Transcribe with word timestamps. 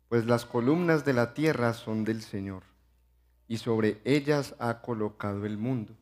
Pues 0.10 0.26
las 0.26 0.46
columnas 0.46 1.06
de 1.06 1.14
la 1.14 1.34
tierra 1.34 1.74
son 1.74 2.04
del 2.04 2.22
Señor, 2.22 2.64
y 3.48 3.58
sobre 3.58 4.02
ellas 4.04 4.56
ha 4.60 4.82
colocado 4.82 5.46
el 5.46 5.58
mundo. 5.58 5.94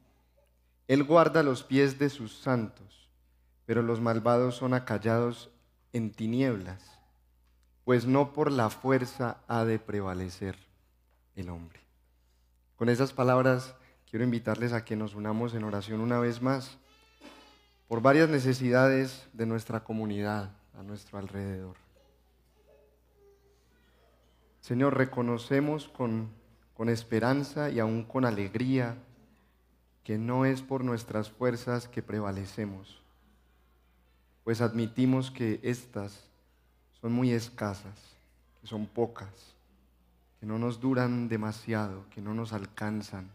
Él 0.87 1.03
guarda 1.03 1.43
los 1.43 1.63
pies 1.63 1.99
de 1.99 2.09
sus 2.09 2.35
santos, 2.35 3.00
pero 3.71 3.83
los 3.83 4.01
malvados 4.01 4.55
son 4.55 4.73
acallados 4.73 5.49
en 5.93 6.11
tinieblas, 6.11 6.83
pues 7.85 8.05
no 8.05 8.33
por 8.33 8.51
la 8.51 8.69
fuerza 8.69 9.37
ha 9.47 9.63
de 9.63 9.79
prevalecer 9.79 10.57
el 11.37 11.47
hombre. 11.49 11.79
Con 12.75 12.89
esas 12.89 13.13
palabras 13.13 13.73
quiero 14.09 14.25
invitarles 14.25 14.73
a 14.73 14.83
que 14.83 14.97
nos 14.97 15.15
unamos 15.15 15.53
en 15.53 15.63
oración 15.63 16.01
una 16.01 16.19
vez 16.19 16.41
más 16.41 16.79
por 17.87 18.01
varias 18.01 18.27
necesidades 18.27 19.25
de 19.31 19.45
nuestra 19.45 19.85
comunidad 19.85 20.51
a 20.77 20.83
nuestro 20.83 21.17
alrededor. 21.17 21.77
Señor, 24.59 24.97
reconocemos 24.97 25.87
con, 25.87 26.29
con 26.73 26.89
esperanza 26.89 27.69
y 27.69 27.79
aún 27.79 28.03
con 28.03 28.25
alegría 28.25 28.97
que 30.03 30.17
no 30.17 30.43
es 30.43 30.61
por 30.61 30.83
nuestras 30.83 31.29
fuerzas 31.29 31.87
que 31.87 32.03
prevalecemos, 32.03 33.00
pues 34.43 34.61
admitimos 34.61 35.31
que 35.31 35.59
estas 35.63 36.27
son 36.99 37.13
muy 37.13 37.31
escasas, 37.31 38.17
que 38.59 38.67
son 38.67 38.85
pocas, 38.85 39.55
que 40.39 40.45
no 40.45 40.57
nos 40.57 40.79
duran 40.79 41.29
demasiado, 41.29 42.05
que 42.09 42.21
no 42.21 42.33
nos 42.33 42.53
alcanzan 42.53 43.29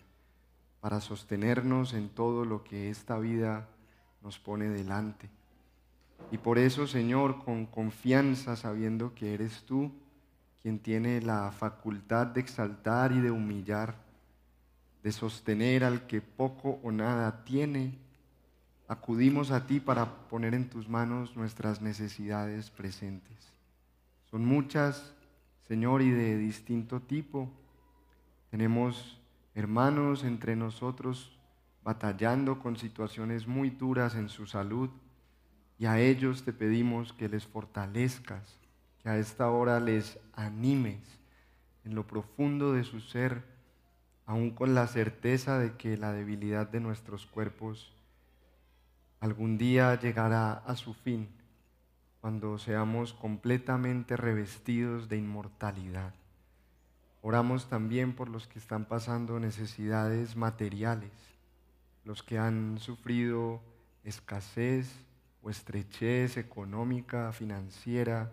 para 0.81 1.01
sostenernos 1.01 1.95
en 1.95 2.09
todo 2.09 2.45
lo 2.45 2.62
que 2.62 2.91
esta 2.91 3.19
vida 3.19 3.69
nos 4.23 4.39
pone 4.39 4.69
delante. 4.69 5.29
Y 6.31 6.39
por 6.39 6.59
eso, 6.59 6.87
Señor, 6.87 7.45
con 7.45 7.67
confianza, 7.67 8.57
sabiendo 8.57 9.15
que 9.15 9.34
eres 9.34 9.62
tú 9.65 9.93
quien 10.62 10.79
tiene 10.81 11.21
la 11.21 11.53
facultad 11.53 12.27
de 12.27 12.41
exaltar 12.41 13.12
y 13.12 13.21
de 13.21 13.31
humillar, 13.31 13.95
de 15.05 15.12
sostener 15.12 15.84
al 15.84 16.09
que 16.09 16.21
poco 16.21 16.81
o 16.83 16.91
nada 16.91 17.45
tiene, 17.45 17.97
acudimos 18.89 19.51
a 19.51 19.67
ti 19.67 19.81
para 19.81 20.29
poner 20.29 20.55
en 20.55 20.69
tus 20.69 20.89
manos 20.89 21.37
nuestras 21.37 21.81
necesidades 21.81 22.70
presentes. 22.70 23.53
Son 24.31 24.45
muchas, 24.45 25.15
Señor, 25.67 26.03
y 26.03 26.11
de 26.11 26.37
distinto 26.37 27.01
tipo. 27.01 27.51
Tenemos 28.51 29.20
hermanos 29.55 30.25
entre 30.25 30.55
nosotros 30.56 31.37
batallando 31.83 32.59
con 32.59 32.77
situaciones 32.77 33.47
muy 33.47 33.71
duras 33.71 34.15
en 34.15 34.28
su 34.28 34.47
salud 34.47 34.91
y 35.78 35.87
a 35.87 35.99
ellos 36.00 36.44
te 36.44 36.53
pedimos 36.53 37.12
que 37.12 37.28
les 37.28 37.47
fortalezcas, 37.47 38.59
que 38.99 39.09
a 39.09 39.19
esta 39.19 39.50
hora 39.50 39.78
les 39.78 40.19
animes 40.33 40.99
en 41.84 41.94
lo 41.94 42.06
profundo 42.06 42.72
de 42.72 42.83
su 42.83 43.00
ser, 43.00 43.44
aún 44.25 44.50
con 44.50 44.75
la 44.75 44.87
certeza 44.87 45.59
de 45.59 45.77
que 45.77 45.97
la 45.97 46.12
debilidad 46.12 46.69
de 46.69 46.81
nuestros 46.81 47.27
cuerpos 47.27 47.96
algún 49.26 49.59
día 49.59 49.98
llegará 50.00 50.53
a 50.53 50.76
su 50.76 50.94
fin 50.94 51.28
cuando 52.20 52.59
seamos 52.59 53.12
completamente 53.12 54.16
revestidos 54.16 55.09
de 55.09 55.16
inmortalidad. 55.16 56.14
Oramos 57.22 57.69
también 57.69 58.15
por 58.15 58.28
los 58.28 58.47
que 58.47 58.59
están 58.59 58.84
pasando 58.84 59.41
necesidades 59.41 60.36
materiales, 60.36 61.10
los 62.04 62.22
que 62.22 62.38
han 62.38 62.78
sufrido 62.78 63.60
escasez, 64.04 64.92
o 65.42 65.50
estrechez 65.50 66.36
económica, 66.36 67.32
financiera, 67.32 68.31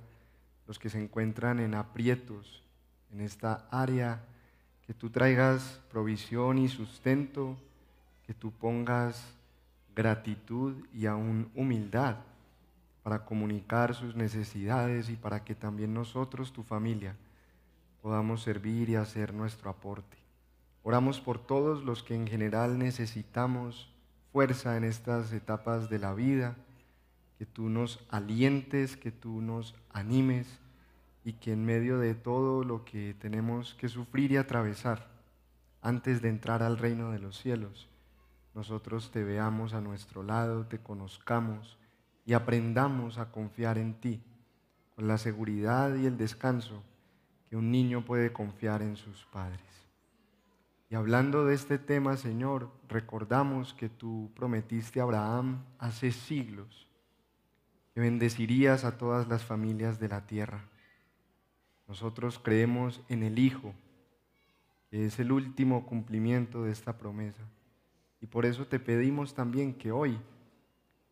los 0.68 0.80
que 0.80 0.90
se 0.90 1.00
encuentran 1.00 1.60
en 1.60 1.76
aprietos 1.76 2.64
en 3.12 3.22
esta 3.22 3.68
área, 3.70 4.24
que 4.86 4.94
tú 4.94 5.10
traigas 5.10 5.80
provisión 5.92 6.58
y 6.58 6.68
sustento, 6.68 7.58
que 8.26 8.34
tú 8.34 8.52
pongas 8.52 9.24
gratitud 9.96 10.86
y 10.94 11.06
aún 11.06 11.50
humildad 11.56 12.18
para 13.04 13.26
comunicar 13.26 13.94
sus 13.94 14.16
necesidades 14.16 15.10
y 15.10 15.16
para 15.16 15.44
que 15.44 15.56
también 15.56 15.94
nosotros, 15.94 16.54
tu 16.54 16.64
familia, 16.64 17.16
podamos 18.02 18.42
servir 18.42 18.90
y 18.90 18.96
hacer 18.96 19.34
nuestro 19.34 19.70
aporte. 19.70 20.18
Oramos 20.84 21.20
por 21.20 21.40
todos 21.40 21.84
los 21.84 22.04
que 22.04 22.16
en 22.16 22.28
general 22.28 22.78
necesitamos 22.78 23.90
fuerza 24.32 24.78
en 24.78 24.84
estas 24.84 25.32
etapas 25.32 25.90
de 25.90 26.00
la 26.00 26.14
vida 26.14 26.56
que 27.38 27.46
tú 27.46 27.70
nos 27.70 28.06
alientes, 28.10 28.98
que 28.98 29.12
tú 29.12 29.42
nos 29.42 29.76
animes 29.92 30.48
y 31.24 31.34
que 31.34 31.54
en 31.54 31.66
medio 31.66 32.00
de 32.00 32.16
todo 32.16 32.64
lo 32.64 32.84
que 32.84 33.16
tenemos 33.20 33.74
que 33.76 33.90
sufrir 33.90 34.32
y 34.32 34.38
atravesar 34.38 35.08
antes 35.82 36.22
de 36.22 36.30
entrar 36.30 36.64
al 36.64 36.78
reino 36.78 37.12
de 37.12 37.20
los 37.20 37.38
cielos, 37.38 37.90
nosotros 38.54 39.12
te 39.12 39.24
veamos 39.24 39.74
a 39.74 39.82
nuestro 39.82 40.24
lado, 40.24 40.66
te 40.68 40.80
conozcamos 40.80 41.78
y 42.26 42.34
aprendamos 42.34 43.18
a 43.18 43.32
confiar 43.32 43.78
en 43.78 43.96
ti 43.96 44.22
con 44.96 45.08
la 45.08 45.18
seguridad 45.18 45.96
y 45.96 46.06
el 46.06 46.18
descanso 46.18 46.84
que 47.50 47.58
un 47.58 47.72
niño 47.72 48.06
puede 48.06 48.32
confiar 48.32 48.82
en 48.82 48.96
sus 48.96 49.26
padres. 49.26 49.60
Y 50.90 50.96
hablando 50.96 51.46
de 51.46 51.56
este 51.56 51.80
tema, 51.80 52.18
Señor, 52.18 52.70
recordamos 52.88 53.74
que 53.74 53.90
tú 53.90 54.30
prometiste 54.36 55.00
a 55.00 55.04
Abraham 55.04 55.64
hace 55.80 56.12
siglos 56.12 56.88
que 57.94 58.02
bendecirías 58.02 58.86
a 58.86 58.98
todas 58.98 59.28
las 59.28 59.44
familias 59.44 60.00
de 60.00 60.10
la 60.10 60.26
tierra. 60.26 60.64
Nosotros 61.88 62.40
creemos 62.40 63.02
en 63.10 63.24
el 63.24 63.40
Hijo, 63.40 63.74
que 64.90 65.06
es 65.06 65.20
el 65.20 65.32
último 65.32 65.86
cumplimiento 65.86 66.64
de 66.64 66.72
esta 66.72 66.98
promesa. 66.98 67.44
Y 68.24 68.28
por 68.28 68.46
eso 68.46 68.66
te 68.66 68.80
pedimos 68.80 69.34
también 69.34 69.74
que 69.74 69.92
hoy 69.92 70.18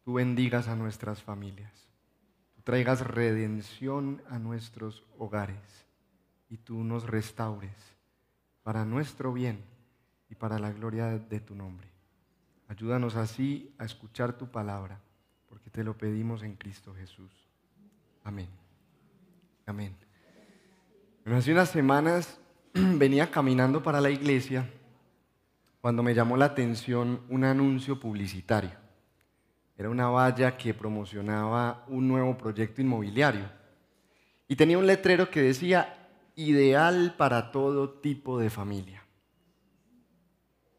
tú 0.06 0.14
bendigas 0.14 0.70
a 0.70 0.78
nuestras 0.78 1.22
familias, 1.22 1.90
tú 2.56 2.62
traigas 2.62 3.06
redención 3.06 4.22
a 4.30 4.40
nuestros 4.40 5.04
hogares 5.18 5.86
y 6.50 6.56
tú 6.56 6.86
nos 6.86 7.06
restaures 7.06 7.76
para 8.64 8.86
nuestro 8.86 9.34
bien 9.34 9.60
y 10.30 10.36
para 10.36 10.58
la 10.58 10.72
gloria 10.72 11.08
de 11.18 11.42
tu 11.42 11.54
nombre. 11.54 11.90
Ayúdanos 12.70 13.18
así 13.18 13.76
a 13.78 13.84
escuchar 13.84 14.38
tu 14.38 14.50
palabra 14.50 14.98
porque 15.50 15.70
te 15.70 15.84
lo 15.84 15.98
pedimos 15.98 16.44
en 16.44 16.56
Cristo 16.56 16.96
Jesús. 16.96 17.46
Amén. 18.24 18.48
Amén. 19.66 19.94
hace 21.26 21.52
unas 21.52 21.72
semanas 21.72 22.40
venía 22.74 23.30
caminando 23.30 23.84
para 23.84 24.00
la 24.00 24.12
iglesia 24.12 24.66
cuando 25.82 26.04
me 26.04 26.14
llamó 26.14 26.38
la 26.38 26.46
atención 26.46 27.22
un 27.28 27.44
anuncio 27.44 28.00
publicitario. 28.00 28.72
Era 29.76 29.90
una 29.90 30.10
valla 30.10 30.56
que 30.56 30.76
promocionaba 30.76 31.86
un 31.88 32.08
nuevo 32.08 32.38
proyecto 32.38 32.82
inmobiliario 32.82 33.50
y 34.48 34.56
tenía 34.56 34.78
un 34.78 34.86
letrero 34.86 35.32
que 35.32 35.42
decía, 35.42 36.10
ideal 36.36 37.16
para 37.18 37.52
todo 37.52 37.90
tipo 37.90 38.40
de 38.40 38.50
familia. 38.50 39.04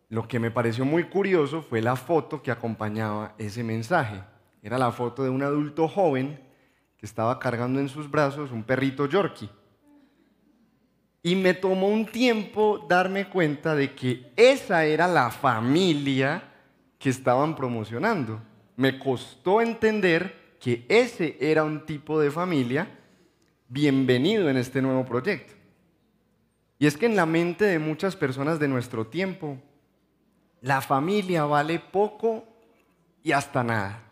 Lo 0.09 0.29
que 0.29 0.39
me 0.39 0.51
pareció 0.51 0.85
muy 0.85 1.05
curioso 1.05 1.63
fue 1.63 1.81
la 1.81 1.97
foto 1.97 2.43
que 2.43 2.51
acompañaba 2.51 3.35
ese 3.39 3.65
mensaje. 3.65 4.23
Era 4.63 4.79
la 4.79 4.93
foto 4.93 5.25
de 5.25 5.31
un 5.31 5.43
adulto 5.43 5.89
joven 5.89 6.39
que 6.99 7.07
estaba 7.07 7.39
cargando 7.39 7.81
en 7.81 7.89
sus 7.89 8.11
brazos 8.11 8.53
un 8.53 8.63
perrito 8.63 9.07
Yorkie. 9.07 9.51
Y 11.23 11.37
me 11.37 11.55
tomó 11.55 11.89
un 11.89 12.07
tiempo 12.07 12.85
darme 12.89 13.29
cuenta 13.29 13.77
de 13.77 13.95
que 13.95 14.33
esa 14.37 14.85
era 14.85 15.07
la 15.07 15.31
familia 15.31 16.43
que 16.99 17.11
estaban 17.11 17.55
promocionando. 17.55 18.41
Me 18.77 18.99
costó 18.99 19.61
entender 19.61 20.57
que 20.59 20.85
ese 20.89 21.37
era 21.41 21.63
un 21.65 21.87
tipo 21.87 22.19
de 22.21 22.31
familia 22.31 22.89
bienvenido 23.69 24.49
en 24.51 24.57
este 24.57 24.83
nuevo 24.83 25.05
proyecto. 25.05 25.55
Y 26.79 26.87
es 26.87 26.97
que 26.97 27.07
en 27.07 27.15
la 27.15 27.27
mente 27.27 27.65
de 27.65 27.79
muchas 27.79 28.17
personas 28.17 28.59
de 28.59 28.67
nuestro 28.67 29.07
tiempo, 29.07 29.57
la 30.61 30.81
familia 30.81 31.45
vale 31.45 31.79
poco 31.79 32.45
y 33.23 33.33
hasta 33.33 33.63
nada. 33.63 34.03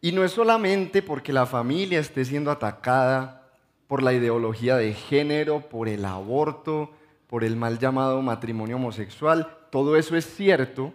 Y 0.00 0.12
no 0.12 0.24
es 0.24 0.32
solamente 0.32 1.02
porque 1.02 1.32
la 1.32 1.46
familia 1.46 2.00
esté 2.00 2.24
siendo 2.24 2.50
atacada 2.50 3.43
por 3.86 4.02
la 4.02 4.12
ideología 4.12 4.76
de 4.76 4.94
género, 4.94 5.60
por 5.68 5.88
el 5.88 6.04
aborto, 6.04 6.90
por 7.26 7.44
el 7.44 7.56
mal 7.56 7.78
llamado 7.78 8.22
matrimonio 8.22 8.76
homosexual, 8.76 9.48
todo 9.70 9.96
eso 9.96 10.16
es 10.16 10.24
cierto, 10.24 10.92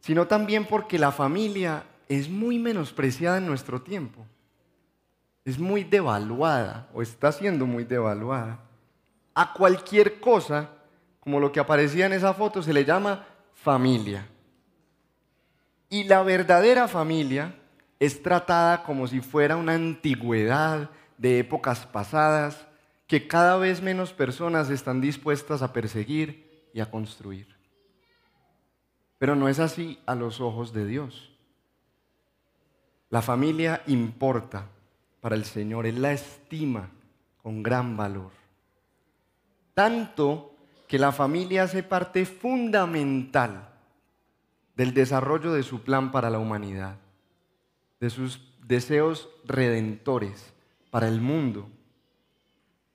sino 0.00 0.26
también 0.26 0.64
porque 0.66 0.98
la 0.98 1.12
familia 1.12 1.84
es 2.08 2.28
muy 2.28 2.58
menospreciada 2.58 3.38
en 3.38 3.46
nuestro 3.46 3.82
tiempo. 3.82 4.24
Es 5.44 5.58
muy 5.58 5.84
devaluada 5.84 6.88
o 6.94 7.02
está 7.02 7.32
siendo 7.32 7.66
muy 7.66 7.84
devaluada. 7.84 8.60
A 9.34 9.52
cualquier 9.52 10.20
cosa, 10.20 10.70
como 11.20 11.40
lo 11.40 11.52
que 11.52 11.60
aparecía 11.60 12.06
en 12.06 12.12
esa 12.12 12.32
foto, 12.32 12.62
se 12.62 12.72
le 12.72 12.84
llama 12.84 13.26
familia. 13.52 14.26
Y 15.90 16.04
la 16.04 16.22
verdadera 16.22 16.88
familia 16.88 17.54
es 17.98 18.22
tratada 18.22 18.82
como 18.82 19.06
si 19.06 19.20
fuera 19.20 19.56
una 19.56 19.74
antigüedad 19.74 20.90
de 21.24 21.38
épocas 21.38 21.86
pasadas 21.86 22.66
que 23.06 23.26
cada 23.26 23.56
vez 23.56 23.80
menos 23.80 24.12
personas 24.12 24.68
están 24.68 25.00
dispuestas 25.00 25.62
a 25.62 25.72
perseguir 25.72 26.68
y 26.74 26.80
a 26.80 26.90
construir. 26.90 27.48
Pero 29.16 29.34
no 29.34 29.48
es 29.48 29.58
así 29.58 29.98
a 30.04 30.14
los 30.14 30.42
ojos 30.42 30.74
de 30.74 30.84
Dios. 30.84 31.32
La 33.08 33.22
familia 33.22 33.82
importa 33.86 34.66
para 35.22 35.34
el 35.34 35.46
Señor, 35.46 35.86
Él 35.86 36.02
la 36.02 36.12
estima 36.12 36.90
con 37.42 37.62
gran 37.62 37.96
valor. 37.96 38.32
Tanto 39.72 40.54
que 40.86 40.98
la 40.98 41.10
familia 41.10 41.62
hace 41.62 41.82
parte 41.82 42.26
fundamental 42.26 43.70
del 44.76 44.92
desarrollo 44.92 45.54
de 45.54 45.62
su 45.62 45.84
plan 45.84 46.12
para 46.12 46.28
la 46.28 46.38
humanidad, 46.38 46.96
de 47.98 48.10
sus 48.10 48.52
deseos 48.66 49.30
redentores 49.46 50.53
para 50.94 51.08
el 51.08 51.20
mundo. 51.20 51.68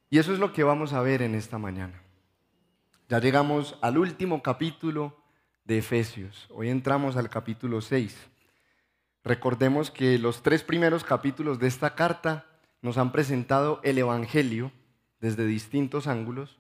Y 0.10 0.20
eso 0.20 0.32
es 0.32 0.40
lo 0.40 0.54
que 0.54 0.64
vamos 0.64 0.94
a 0.94 1.02
ver 1.02 1.22
en 1.22 1.36
esta 1.36 1.58
mañana. 1.58 2.02
Ya 3.10 3.20
llegamos 3.20 3.78
al 3.82 3.98
último 3.98 4.42
capítulo 4.42 5.18
de 5.66 5.80
Efesios. 5.80 6.48
Hoy 6.52 6.70
entramos 6.70 7.18
al 7.18 7.30
capítulo 7.30 7.82
6. 7.82 8.16
Recordemos 9.26 9.92
que 9.92 10.18
los 10.18 10.42
tres 10.44 10.64
primeros 10.64 11.04
capítulos 11.04 11.60
de 11.60 11.68
esta 11.68 11.94
carta 11.94 12.46
nos 12.82 12.98
han 12.98 13.12
presentado 13.12 13.82
el 13.84 13.98
Evangelio 13.98 14.72
desde 15.20 15.46
distintos 15.46 16.08
ángulos 16.08 16.58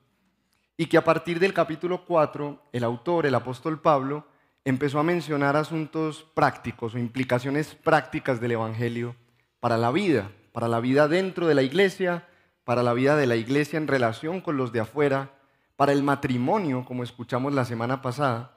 y 0.76 0.88
que 0.88 0.98
a 0.98 1.06
partir 1.06 1.40
del 1.40 1.54
capítulo 1.54 2.04
4 2.04 2.62
el 2.74 2.84
autor, 2.84 3.26
el 3.26 3.36
apóstol 3.36 3.80
Pablo, 3.80 4.28
empezó 4.66 5.00
a 5.00 5.04
mencionar 5.04 5.56
asuntos 5.56 6.26
prácticos 6.34 6.96
o 6.96 7.00
implicaciones 7.00 7.76
prácticas 7.76 8.42
del 8.42 8.52
Evangelio 8.52 9.16
para 9.62 9.78
la 9.78 9.90
vida, 9.92 10.34
para 10.52 10.68
la 10.68 10.80
vida 10.80 11.08
dentro 11.08 11.48
de 11.48 11.56
la 11.56 11.62
iglesia, 11.62 12.28
para 12.64 12.84
la 12.84 12.94
vida 12.94 13.16
de 13.16 13.28
la 13.28 13.36
iglesia 13.36 13.78
en 13.78 13.88
relación 13.88 14.42
con 14.42 14.58
los 14.58 14.72
de 14.72 14.80
afuera, 14.82 15.32
para 15.76 15.92
el 15.92 16.04
matrimonio, 16.04 16.86
como 16.86 17.04
escuchamos 17.04 17.54
la 17.54 17.66
semana 17.66 18.02
pasada. 18.02 18.52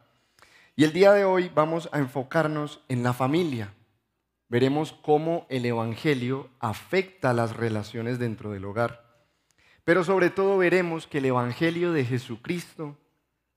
Y 0.75 0.85
el 0.85 0.93
día 0.93 1.13
de 1.13 1.25
hoy 1.25 1.51
vamos 1.55 1.89
a 1.93 1.99
enfocarnos 1.99 2.81
en 2.89 3.03
la 3.03 3.13
familia. 3.13 3.75
Veremos 4.49 4.93
cómo 4.93 5.47
el 5.49 5.65
Evangelio 5.65 6.51
afecta 6.61 7.33
las 7.33 7.57
relaciones 7.57 8.19
dentro 8.19 8.51
del 8.51 8.65
hogar. 8.65 9.03
Pero 9.85 10.05
sobre 10.05 10.31
todo 10.31 10.59
veremos 10.59 11.07
que 11.07 11.19
el 11.19 11.27
Evangelio 11.27 11.93
de 11.93 12.05
Jesucristo 12.05 12.99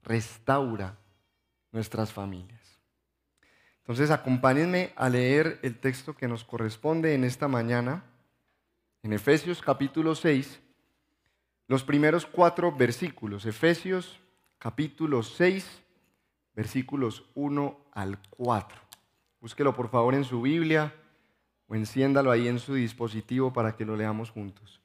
restaura 0.03 0.97
nuestras 1.71 2.13
familias. 2.13 2.61
Entonces 3.79 4.09
acompáñenme 4.09 4.93
a 4.95 5.09
leer 5.09 5.59
el 5.61 5.77
texto 5.77 6.15
que 6.15 6.27
nos 6.27 6.43
corresponde 6.43 7.13
en 7.13 7.23
esta 7.23 7.47
mañana, 7.47 8.03
en 9.05 9.13
Efesios 9.13 9.61
capítulo 9.61 10.15
6, 10.15 10.59
los 11.67 11.83
primeros 11.83 12.25
cuatro 12.25 12.71
versículos. 12.75 13.45
Efesios 13.45 14.19
capítulo 14.57 15.21
6, 15.21 15.83
versículos 16.55 17.23
1 17.35 17.77
al 17.91 18.17
4. 18.31 18.81
Búsquelo 19.39 19.75
por 19.75 19.89
favor 19.89 20.15
en 20.15 20.23
su 20.23 20.41
Biblia 20.41 20.91
o 21.67 21.75
enciéndalo 21.75 22.31
ahí 22.31 22.47
en 22.47 22.57
su 22.57 22.73
dispositivo 22.73 23.53
para 23.53 23.75
que 23.75 23.85
lo 23.85 23.95
leamos 23.95 24.31
juntos. 24.31 24.81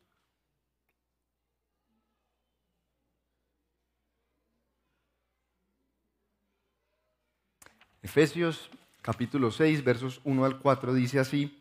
Efesios 8.02 8.68
capítulo 9.00 9.50
6, 9.50 9.82
versos 9.82 10.20
1 10.24 10.44
al 10.44 10.58
4 10.58 10.92
dice 10.92 11.20
así 11.20 11.58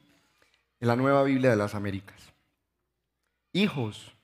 en 0.82 0.90
la 0.90 0.98
nueva 0.98 1.24
Biblia 1.24 1.52
de 1.52 1.56
las 1.56 1.74
Américas. 1.74 2.29
Hijos, 3.52 4.16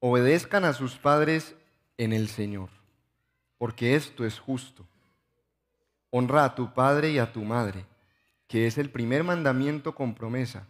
obedezcan 0.00 0.64
a 0.64 0.72
sus 0.72 0.96
padres 0.96 1.54
en 1.96 2.12
el 2.12 2.26
Señor, 2.26 2.70
porque 3.56 3.94
esto 3.94 4.24
es 4.24 4.40
justo. 4.40 4.84
Honra 6.10 6.44
a 6.44 6.54
tu 6.56 6.74
padre 6.74 7.12
y 7.12 7.18
a 7.20 7.32
tu 7.32 7.44
madre, 7.44 7.86
que 8.48 8.66
es 8.66 8.78
el 8.78 8.90
primer 8.90 9.22
mandamiento 9.22 9.94
con 9.94 10.14
promesa, 10.14 10.66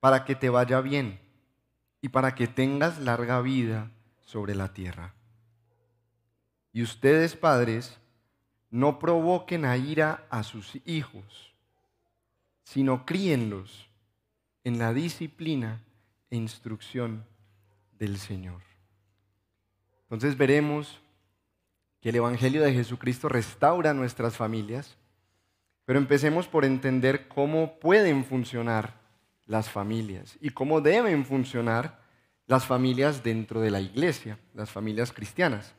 para 0.00 0.24
que 0.24 0.34
te 0.34 0.50
vaya 0.50 0.80
bien 0.80 1.20
y 2.00 2.08
para 2.08 2.34
que 2.34 2.48
tengas 2.48 2.98
larga 2.98 3.40
vida 3.40 3.92
sobre 4.20 4.56
la 4.56 4.72
tierra. 4.72 5.14
Y 6.72 6.82
ustedes, 6.82 7.36
padres, 7.36 8.00
no 8.70 8.98
provoquen 8.98 9.66
a 9.66 9.76
ira 9.76 10.26
a 10.30 10.42
sus 10.42 10.80
hijos, 10.84 11.54
sino 12.64 13.06
críenlos 13.06 13.88
en 14.64 14.80
la 14.80 14.92
disciplina 14.92 15.80
e 16.32 16.36
instrucción 16.36 17.26
del 17.98 18.16
Señor. 18.16 18.62
Entonces 20.04 20.36
veremos 20.36 20.98
que 22.00 22.08
el 22.08 22.16
Evangelio 22.16 22.62
de 22.62 22.72
Jesucristo 22.72 23.28
restaura 23.28 23.92
nuestras 23.92 24.34
familias, 24.34 24.96
pero 25.84 25.98
empecemos 25.98 26.48
por 26.48 26.64
entender 26.64 27.28
cómo 27.28 27.78
pueden 27.78 28.24
funcionar 28.24 28.94
las 29.44 29.68
familias 29.68 30.38
y 30.40 30.50
cómo 30.50 30.80
deben 30.80 31.26
funcionar 31.26 32.00
las 32.46 32.64
familias 32.64 33.22
dentro 33.22 33.60
de 33.60 33.70
la 33.70 33.82
iglesia, 33.82 34.38
las 34.54 34.70
familias 34.70 35.12
cristianas. 35.12 35.74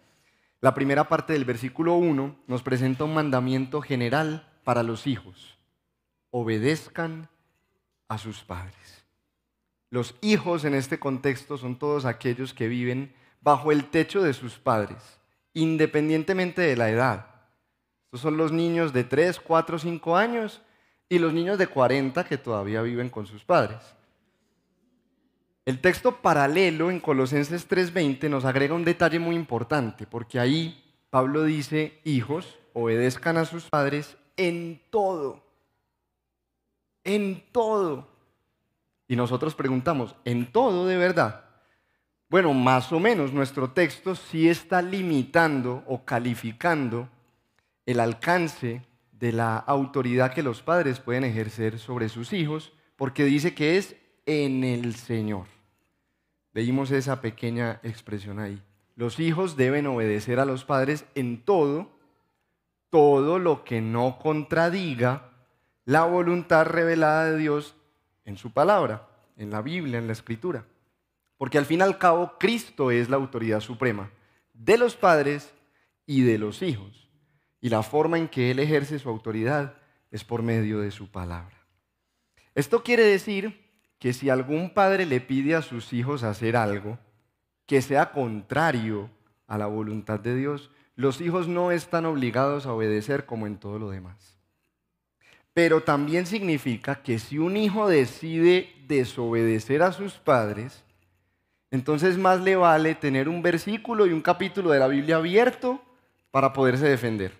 La 0.62 0.76
primera 0.76 1.10
parte 1.10 1.34
del 1.34 1.46
versículo 1.46 1.96
1 1.96 2.44
nos 2.46 2.62
presenta 2.62 3.06
un 3.06 3.16
mandamiento 3.16 3.82
general 3.82 4.48
para 4.64 4.84
los 4.84 5.08
hijos. 5.08 5.58
Obedezcan 6.30 7.28
a 8.08 8.20
sus 8.20 8.44
padres. 8.44 9.03
Los 9.94 10.16
hijos 10.22 10.66
en 10.66 10.74
este 10.74 10.98
contexto 10.98 11.56
son 11.56 11.78
todos 11.78 12.06
aquellos 12.06 12.56
que 12.56 12.68
viven 12.68 13.14
bajo 13.42 13.72
el 13.72 13.92
techo 13.92 14.24
de 14.24 14.34
sus 14.34 14.58
padres, 14.58 14.98
independientemente 15.54 16.64
de 16.64 16.76
la 16.76 16.90
edad. 16.90 17.28
Estos 18.06 18.22
son 18.22 18.36
los 18.36 18.52
niños 18.52 18.92
de 18.92 19.04
3, 19.04 19.40
4, 19.40 19.78
5 19.78 20.18
años 20.18 20.64
y 21.10 21.20
los 21.20 21.32
niños 21.32 21.60
de 21.60 21.68
40 21.68 22.24
que 22.24 22.40
todavía 22.40 22.82
viven 22.82 23.12
con 23.12 23.28
sus 23.28 23.46
padres. 23.46 23.82
El 25.64 25.80
texto 25.80 26.24
paralelo 26.24 26.90
en 26.90 27.00
Colosenses 27.00 27.68
3:20 27.70 28.32
nos 28.32 28.46
agrega 28.46 28.74
un 28.74 28.86
detalle 28.86 29.20
muy 29.20 29.36
importante, 29.36 30.08
porque 30.08 30.40
ahí 30.40 30.84
Pablo 31.12 31.44
dice, 31.44 32.00
hijos, 32.04 32.58
obedezcan 32.74 33.38
a 33.38 33.46
sus 33.46 33.70
padres 33.70 34.18
en 34.38 34.82
todo, 34.90 35.44
en 37.04 37.44
todo. 37.52 38.13
Y 39.08 39.16
nosotros 39.16 39.56
preguntamos, 39.56 40.16
¿en 40.26 40.52
todo 40.52 40.88
de 40.88 40.98
verdad? 40.98 41.46
Bueno, 42.30 42.54
más 42.54 42.92
o 42.92 43.00
menos 43.00 43.32
nuestro 43.32 43.72
texto 43.72 44.16
sí 44.16 44.50
está 44.50 44.82
limitando 44.82 45.84
o 45.88 46.04
calificando 46.04 47.10
el 47.86 48.00
alcance 48.00 48.82
de 49.12 49.32
la 49.32 49.58
autoridad 49.58 50.34
que 50.34 50.44
los 50.44 50.62
padres 50.62 51.00
pueden 51.00 51.26
ejercer 51.26 51.80
sobre 51.80 52.10
sus 52.10 52.34
hijos, 52.34 52.74
porque 52.96 53.24
dice 53.24 53.54
que 53.54 53.78
es 53.78 53.96
en 54.26 54.64
el 54.64 54.96
Señor. 54.96 55.46
Leímos 56.54 56.92
esa 56.92 57.22
pequeña 57.22 57.80
expresión 57.84 58.40
ahí. 58.40 58.62
Los 58.96 59.20
hijos 59.20 59.58
deben 59.58 59.88
obedecer 59.88 60.40
a 60.40 60.46
los 60.46 60.66
padres 60.66 61.06
en 61.16 61.44
todo, 61.44 61.92
todo 62.90 63.40
lo 63.40 63.64
que 63.64 63.82
no 63.82 64.20
contradiga 64.20 65.32
la 65.86 66.06
voluntad 66.06 66.66
revelada 66.66 67.32
de 67.32 67.38
Dios 67.38 67.76
en 68.26 68.38
su 68.38 68.52
palabra, 68.52 69.08
en 69.38 69.50
la 69.50 69.62
Biblia, 69.62 70.00
en 70.00 70.08
la 70.08 70.14
Escritura. 70.14 70.66
Porque 71.38 71.58
al 71.58 71.66
fin 71.66 71.80
y 71.80 71.84
al 71.84 71.98
cabo 71.98 72.38
Cristo 72.40 72.92
es 72.92 73.10
la 73.10 73.18
autoridad 73.18 73.60
suprema 73.60 74.12
de 74.54 74.78
los 74.78 74.96
padres 74.96 75.54
y 76.06 76.22
de 76.22 76.38
los 76.38 76.62
hijos. 76.62 77.10
Y 77.60 77.70
la 77.70 77.84
forma 77.84 78.18
en 78.18 78.28
que 78.28 78.52
Él 78.52 78.60
ejerce 78.60 79.00
su 79.00 79.10
autoridad 79.10 79.76
es 80.12 80.24
por 80.24 80.42
medio 80.44 80.80
de 80.80 80.92
su 80.92 81.10
palabra. 81.10 81.58
Esto 82.56 82.84
quiere 82.84 83.04
decir 83.04 83.64
que 84.00 84.14
si 84.14 84.30
algún 84.30 84.74
padre 84.74 85.06
le 85.06 85.22
pide 85.22 85.56
a 85.56 85.62
sus 85.62 85.94
hijos 85.94 86.24
hacer 86.24 86.56
algo 86.56 87.00
que 87.66 87.82
sea 87.82 88.12
contrario 88.12 89.10
a 89.48 89.58
la 89.58 89.66
voluntad 89.66 90.20
de 90.20 90.36
Dios, 90.36 90.70
los 90.96 91.22
hijos 91.22 91.48
no 91.48 91.72
están 91.72 92.06
obligados 92.06 92.66
a 92.66 92.74
obedecer 92.74 93.26
como 93.26 93.48
en 93.48 93.58
todo 93.58 93.80
lo 93.80 93.90
demás. 93.90 94.38
Pero 95.54 95.84
también 95.84 96.26
significa 96.26 97.02
que 97.04 97.20
si 97.20 97.38
un 97.38 97.58
hijo 97.58 97.88
decide 97.88 98.74
desobedecer 98.88 99.84
a 99.84 99.92
sus 99.92 100.14
padres, 100.14 100.84
entonces 101.70 102.18
más 102.18 102.42
le 102.42 102.56
vale 102.56 102.96
tener 102.96 103.30
un 103.30 103.42
versículo 103.42 104.06
y 104.06 104.14
un 104.14 104.22
capítulo 104.22 104.72
de 104.72 104.80
la 104.80 104.88
Biblia 104.88 105.18
abierto 105.18 105.82
para 106.32 106.54
poderse 106.54 106.88
defender. 106.88 107.34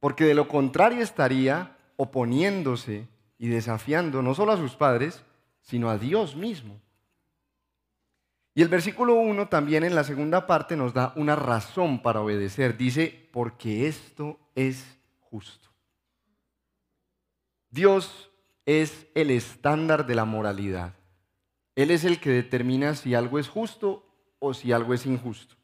Porque 0.00 0.24
de 0.24 0.34
lo 0.34 0.48
contrario 0.48 1.02
estaría 1.02 1.76
oponiéndose 1.96 3.06
y 3.38 3.48
desafiando 3.48 4.22
no 4.22 4.34
solo 4.34 4.52
a 4.52 4.56
sus 4.56 4.74
padres, 4.74 5.22
sino 5.60 5.90
a 5.90 5.98
Dios 5.98 6.36
mismo. 6.36 6.80
Y 8.54 8.62
el 8.62 8.68
versículo 8.68 9.14
1 9.14 9.48
también 9.48 9.84
en 9.84 9.94
la 9.94 10.04
segunda 10.04 10.46
parte 10.46 10.76
nos 10.76 10.92
da 10.92 11.12
una 11.16 11.36
razón 11.36 12.02
para 12.02 12.20
obedecer. 12.20 12.76
Dice, 12.76 13.28
porque 13.32 13.88
esto 13.88 14.38
es 14.54 14.98
justo. 15.20 15.71
Dios 17.72 18.30
es 18.66 19.06
el 19.14 19.30
estándar 19.30 20.06
de 20.06 20.14
la 20.14 20.26
moralidad. 20.26 20.94
Él 21.74 21.90
es 21.90 22.04
el 22.04 22.20
que 22.20 22.30
determina 22.30 22.94
si 22.94 23.14
algo 23.14 23.38
es 23.38 23.48
justo 23.48 24.06
o 24.38 24.52
si 24.52 24.72
algo 24.72 24.92
es 24.92 25.06
injusto. 25.06 25.56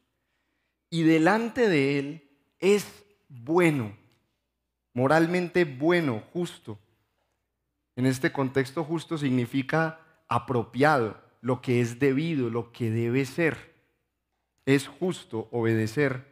Y 0.89 1.03
delante 1.03 1.69
de 1.69 1.99
Él 1.99 2.29
es 2.57 3.05
bueno, 3.27 3.95
moralmente 4.93 5.65
bueno, 5.65 6.23
justo. 6.33 6.79
En 7.95 8.07
este 8.07 8.31
contexto 8.31 8.83
justo 8.83 9.17
significa 9.17 9.99
apropiado, 10.27 11.21
lo 11.41 11.61
que 11.61 11.79
es 11.79 11.99
debido, 11.99 12.49
lo 12.49 12.71
que 12.71 12.89
debe 12.89 13.23
ser. 13.25 13.75
Es 14.65 14.87
justo 14.87 15.47
obedecer 15.51 16.25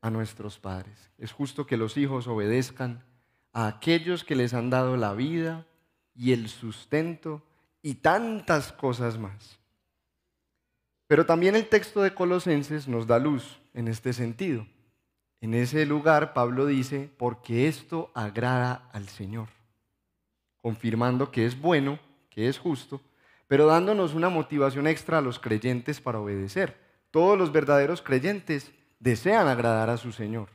a 0.00 0.10
nuestros 0.10 0.60
padres. 0.60 1.10
Es 1.18 1.32
justo 1.32 1.66
que 1.66 1.76
los 1.76 1.96
hijos 1.96 2.28
obedezcan 2.28 3.04
a 3.52 3.66
aquellos 3.66 4.24
que 4.24 4.34
les 4.34 4.54
han 4.54 4.70
dado 4.70 4.96
la 4.96 5.14
vida 5.14 5.66
y 6.14 6.32
el 6.32 6.48
sustento 6.48 7.42
y 7.82 7.94
tantas 7.94 8.72
cosas 8.72 9.18
más. 9.18 9.58
Pero 11.06 11.26
también 11.26 11.54
el 11.56 11.68
texto 11.68 12.02
de 12.02 12.14
Colosenses 12.14 12.88
nos 12.88 13.06
da 13.06 13.18
luz 13.18 13.60
en 13.74 13.88
este 13.88 14.12
sentido. 14.12 14.66
En 15.40 15.54
ese 15.54 15.84
lugar 15.84 16.32
Pablo 16.32 16.66
dice, 16.66 17.10
porque 17.18 17.68
esto 17.68 18.10
agrada 18.14 18.88
al 18.92 19.08
Señor, 19.08 19.48
confirmando 20.60 21.30
que 21.30 21.44
es 21.44 21.60
bueno, 21.60 21.98
que 22.30 22.48
es 22.48 22.58
justo, 22.58 23.00
pero 23.48 23.66
dándonos 23.66 24.14
una 24.14 24.30
motivación 24.30 24.86
extra 24.86 25.18
a 25.18 25.20
los 25.20 25.38
creyentes 25.38 26.00
para 26.00 26.20
obedecer. 26.20 26.80
Todos 27.10 27.36
los 27.36 27.52
verdaderos 27.52 28.00
creyentes 28.00 28.72
desean 28.98 29.48
agradar 29.48 29.90
a 29.90 29.98
su 29.98 30.12
Señor. 30.12 30.48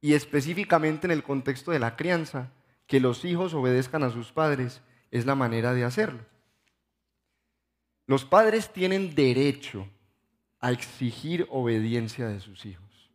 Y 0.00 0.14
específicamente 0.14 1.06
en 1.06 1.10
el 1.10 1.22
contexto 1.22 1.70
de 1.70 1.78
la 1.78 1.96
crianza, 1.96 2.52
que 2.86 3.00
los 3.00 3.24
hijos 3.24 3.54
obedezcan 3.54 4.02
a 4.02 4.10
sus 4.10 4.32
padres 4.32 4.80
es 5.10 5.26
la 5.26 5.34
manera 5.34 5.74
de 5.74 5.84
hacerlo. 5.84 6.24
Los 8.06 8.24
padres 8.24 8.72
tienen 8.72 9.14
derecho 9.14 9.86
a 10.60 10.72
exigir 10.72 11.46
obediencia 11.50 12.26
de 12.26 12.40
sus 12.40 12.64
hijos. 12.64 13.10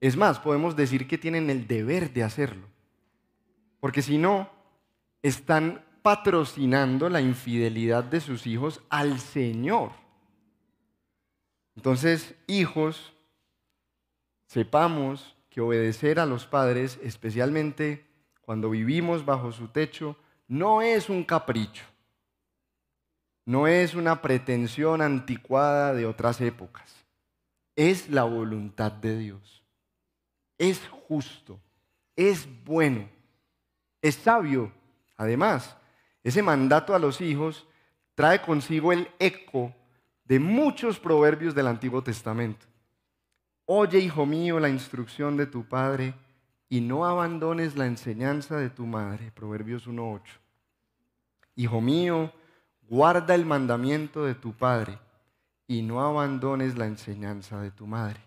Es 0.00 0.16
más, 0.16 0.38
podemos 0.38 0.74
decir 0.76 1.06
que 1.06 1.18
tienen 1.18 1.50
el 1.50 1.66
deber 1.66 2.12
de 2.12 2.24
hacerlo. 2.24 2.66
Porque 3.80 4.00
si 4.00 4.16
no, 4.16 4.50
están 5.22 5.84
patrocinando 6.02 7.10
la 7.10 7.20
infidelidad 7.20 8.04
de 8.04 8.20
sus 8.20 8.46
hijos 8.46 8.80
al 8.88 9.20
Señor. 9.20 9.92
Entonces, 11.76 12.34
hijos, 12.46 13.12
sepamos 14.46 15.36
que 15.50 15.60
obedecer 15.60 16.18
a 16.20 16.26
los 16.26 16.46
padres, 16.46 16.98
especialmente 17.02 18.06
cuando 18.40 18.70
vivimos 18.70 19.24
bajo 19.26 19.52
su 19.52 19.68
techo, 19.68 20.16
no 20.48 20.80
es 20.80 21.10
un 21.10 21.24
capricho, 21.24 21.84
no 23.44 23.66
es 23.66 23.94
una 23.94 24.22
pretensión 24.22 25.02
anticuada 25.02 25.92
de 25.92 26.06
otras 26.06 26.40
épocas, 26.40 26.94
es 27.76 28.08
la 28.08 28.24
voluntad 28.24 28.92
de 28.92 29.18
Dios, 29.18 29.62
es 30.56 30.80
justo, 31.08 31.60
es 32.16 32.48
bueno, 32.64 33.08
es 34.02 34.14
sabio. 34.14 34.72
Además, 35.16 35.76
ese 36.22 36.42
mandato 36.42 36.94
a 36.94 36.98
los 36.98 37.20
hijos 37.20 37.66
trae 38.14 38.40
consigo 38.40 38.92
el 38.92 39.08
eco 39.18 39.74
de 40.24 40.38
muchos 40.38 40.98
proverbios 40.98 41.54
del 41.54 41.66
Antiguo 41.66 42.02
Testamento. 42.02 42.69
Oye, 43.72 44.00
hijo 44.00 44.26
mío, 44.26 44.58
la 44.58 44.68
instrucción 44.68 45.36
de 45.36 45.46
tu 45.46 45.64
padre 45.64 46.12
y 46.68 46.80
no 46.80 47.06
abandones 47.06 47.76
la 47.76 47.86
enseñanza 47.86 48.56
de 48.56 48.68
tu 48.68 48.84
madre. 48.84 49.30
Proverbios 49.30 49.86
1.8. 49.86 50.22
Hijo 51.54 51.80
mío, 51.80 52.32
guarda 52.88 53.32
el 53.36 53.46
mandamiento 53.46 54.24
de 54.24 54.34
tu 54.34 54.54
padre 54.54 54.98
y 55.68 55.82
no 55.82 56.02
abandones 56.02 56.76
la 56.76 56.86
enseñanza 56.86 57.60
de 57.60 57.70
tu 57.70 57.86
madre. 57.86 58.18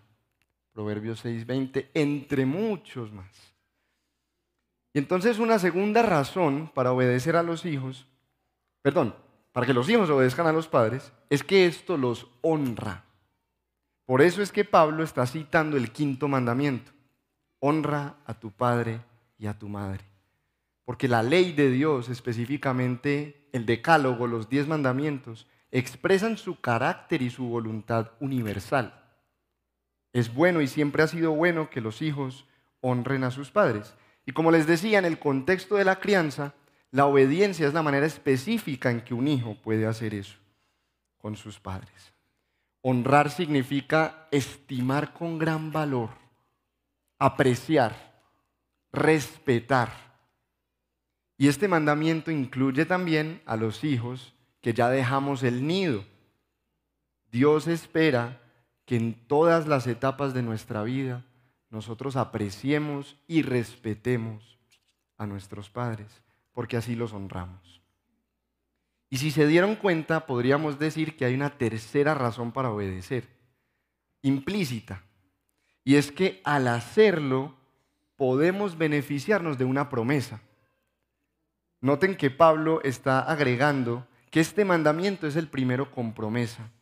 Proverbios 0.72 1.22
6.20, 1.22 1.90
entre 1.92 2.46
muchos 2.46 3.12
más. 3.12 3.54
Y 4.94 4.98
entonces 4.98 5.38
una 5.38 5.58
segunda 5.58 6.00
razón 6.00 6.70
para 6.72 6.92
obedecer 6.92 7.36
a 7.36 7.42
los 7.42 7.66
hijos, 7.66 8.06
perdón, 8.80 9.14
para 9.52 9.66
que 9.66 9.74
los 9.74 9.90
hijos 9.90 10.08
obedezcan 10.08 10.46
a 10.46 10.52
los 10.54 10.68
padres, 10.68 11.12
es 11.28 11.44
que 11.44 11.66
esto 11.66 11.98
los 11.98 12.28
honra. 12.40 13.04
Por 14.06 14.22
eso 14.22 14.42
es 14.42 14.52
que 14.52 14.64
Pablo 14.64 15.02
está 15.02 15.26
citando 15.26 15.76
el 15.76 15.90
quinto 15.90 16.28
mandamiento 16.28 16.94
honra 17.66 18.16
a 18.26 18.34
tu 18.34 18.50
padre 18.50 19.00
y 19.38 19.46
a 19.46 19.58
tu 19.58 19.70
madre. 19.70 20.04
Porque 20.84 21.08
la 21.08 21.22
ley 21.22 21.54
de 21.54 21.70
Dios, 21.70 22.10
específicamente 22.10 23.48
el 23.52 23.64
decálogo, 23.64 24.26
los 24.26 24.50
diez 24.50 24.68
mandamientos, 24.68 25.46
expresan 25.70 26.36
su 26.36 26.60
carácter 26.60 27.22
y 27.22 27.30
su 27.30 27.48
voluntad 27.48 28.10
universal. 28.20 29.02
Es 30.12 30.32
bueno 30.34 30.60
y 30.60 30.68
siempre 30.68 31.02
ha 31.02 31.06
sido 31.06 31.32
bueno 31.32 31.70
que 31.70 31.80
los 31.80 32.02
hijos 32.02 32.46
honren 32.82 33.24
a 33.24 33.30
sus 33.30 33.50
padres. 33.50 33.94
Y 34.26 34.32
como 34.32 34.50
les 34.50 34.66
decía, 34.66 34.98
en 34.98 35.06
el 35.06 35.18
contexto 35.18 35.76
de 35.76 35.84
la 35.84 36.00
crianza, 36.00 36.52
la 36.90 37.06
obediencia 37.06 37.66
es 37.66 37.72
la 37.72 37.82
manera 37.82 38.04
específica 38.04 38.90
en 38.90 39.00
que 39.00 39.14
un 39.14 39.26
hijo 39.26 39.56
puede 39.62 39.86
hacer 39.86 40.12
eso 40.12 40.36
con 41.16 41.34
sus 41.34 41.58
padres. 41.58 42.13
Honrar 42.86 43.30
significa 43.30 44.28
estimar 44.30 45.14
con 45.14 45.38
gran 45.38 45.72
valor 45.72 46.10
apreciar, 47.18 48.22
respetar. 48.92 49.90
Y 51.38 51.48
este 51.48 51.68
mandamiento 51.68 52.30
incluye 52.30 52.84
también 52.84 53.42
a 53.46 53.56
los 53.56 53.82
hijos 53.82 54.34
que 54.60 54.74
ya 54.74 54.90
dejamos 54.90 55.42
el 55.42 55.66
nido. 55.66 56.04
Dios 57.32 57.66
espera 57.66 58.40
que 58.84 58.96
en 58.96 59.14
todas 59.26 59.66
las 59.66 59.86
etapas 59.86 60.34
de 60.34 60.42
nuestra 60.42 60.82
vida 60.82 61.24
nosotros 61.70 62.16
apreciemos 62.16 63.16
y 63.26 63.40
respetemos 63.40 64.58
a 65.16 65.26
nuestros 65.26 65.70
padres, 65.70 66.22
porque 66.52 66.76
así 66.76 66.94
los 66.94 67.12
honramos. 67.12 67.73
Y 69.14 69.18
si 69.18 69.30
se 69.30 69.46
dieron 69.46 69.76
cuenta, 69.76 70.26
podríamos 70.26 70.80
decir 70.80 71.16
que 71.16 71.24
hay 71.24 71.34
una 71.34 71.56
tercera 71.56 72.14
razón 72.14 72.50
para 72.50 72.72
obedecer, 72.72 73.28
implícita, 74.22 75.04
y 75.84 75.94
es 75.94 76.10
que 76.10 76.40
al 76.42 76.66
hacerlo 76.66 77.54
podemos 78.16 78.76
beneficiarnos 78.76 79.56
de 79.56 79.66
una 79.66 79.88
promesa. 79.88 80.42
Noten 81.80 82.16
que 82.16 82.32
Pablo 82.32 82.80
está 82.82 83.20
agregando 83.20 84.04
que 84.32 84.40
este 84.40 84.64
mandamiento 84.64 85.28
es 85.28 85.36
el 85.36 85.46
primero 85.46 85.92
con 85.92 86.12
promesa. 86.12 86.72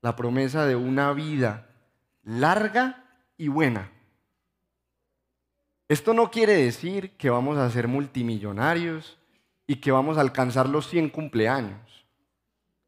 La 0.00 0.16
promesa 0.16 0.66
de 0.66 0.74
una 0.74 1.12
vida 1.12 1.68
larga 2.24 3.04
y 3.36 3.46
buena. 3.46 3.88
Esto 5.86 6.12
no 6.12 6.28
quiere 6.32 6.54
decir 6.54 7.12
que 7.16 7.30
vamos 7.30 7.56
a 7.56 7.70
ser 7.70 7.86
multimillonarios 7.86 9.21
y 9.66 9.76
que 9.76 9.92
vamos 9.92 10.18
a 10.18 10.20
alcanzar 10.20 10.68
los 10.68 10.88
100 10.88 11.10
cumpleaños. 11.10 12.06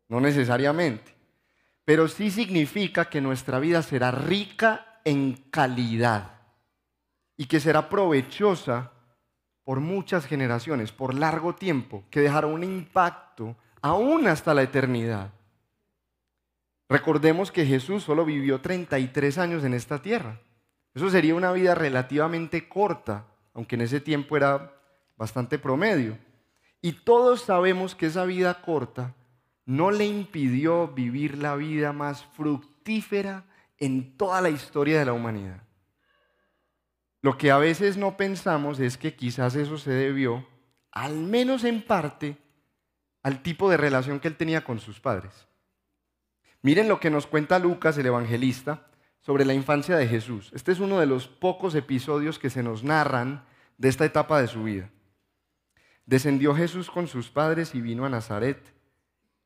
No 0.09 0.21
necesariamente. 0.21 1.15
Pero 1.85 2.09
sí 2.09 2.31
significa 2.31 3.07
que 3.07 3.21
nuestra 3.21 3.59
vida 3.59 3.83
será 3.83 4.11
rica 4.11 5.01
en 5.05 5.35
calidad 5.51 6.31
y 7.37 7.47
que 7.47 7.61
será 7.61 7.89
provechosa 7.89 8.93
por 9.65 9.81
muchas 9.81 10.27
generaciones, 10.27 10.93
por 10.93 11.15
largo 11.15 11.55
tiempo, 11.55 12.05
que 12.11 12.21
dejará 12.21 12.47
un 12.47 12.65
impacto 12.65 13.57
aún 13.81 14.27
hasta 14.29 14.55
la 14.55 14.63
eternidad. 14.63 15.31
Recordemos 16.89 17.51
que 17.51 17.67
Jesús 17.67 18.03
solo 18.03 18.25
vivió 18.25 18.61
33 18.61 19.39
años 19.39 19.65
en 19.65 19.75
esta 19.75 20.01
tierra. 20.01 20.39
Eso 20.95 21.11
sería 21.11 21.35
una 21.35 21.53
vida 21.53 21.75
relativamente 21.75 22.69
corta, 22.69 23.27
aunque 23.53 23.75
en 23.75 23.83
ese 23.83 24.01
tiempo 24.01 24.37
era 24.37 24.73
bastante 25.17 25.59
promedio. 25.59 26.19
Y 26.85 26.93
todos 26.93 27.41
sabemos 27.41 27.95
que 27.95 28.05
esa 28.05 28.27
vida 28.27 28.61
corta 28.61 29.15
no 29.65 29.91
le 29.91 30.05
impidió 30.05 30.89
vivir 30.89 31.39
la 31.39 31.57
vida 31.57 31.95
más 31.95 32.27
fructífera 32.37 33.47
en 33.79 34.19
toda 34.19 34.43
la 34.43 34.51
historia 34.51 34.99
de 34.99 35.07
la 35.07 35.15
humanidad. 35.15 35.63
Lo 37.23 37.39
que 37.39 37.51
a 37.51 37.57
veces 37.57 37.97
no 37.97 38.19
pensamos 38.19 38.81
es 38.81 38.99
que 38.99 39.17
quizás 39.17 39.55
eso 39.55 39.79
se 39.79 39.93
debió, 39.93 40.47
al 40.93 41.15
menos 41.15 41.65
en 41.65 41.81
parte, 41.81 42.37
al 43.23 43.43
tipo 43.43 43.71
de 43.71 43.79
relación 43.79 44.21
que 44.21 44.29
él 44.29 44.37
tenía 44.37 44.63
con 44.63 44.79
sus 44.79 45.01
padres. 45.01 45.47
Miren 46.61 46.87
lo 46.87 47.01
que 47.01 47.09
nos 47.09 47.27
cuenta 47.27 47.59
Lucas, 47.59 47.97
el 47.97 48.05
evangelista, 48.05 48.89
sobre 49.23 49.47
la 49.47 49.55
infancia 49.55 49.97
de 49.97 50.07
Jesús. 50.07 50.51
Este 50.53 50.73
es 50.73 50.81
uno 50.81 51.01
de 51.01 51.07
los 51.07 51.29
pocos 51.29 51.75
episodios 51.77 52.39
que 52.39 52.51
se 52.51 52.63
nos 52.63 52.85
narran 52.85 53.43
de 53.79 53.89
esta 53.89 54.05
etapa 54.05 54.39
de 54.39 54.49
su 54.49 54.65
vida. 54.65 54.91
Descendió 56.07 56.55
Jesús 56.55 56.91
con 56.91 57.09
sus 57.09 57.29
padres 57.29 57.75
y 57.75 57.81
vino 57.81 58.05
a 58.05 58.09
Nazaret 58.09 58.75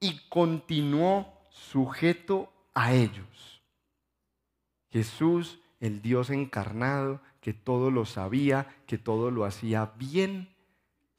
y 0.01 0.21
continuó 0.29 1.33
sujeto 1.51 2.53
a 2.75 2.93
ellos. 2.93 3.63
Jesús, 4.91 5.61
el 5.81 6.03
Dios 6.03 6.31
encarnado, 6.31 7.21
que 7.41 7.53
todo 7.53 7.91
lo 7.91 8.05
sabía, 8.05 8.69
que 8.87 8.99
todo 8.99 9.31
lo 9.31 9.45
hacía 9.45 9.93
bien, 9.97 10.49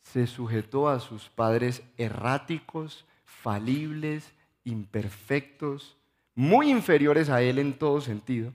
se 0.04 0.28
sujetó 0.28 0.90
a 0.90 1.00
sus 1.00 1.30
padres 1.30 1.84
erráticos, 1.98 3.06
falibles, 3.26 4.34
imperfectos, 4.64 5.98
muy 6.36 6.70
inferiores 6.70 7.30
a 7.30 7.42
él 7.42 7.60
en 7.60 7.78
todo 7.78 8.02
sentido. 8.02 8.54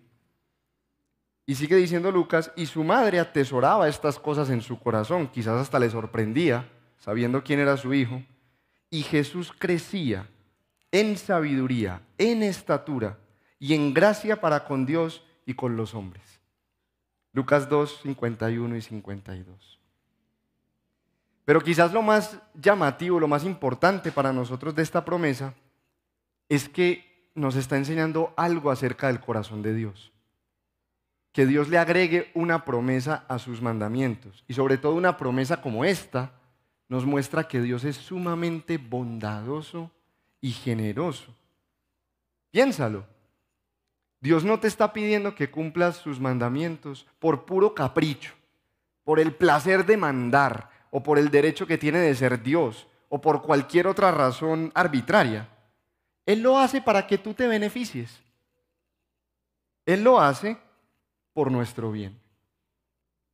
Y 1.47 1.55
sigue 1.57 1.77
diciendo 1.77 2.11
Lucas, 2.11 2.51
y 2.57 2.67
su 2.67 2.83
madre 2.85 3.21
atesoraba 3.21 3.89
estas 3.89 4.19
cosas 4.19 4.51
en 4.51 4.63
su 4.63 4.79
corazón, 4.79 5.29
quizás 5.29 5.61
hasta 5.61 5.79
le 5.79 5.91
sorprendía, 5.91 6.71
sabiendo 7.05 7.45
quién 7.45 7.61
era 7.61 7.77
su 7.77 7.93
hijo, 7.93 8.23
y 8.89 9.03
Jesús 9.03 9.53
crecía 9.59 10.27
en 10.91 11.19
sabiduría, 11.19 12.01
en 12.17 12.43
estatura 12.43 13.19
y 13.59 13.75
en 13.75 13.93
gracia 13.93 14.41
para 14.41 14.65
con 14.65 14.87
Dios 14.87 15.23
y 15.45 15.53
con 15.53 15.77
los 15.77 15.95
hombres. 15.95 16.25
Lucas 17.35 17.69
2, 17.69 18.01
51 18.05 18.77
y 18.77 18.81
52. 18.81 19.81
Pero 21.45 21.61
quizás 21.61 21.93
lo 21.93 22.01
más 22.01 22.39
llamativo, 22.55 23.21
lo 23.21 23.29
más 23.29 23.45
importante 23.45 24.11
para 24.11 24.33
nosotros 24.33 24.75
de 24.75 24.83
esta 24.83 25.05
promesa 25.05 25.53
es 26.49 26.71
que 26.71 27.29
nos 27.35 27.55
está 27.55 27.77
enseñando 27.77 28.33
algo 28.35 28.71
acerca 28.71 29.09
del 29.09 29.21
corazón 29.21 29.61
de 29.61 29.75
Dios. 29.75 30.11
Que 31.33 31.45
Dios 31.45 31.69
le 31.69 31.77
agregue 31.77 32.31
una 32.33 32.65
promesa 32.65 33.27
a 33.29 33.39
sus 33.39 33.61
mandamientos. 33.61 34.43
Y 34.49 34.55
sobre 34.55 34.79
todo 34.79 34.95
una 34.95 35.19
promesa 35.19 35.61
como 35.61 35.85
esta 35.85 36.33
nos 36.89 37.05
muestra 37.05 37.49
que 37.49 37.61
Dios 37.61 37.85
es 37.85 37.97
sumamente 37.97 38.79
bondadoso 38.79 39.91
y 40.41 40.53
generoso. 40.53 41.35
Piénsalo. 42.51 43.07
Dios 44.21 44.45
no 44.45 44.59
te 44.59 44.69
está 44.69 44.93
pidiendo 44.93 45.35
que 45.35 45.51
cumplas 45.51 45.97
sus 45.97 46.19
mandamientos 46.19 47.07
por 47.19 47.45
puro 47.45 47.75
capricho, 47.75 48.33
por 49.03 49.21
el 49.21 49.35
placer 49.35 49.85
de 49.85 49.97
mandar 49.97 50.71
o 50.91 51.03
por 51.03 51.19
el 51.19 51.31
derecho 51.31 51.67
que 51.67 51.77
tiene 51.77 51.99
de 51.99 52.15
ser 52.15 52.43
Dios 52.43 52.87
o 53.09 53.21
por 53.21 53.43
cualquier 53.43 53.87
otra 53.87 54.11
razón 54.13 54.73
arbitraria. 54.75 55.49
Él 56.27 56.43
lo 56.43 56.59
hace 56.59 56.81
para 56.81 57.07
que 57.07 57.19
tú 57.19 57.35
te 57.35 57.47
beneficies. 57.47 58.23
Él 59.85 60.03
lo 60.03 60.21
hace 60.21 60.57
por 61.33 61.51
nuestro 61.51 61.93
bien. 61.93 62.19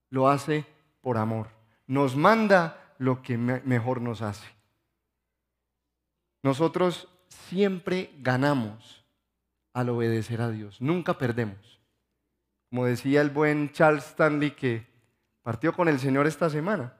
Lo 0.09 0.29
hace 0.29 0.67
por 1.01 1.19
amor. 1.19 1.49
Nos 1.87 2.17
manda 2.17 2.80
lo 3.01 3.23
que 3.23 3.39
mejor 3.39 4.03
nos 4.03 4.21
hace. 4.21 4.47
Nosotros 6.43 7.09
siempre 7.29 8.11
ganamos 8.19 9.07
al 9.73 9.89
obedecer 9.89 10.43
a 10.43 10.51
Dios. 10.51 10.83
Nunca 10.83 11.17
perdemos. 11.17 11.81
Como 12.69 12.85
decía 12.85 13.23
el 13.23 13.31
buen 13.31 13.73
Charles 13.73 14.05
Stanley 14.05 14.51
que 14.51 14.87
partió 15.41 15.73
con 15.73 15.89
el 15.89 15.99
Señor 15.99 16.27
esta 16.27 16.51
semana. 16.51 16.93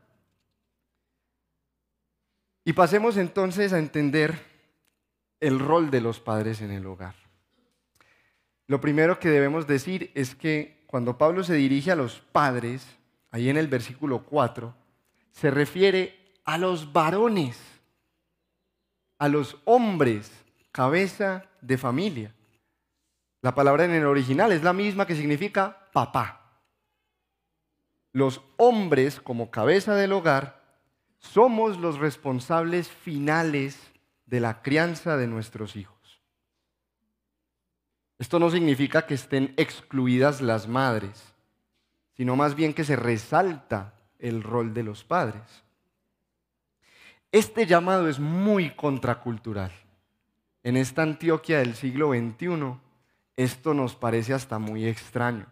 Y 2.65 2.73
pasemos 2.73 3.19
entonces 3.19 3.75
a 3.75 3.79
entender 3.79 4.43
el 5.39 5.59
rol 5.59 5.91
de 5.91 6.01
los 6.01 6.19
padres 6.19 6.63
en 6.63 6.71
el 6.71 6.87
hogar. 6.87 7.15
Lo 8.67 8.81
primero 8.81 9.19
que 9.19 9.29
debemos 9.29 9.67
decir 9.67 10.11
es 10.15 10.35
que 10.35 10.83
cuando 10.87 11.19
Pablo 11.19 11.45
se 11.45 11.55
dirige 11.55 11.93
a 11.93 11.97
los 11.97 12.21
padres, 12.21 12.87
ahí 13.31 13.51
en 13.51 13.59
el 13.59 13.69
versículo 13.69 14.25
4, 14.25 14.80
se 15.33 15.51
refiere 15.51 16.35
a 16.45 16.59
los 16.59 16.93
varones, 16.93 17.59
a 19.19 19.29
los 19.29 19.59
hombres, 19.65 20.31
cabeza 20.73 21.45
de 21.61 21.79
familia. 21.79 22.35
La 23.43 23.55
palabra 23.55 23.85
en 23.85 23.93
el 23.93 24.07
original 24.07 24.53
es 24.53 24.63
la 24.63 24.73
misma 24.73 25.07
que 25.07 25.15
significa 25.15 25.89
papá. 25.93 26.61
Los 28.13 28.41
hombres 28.57 29.21
como 29.21 29.51
cabeza 29.51 29.95
del 29.95 30.13
hogar 30.13 30.61
somos 31.19 31.79
los 31.79 31.99
responsables 31.99 32.89
finales 32.89 33.79
de 34.27 34.41
la 34.41 34.63
crianza 34.63 35.17
de 35.17 35.27
nuestros 35.27 35.77
hijos. 35.77 36.23
Esto 38.19 38.39
no 38.39 38.51
significa 38.51 39.07
que 39.07 39.15
estén 39.15 39.55
excluidas 39.57 40.41
las 40.43 40.69
madres, 40.69 41.35
sino 42.17 42.37
más 42.37 42.55
bien 42.55 42.75
que 42.75 42.85
se 42.85 42.97
resalta 42.97 43.95
el 44.21 44.43
rol 44.43 44.75
de 44.75 44.83
los 44.83 45.05
padres. 45.05 45.65
Este 47.33 47.67
llamado 47.67 48.09
es 48.09 48.19
muy 48.19 48.71
contracultural. 48.71 49.73
En 50.63 50.77
esta 50.77 51.03
Antioquia 51.03 51.59
del 51.59 51.75
siglo 51.75 52.11
XXI, 52.11 52.77
esto 53.37 53.73
nos 53.73 53.95
parece 53.95 54.35
hasta 54.35 54.59
muy 54.59 54.87
extraño, 54.87 55.47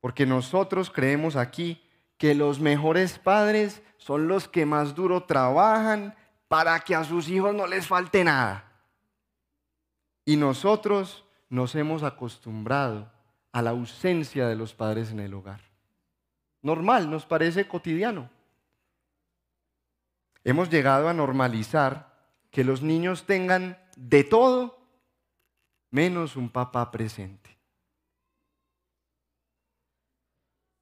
porque 0.00 0.26
nosotros 0.26 0.90
creemos 0.90 1.36
aquí 1.36 1.82
que 2.18 2.34
los 2.34 2.60
mejores 2.60 3.18
padres 3.18 3.82
son 3.96 4.28
los 4.28 4.48
que 4.48 4.66
más 4.66 4.94
duro 4.94 5.24
trabajan 5.24 6.14
para 6.48 6.78
que 6.80 6.94
a 6.94 7.04
sus 7.04 7.28
hijos 7.28 7.54
no 7.54 7.66
les 7.66 7.86
falte 7.86 8.24
nada. 8.24 8.64
Y 10.24 10.36
nosotros 10.36 11.24
nos 11.48 11.74
hemos 11.74 12.02
acostumbrado 12.02 13.10
a 13.52 13.62
la 13.62 13.70
ausencia 13.70 14.48
de 14.48 14.56
los 14.56 14.74
padres 14.74 15.10
en 15.10 15.20
el 15.20 15.32
hogar. 15.34 15.65
Normal, 16.66 17.10
nos 17.10 17.24
parece 17.24 17.66
cotidiano. 17.66 18.28
Hemos 20.44 20.68
llegado 20.68 21.08
a 21.08 21.14
normalizar 21.14 22.12
que 22.50 22.62
los 22.62 22.82
niños 22.82 23.24
tengan 23.24 23.78
de 23.96 24.22
todo 24.22 24.78
menos 25.90 26.36
un 26.36 26.50
papá 26.50 26.90
presente. 26.90 27.56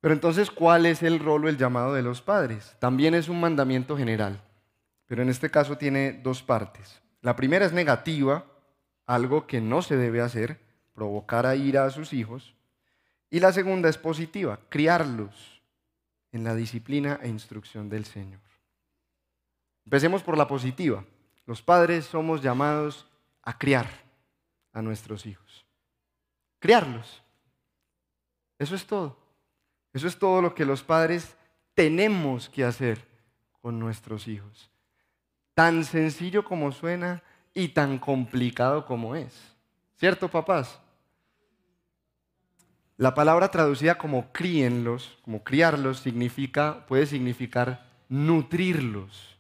Pero 0.01 0.13
entonces, 0.13 0.51
¿cuál 0.51 0.87
es 0.87 1.05
el 1.05 1.21
rol 1.21 1.45
o 1.45 1.49
el 1.49 1.57
llamado 1.57 1.95
de 1.95 2.03
los 2.03 2.21
padres? 2.21 2.77
También 2.81 3.15
es 3.15 3.29
un 3.29 3.39
mandamiento 3.39 3.97
general 3.97 4.43
pero 5.07 5.23
en 5.23 5.29
este 5.29 5.51
caso 5.51 5.77
tiene 5.77 6.13
dos 6.13 6.43
partes. 6.43 7.01
La 7.21 7.37
primera 7.37 7.65
es 7.65 7.73
negativa, 7.73 8.47
algo 9.07 9.47
que 9.47 9.61
no 9.61 9.83
se 9.83 9.97
debe 9.97 10.21
hacer, 10.21 10.61
provocar 10.93 11.47
a 11.47 11.57
ira 11.57 11.85
a 11.85 11.91
sus 11.91 12.13
hijos. 12.13 12.55
Y 13.31 13.41
la 13.41 13.53
segunda 13.53 13.89
es 13.89 13.99
positiva, 13.99 14.61
criarlos 14.69 15.54
en 16.35 16.45
la 16.45 16.55
disciplina 16.55 17.19
e 17.23 17.29
instrucción 17.29 17.89
del 17.89 18.05
Señor. 18.05 18.41
Empecemos 19.85 20.23
por 20.23 20.37
la 20.37 20.47
positiva. 20.47 21.05
Los 21.47 21.63
padres 21.63 22.05
somos 22.05 22.43
llamados 22.43 23.07
a 23.43 23.57
criar 23.57 23.89
a 24.73 24.83
nuestros 24.83 25.25
hijos. 25.27 25.65
Criarlos. 26.59 27.23
Eso 28.59 28.75
es 28.75 28.87
todo. 28.87 29.17
Eso 29.93 30.07
es 30.07 30.19
todo 30.19 30.43
lo 30.43 30.55
que 30.55 30.65
los 30.65 30.83
padres 30.83 31.37
tenemos 31.75 32.49
que 32.49 32.65
hacer 32.65 33.07
con 33.61 33.79
nuestros 33.79 34.29
hijos 34.29 34.71
tan 35.55 35.85
sencillo 35.85 36.45
como 36.45 36.73
suena 36.73 37.23
y 37.55 37.69
tan 37.69 37.99
complicado 37.99 38.85
como 38.85 39.15
es. 39.15 39.33
¿Cierto, 39.97 40.29
papás? 40.29 40.81
La 42.97 43.15
palabra 43.15 43.51
traducida 43.51 43.99
como 43.99 44.33
críenlos, 44.33 45.19
como 45.23 45.43
criarlos, 45.43 45.99
significa, 45.99 46.87
puede 46.87 47.07
significar 47.07 47.91
nutrirlos, 48.09 49.37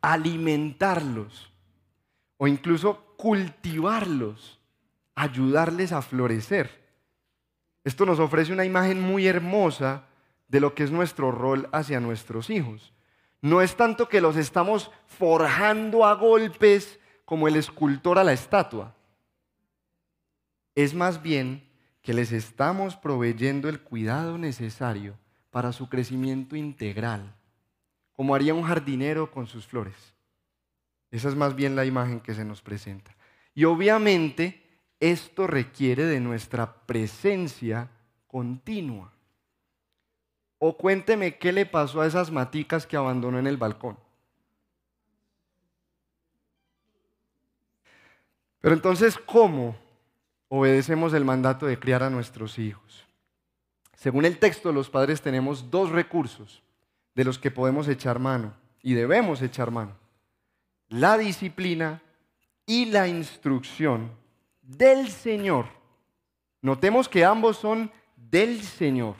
alimentarlos 0.00 1.52
o 2.36 2.46
incluso 2.46 3.14
cultivarlos, 3.16 4.60
ayudarles 5.16 5.92
a 5.92 6.02
florecer. 6.02 6.84
Esto 7.82 8.06
nos 8.06 8.20
ofrece 8.20 8.52
una 8.52 8.64
imagen 8.64 9.00
muy 9.00 9.26
hermosa 9.26 10.04
de 10.46 10.60
lo 10.60 10.74
que 10.74 10.84
es 10.84 10.92
nuestro 10.92 11.32
rol 11.32 11.68
hacia 11.72 11.98
nuestros 11.98 12.50
hijos. 12.50 12.92
No 13.42 13.60
es 13.62 13.76
tanto 13.76 14.08
que 14.08 14.20
los 14.20 14.36
estamos 14.36 14.90
forjando 15.06 16.06
a 16.06 16.14
golpes 16.14 17.00
como 17.24 17.48
el 17.48 17.56
escultor 17.56 18.18
a 18.18 18.24
la 18.24 18.32
estatua. 18.32 18.94
Es 20.74 20.94
más 20.94 21.20
bien 21.20 21.68
que 22.04 22.12
les 22.12 22.32
estamos 22.32 22.96
proveyendo 22.96 23.70
el 23.70 23.80
cuidado 23.80 24.36
necesario 24.36 25.18
para 25.50 25.72
su 25.72 25.88
crecimiento 25.88 26.54
integral, 26.54 27.34
como 28.12 28.34
haría 28.34 28.52
un 28.52 28.62
jardinero 28.62 29.30
con 29.30 29.46
sus 29.46 29.66
flores. 29.66 29.94
Esa 31.10 31.30
es 31.30 31.34
más 31.34 31.56
bien 31.56 31.74
la 31.74 31.86
imagen 31.86 32.20
que 32.20 32.34
se 32.34 32.44
nos 32.44 32.60
presenta. 32.60 33.16
Y 33.54 33.64
obviamente 33.64 34.62
esto 35.00 35.46
requiere 35.46 36.04
de 36.04 36.20
nuestra 36.20 36.74
presencia 36.84 37.88
continua. 38.26 39.10
O 40.58 40.76
cuénteme 40.76 41.38
qué 41.38 41.52
le 41.52 41.64
pasó 41.64 42.02
a 42.02 42.06
esas 42.06 42.30
maticas 42.30 42.86
que 42.86 42.98
abandonó 42.98 43.38
en 43.38 43.46
el 43.46 43.56
balcón. 43.56 43.96
Pero 48.60 48.74
entonces, 48.74 49.16
¿cómo 49.16 49.83
obedecemos 50.56 51.12
el 51.14 51.24
mandato 51.24 51.66
de 51.66 51.78
criar 51.78 52.04
a 52.04 52.10
nuestros 52.10 52.60
hijos? 52.60 53.04
Según 53.96 54.24
el 54.24 54.38
texto, 54.38 54.70
los 54.70 54.88
padres 54.88 55.20
tenemos 55.20 55.70
dos 55.70 55.90
recursos 55.90 56.62
de 57.14 57.24
los 57.24 57.38
que 57.38 57.50
podemos 57.50 57.88
echar 57.88 58.20
mano 58.20 58.54
y 58.80 58.94
debemos 58.94 59.42
echar 59.42 59.72
mano. 59.72 59.96
La 60.88 61.18
disciplina 61.18 62.02
y 62.66 62.86
la 62.86 63.08
instrucción 63.08 64.12
del 64.62 65.08
Señor. 65.08 65.66
Notemos 66.62 67.08
que 67.08 67.24
ambos 67.24 67.56
son 67.56 67.90
del 68.16 68.62
Señor, 68.62 69.16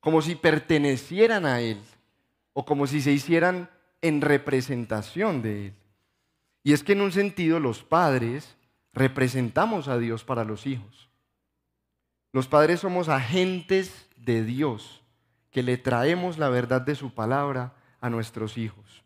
como 0.00 0.22
si 0.22 0.34
pertenecieran 0.34 1.44
a 1.44 1.60
Él 1.60 1.78
o 2.54 2.64
como 2.64 2.86
si 2.86 3.02
se 3.02 3.12
hicieran 3.12 3.68
en 4.00 4.22
representación 4.22 5.42
de 5.42 5.66
Él. 5.66 5.74
Y 6.62 6.72
es 6.72 6.82
que 6.82 6.92
en 6.92 7.02
un 7.02 7.12
sentido 7.12 7.60
los 7.60 7.82
padres 7.82 8.57
representamos 8.92 9.88
a 9.88 9.98
Dios 9.98 10.24
para 10.24 10.44
los 10.44 10.66
hijos. 10.66 11.08
Los 12.32 12.46
padres 12.46 12.80
somos 12.80 13.08
agentes 13.08 14.06
de 14.16 14.44
Dios 14.44 15.02
que 15.50 15.62
le 15.62 15.78
traemos 15.78 16.38
la 16.38 16.48
verdad 16.48 16.80
de 16.80 16.94
su 16.94 17.12
palabra 17.14 17.74
a 18.00 18.10
nuestros 18.10 18.58
hijos. 18.58 19.02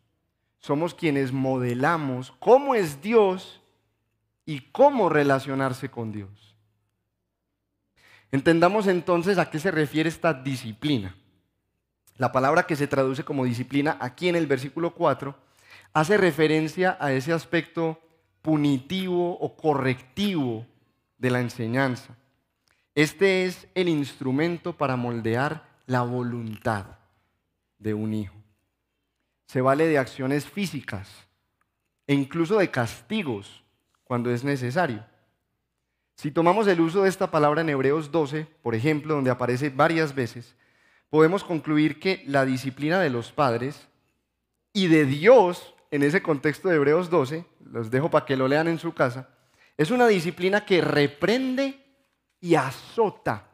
Somos 0.59 0.95
quienes 0.95 1.33
modelamos 1.33 2.33
cómo 2.39 2.75
es 2.75 3.01
Dios 3.01 3.61
y 4.45 4.61
cómo 4.61 5.09
relacionarse 5.09 5.91
con 5.91 6.13
Dios. 6.13 6.57
Entendamos 8.31 8.87
entonces 8.87 9.39
a 9.39 9.51
qué 9.51 9.59
se 9.59 9.71
refiere 9.71 10.09
esta 10.09 10.33
disciplina. 10.33 11.15
La 12.17 12.33
palabra 12.33 12.65
que 12.65 12.77
se 12.77 12.87
traduce 12.87 13.25
como 13.25 13.45
disciplina 13.45 13.97
aquí 14.01 14.29
en 14.29 14.37
el 14.37 14.47
versículo 14.47 14.95
4 14.95 15.35
hace 15.93 16.17
referencia 16.17 16.97
a 17.01 17.13
ese 17.13 17.33
aspecto 17.33 18.01
punitivo 18.43 19.39
o 19.39 19.57
correctivo 19.57 20.67
de 21.19 21.31
la 21.31 21.41
enseñanza. 21.41 22.17
Este 22.95 23.45
es 23.45 23.67
el 23.75 23.89
instrumento 23.89 24.77
para 24.77 24.97
moldear 24.97 25.67
la 25.87 26.03
voluntad 26.03 26.87
de 27.79 27.95
un 27.95 28.13
hijo. 28.13 28.35
Se 29.47 29.61
vale 29.61 29.87
de 29.87 29.99
acciones 29.99 30.45
físicas 30.47 31.09
e 32.07 32.15
incluso 32.15 32.59
de 32.59 32.71
castigos 32.71 33.63
cuando 34.05 34.31
es 34.31 34.45
necesario. 34.45 35.05
Si 36.17 36.31
tomamos 36.31 36.67
el 36.67 36.81
uso 36.81 37.03
de 37.03 37.09
esta 37.09 37.31
palabra 37.31 37.63
en 37.63 37.71
Hebreos 37.71 38.13
12, 38.13 38.47
por 38.63 38.75
ejemplo, 38.75 39.15
donde 39.15 39.31
aparece 39.31 39.71
varias 39.71 40.15
veces, 40.15 40.55
podemos 41.09 41.45
concluir 41.45 41.99
que 41.99 42.23
la 42.27 42.45
disciplina 42.45 43.01
de 43.01 43.11
los 43.11 43.33
padres 43.33 43.89
y 44.73 44.89
de 44.89 45.05
Dios 45.05 45.75
en 45.93 46.03
ese 46.03 46.23
contexto 46.23 46.71
de 46.71 46.77
Hebreos 46.77 47.11
12, 47.11 47.45
los 47.71 47.91
dejo 47.91 48.11
para 48.11 48.25
que 48.25 48.35
lo 48.35 48.49
lean 48.49 48.67
en 48.67 48.79
su 48.79 48.95
casa, 48.95 49.29
es 49.77 49.91
una 49.91 50.09
disciplina 50.09 50.65
que 50.65 50.81
reprende 50.81 51.85
y 52.41 52.55
azota, 52.55 53.47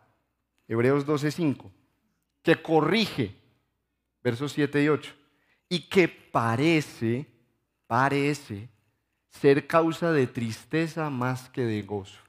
Hebreos 0.68 1.04
12.5, 1.04 1.68
que 2.40 2.62
corrige, 2.62 3.34
versos 4.22 4.52
7 4.52 4.84
y 4.84 4.88
8, 4.88 5.12
y 5.68 5.80
que 5.88 6.06
parece, 6.06 7.26
parece 7.88 8.68
ser 9.30 9.66
causa 9.66 10.12
de 10.12 10.28
tristeza 10.28 11.10
más 11.10 11.48
que 11.48 11.62
de 11.62 11.82
gozo. 11.82 12.20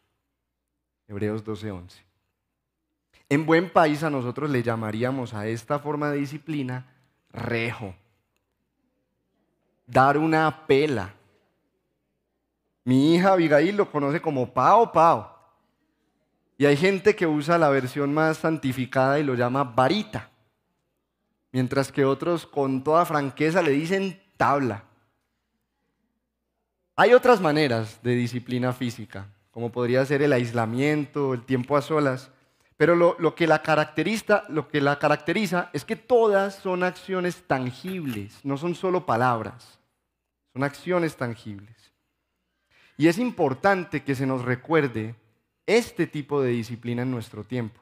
Hebreos 1.08 1.46
12.11. 1.46 2.02
En 3.30 3.46
buen 3.46 3.70
país 3.70 4.02
a 4.02 4.10
nosotros 4.10 4.50
le 4.50 4.64
llamaríamos 4.64 5.36
a 5.36 5.48
esta 5.48 5.78
forma 5.78 6.10
de 6.10 6.18
disciplina 6.18 6.96
rejo 7.32 7.94
dar 9.90 10.18
una 10.18 10.68
pela. 10.68 11.14
Mi 12.84 13.16
hija 13.16 13.34
Abigail 13.34 13.76
lo 13.76 13.92
conoce 13.92 14.22
como 14.22 14.54
pao 14.54 14.92
pao. 14.92 15.36
Y 16.58 16.66
hay 16.66 16.76
gente 16.76 17.16
que 17.16 17.26
usa 17.26 17.58
la 17.58 17.70
versión 17.70 18.14
más 18.14 18.38
santificada 18.38 19.20
y 19.20 19.24
lo 19.24 19.34
llama 19.34 19.64
varita. 19.64 20.30
Mientras 21.52 21.92
que 21.92 22.06
otros 22.06 22.46
con 22.46 22.84
toda 22.84 23.06
franqueza 23.06 23.62
le 23.62 23.72
dicen 23.72 24.22
tabla. 24.38 24.84
Hay 26.96 27.14
otras 27.14 27.40
maneras 27.40 28.00
de 28.04 28.14
disciplina 28.14 28.74
física, 28.74 29.28
como 29.52 29.72
podría 29.72 30.06
ser 30.06 30.22
el 30.22 30.34
aislamiento, 30.34 31.34
el 31.34 31.46
tiempo 31.46 31.78
a 31.78 31.82
solas, 31.82 32.30
pero 32.76 32.96
lo, 32.96 33.36
que 33.36 33.48
la 33.48 33.62
caracteriza, 33.62 34.44
lo 34.50 34.68
que 34.68 34.82
la 34.82 35.00
caracteriza 35.00 35.70
es 35.74 35.86
que 35.86 35.96
todas 35.96 36.56
son 36.56 36.84
acciones 36.84 37.44
tangibles, 37.48 38.40
no 38.44 38.58
son 38.58 38.76
solo 38.76 39.06
palabras. 39.06 39.79
Son 40.60 40.66
acciones 40.66 41.16
tangibles. 41.16 41.94
Y 42.98 43.08
es 43.08 43.18
importante 43.18 44.04
que 44.04 44.14
se 44.14 44.26
nos 44.26 44.44
recuerde 44.44 45.16
este 45.66 46.06
tipo 46.06 46.42
de 46.42 46.50
disciplina 46.50 47.04
en 47.04 47.12
nuestro 47.12 47.46
tiempo. 47.46 47.80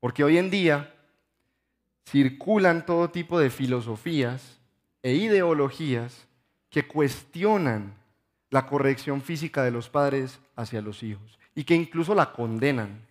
Porque 0.00 0.24
hoy 0.24 0.36
en 0.38 0.50
día 0.50 0.92
circulan 2.10 2.84
todo 2.84 3.08
tipo 3.10 3.38
de 3.38 3.50
filosofías 3.50 4.58
e 5.00 5.12
ideologías 5.14 6.26
que 6.70 6.88
cuestionan 6.88 7.94
la 8.50 8.66
corrección 8.66 9.22
física 9.22 9.62
de 9.62 9.70
los 9.70 9.88
padres 9.88 10.40
hacia 10.56 10.82
los 10.82 11.04
hijos 11.04 11.38
y 11.54 11.62
que 11.62 11.76
incluso 11.76 12.16
la 12.16 12.32
condenan. 12.32 13.06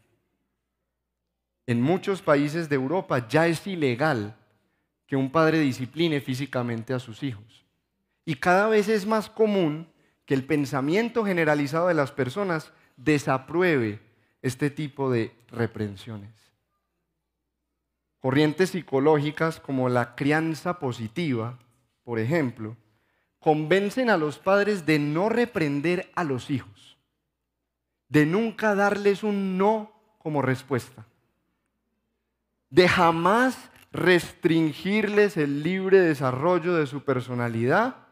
En 1.65 1.81
muchos 1.81 2.21
países 2.21 2.67
de 2.67 2.75
Europa 2.75 3.25
ya 3.25 3.47
es 3.47 3.65
ilegal 3.65 4.35
que 5.07 5.15
un 5.15 5.31
padre 5.31 5.61
discipline 5.61 6.21
físicamente 6.21 6.93
a 6.93 6.99
sus 6.99 7.23
hijos. 7.23 7.62
Y 8.25 8.35
cada 8.35 8.67
vez 8.67 8.87
es 8.87 9.05
más 9.05 9.29
común 9.29 9.87
que 10.25 10.33
el 10.33 10.45
pensamiento 10.45 11.25
generalizado 11.25 11.87
de 11.87 11.93
las 11.93 12.11
personas 12.11 12.71
desapruebe 12.95 13.99
este 14.41 14.69
tipo 14.69 15.11
de 15.11 15.35
reprensiones. 15.49 16.31
Corrientes 18.19 18.69
psicológicas 18.69 19.59
como 19.59 19.89
la 19.89 20.15
crianza 20.15 20.79
positiva, 20.79 21.59
por 22.03 22.19
ejemplo, 22.19 22.77
convencen 23.39 24.09
a 24.09 24.15
los 24.15 24.39
padres 24.39 24.85
de 24.85 24.99
no 24.99 25.27
reprender 25.27 26.09
a 26.15 26.23
los 26.23 26.49
hijos, 26.49 26.97
de 28.07 28.25
nunca 28.25 28.75
darles 28.75 29.23
un 29.23 29.57
no 29.57 29.91
como 30.17 30.41
respuesta, 30.41 31.05
de 32.69 32.87
jamás 32.87 33.69
restringirles 33.91 35.35
el 35.35 35.61
libre 35.61 35.99
desarrollo 35.99 36.75
de 36.75 36.87
su 36.87 37.03
personalidad 37.03 38.02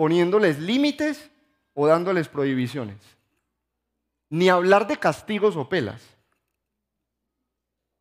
poniéndoles 0.00 0.58
límites 0.58 1.30
o 1.74 1.86
dándoles 1.86 2.26
prohibiciones. 2.26 2.96
Ni 4.30 4.48
hablar 4.48 4.86
de 4.86 4.96
castigos 4.96 5.56
o 5.56 5.68
pelas. 5.68 6.00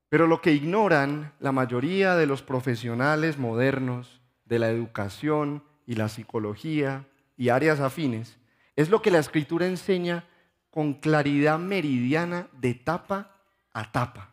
Pero 0.07 0.25
lo 0.25 0.39
que 0.39 0.53
ignoran 0.53 1.33
la 1.41 1.51
mayoría 1.51 2.15
de 2.15 2.25
los 2.25 2.41
profesionales 2.41 3.37
modernos 3.37 4.21
de 4.45 4.59
la 4.59 4.69
educación 4.69 5.61
y 5.85 5.95
la 5.95 6.07
psicología 6.07 7.05
y 7.35 7.49
áreas 7.49 7.81
afines 7.81 8.37
es 8.77 8.89
lo 8.89 9.01
que 9.01 9.11
la 9.11 9.19
escritura 9.19 9.65
enseña 9.65 10.23
con 10.71 10.93
claridad 10.93 11.59
meridiana 11.59 12.47
de 12.53 12.75
tapa 12.75 13.35
a 13.73 13.91
tapa. 13.91 14.29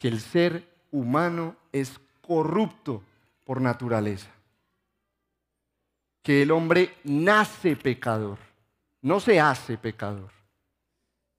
Que 0.00 0.08
el 0.08 0.18
ser 0.18 0.68
humano 0.90 1.54
es 1.70 2.00
corrupto 2.20 3.04
por 3.44 3.60
naturaleza 3.60 4.37
que 6.22 6.42
el 6.42 6.50
hombre 6.50 6.94
nace 7.04 7.76
pecador, 7.76 8.38
no 9.02 9.20
se 9.20 9.40
hace 9.40 9.78
pecador. 9.78 10.30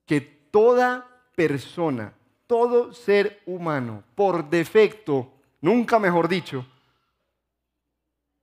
Que 0.05 0.21
toda 0.21 1.07
persona, 1.35 2.13
todo 2.47 2.93
ser 2.93 3.41
humano, 3.45 4.03
por 4.15 4.49
defecto, 4.49 5.31
nunca 5.61 5.99
mejor 5.99 6.27
dicho, 6.27 6.65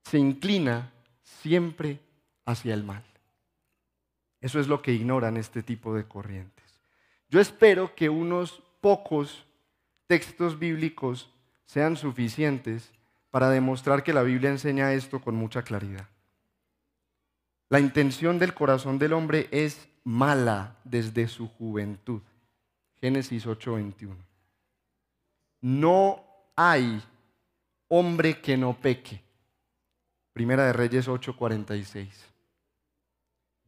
se 0.05 0.19
inclina 0.19 0.93
siempre 1.23 1.99
hacia 2.45 2.75
el 2.75 2.85
mal. 2.85 3.03
Eso 4.41 4.61
es 4.61 4.69
lo 4.69 4.81
que 4.83 4.93
ignoran 4.93 5.37
este 5.37 5.63
tipo 5.63 5.95
de 5.95 6.07
corrientes. 6.07 6.65
Yo 7.29 7.41
espero 7.41 7.95
que 7.95 8.09
unos 8.09 8.63
pocos 8.81 9.45
textos 10.07 10.59
bíblicos 10.59 11.29
sean 11.65 11.97
suficientes 11.97 12.93
para 13.31 13.51
demostrar 13.51 14.05
que 14.05 14.13
la 14.13 14.23
Biblia 14.23 14.51
enseña 14.51 14.93
esto 14.93 15.21
con 15.21 15.35
mucha 15.35 15.63
claridad. 15.63 16.07
La 17.69 17.81
intención 17.81 18.39
del 18.39 18.55
corazón 18.55 18.99
del 18.99 19.13
hombre 19.13 19.49
es 19.51 19.89
mala 20.05 20.77
desde 20.85 21.27
su 21.27 21.49
juventud. 21.49 22.23
Génesis 23.01 23.47
8:21. 23.47 24.17
No 25.61 26.25
hay 26.55 27.03
hombre 27.89 28.41
que 28.41 28.57
no 28.57 28.75
peque. 28.75 29.21
Primera 30.33 30.67
de 30.67 30.73
Reyes 30.73 31.09
8:46. 31.09 32.09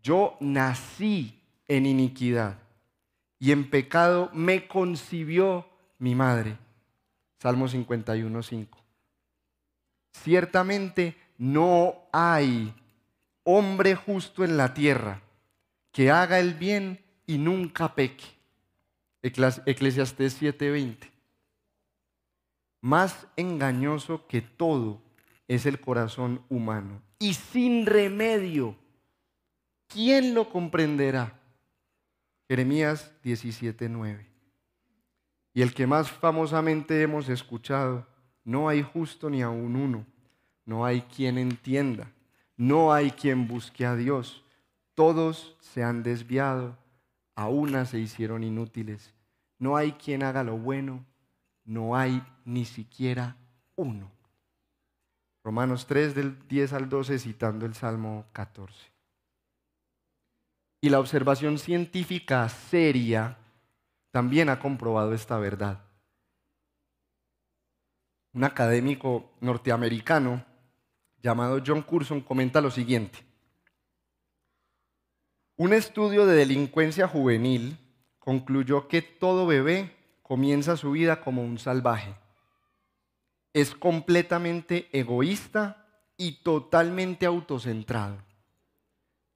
Yo 0.02 0.36
nací 0.40 1.42
en 1.66 1.86
iniquidad 1.86 2.58
y 3.40 3.50
en 3.52 3.68
pecado 3.68 4.30
me 4.32 4.68
concibió 4.68 5.68
mi 5.98 6.14
madre. 6.14 6.56
Salmo 7.38 7.68
51:5. 7.68 8.78
Ciertamente 10.12 11.16
no 11.36 11.96
hay 12.12 12.74
hombre 13.50 13.94
justo 13.94 14.44
en 14.44 14.58
la 14.58 14.74
tierra 14.74 15.22
que 15.90 16.10
haga 16.10 16.38
el 16.38 16.52
bien 16.52 17.02
y 17.26 17.38
nunca 17.38 17.94
peque. 17.94 18.26
Eclesiastés 19.22 20.38
7:20. 20.38 21.10
Más 22.82 23.26
engañoso 23.36 24.26
que 24.26 24.42
todo 24.42 25.00
es 25.48 25.64
el 25.64 25.80
corazón 25.80 26.42
humano 26.50 27.00
y 27.18 27.32
sin 27.32 27.86
remedio. 27.86 28.76
¿Quién 29.86 30.34
lo 30.34 30.50
comprenderá? 30.50 31.40
Jeremías 32.48 33.10
17:9. 33.24 34.26
Y 35.54 35.62
el 35.62 35.72
que 35.72 35.86
más 35.86 36.10
famosamente 36.10 37.00
hemos 37.00 37.30
escuchado, 37.30 38.06
no 38.44 38.68
hay 38.68 38.82
justo 38.82 39.30
ni 39.30 39.40
aun 39.40 39.74
uno, 39.74 40.04
no 40.66 40.84
hay 40.84 41.00
quien 41.00 41.38
entienda, 41.38 42.12
no 42.58 42.92
hay 42.92 43.12
quien 43.12 43.46
busque 43.46 43.86
a 43.86 43.94
Dios. 43.94 44.44
Todos 44.94 45.56
se 45.60 45.84
han 45.84 46.02
desviado, 46.02 46.76
a 47.36 47.48
una 47.48 47.86
se 47.86 48.00
hicieron 48.00 48.42
inútiles. 48.42 49.14
No 49.58 49.76
hay 49.76 49.92
quien 49.92 50.24
haga 50.24 50.42
lo 50.42 50.58
bueno, 50.58 51.06
no 51.64 51.96
hay 51.96 52.22
ni 52.44 52.64
siquiera 52.64 53.36
uno. 53.76 54.10
Romanos 55.44 55.86
3 55.86 56.16
del 56.16 56.48
10 56.48 56.72
al 56.72 56.88
12 56.88 57.20
citando 57.20 57.64
el 57.64 57.74
Salmo 57.74 58.26
14. 58.32 58.74
Y 60.80 60.90
la 60.90 60.98
observación 60.98 61.58
científica 61.58 62.48
seria 62.48 63.38
también 64.10 64.48
ha 64.48 64.58
comprobado 64.58 65.14
esta 65.14 65.38
verdad. 65.38 65.84
Un 68.32 68.42
académico 68.42 69.30
norteamericano 69.40 70.44
llamado 71.22 71.62
John 71.64 71.82
Curson 71.82 72.20
comenta 72.20 72.60
lo 72.60 72.70
siguiente. 72.70 73.18
Un 75.56 75.72
estudio 75.72 76.26
de 76.26 76.36
delincuencia 76.36 77.08
juvenil 77.08 77.78
concluyó 78.18 78.88
que 78.88 79.02
todo 79.02 79.46
bebé 79.46 79.96
comienza 80.22 80.76
su 80.76 80.92
vida 80.92 81.20
como 81.20 81.42
un 81.42 81.58
salvaje 81.58 82.14
es 83.52 83.74
completamente 83.74 84.88
egoísta 84.92 85.86
y 86.16 86.42
totalmente 86.42 87.26
autocentrado. 87.26 88.18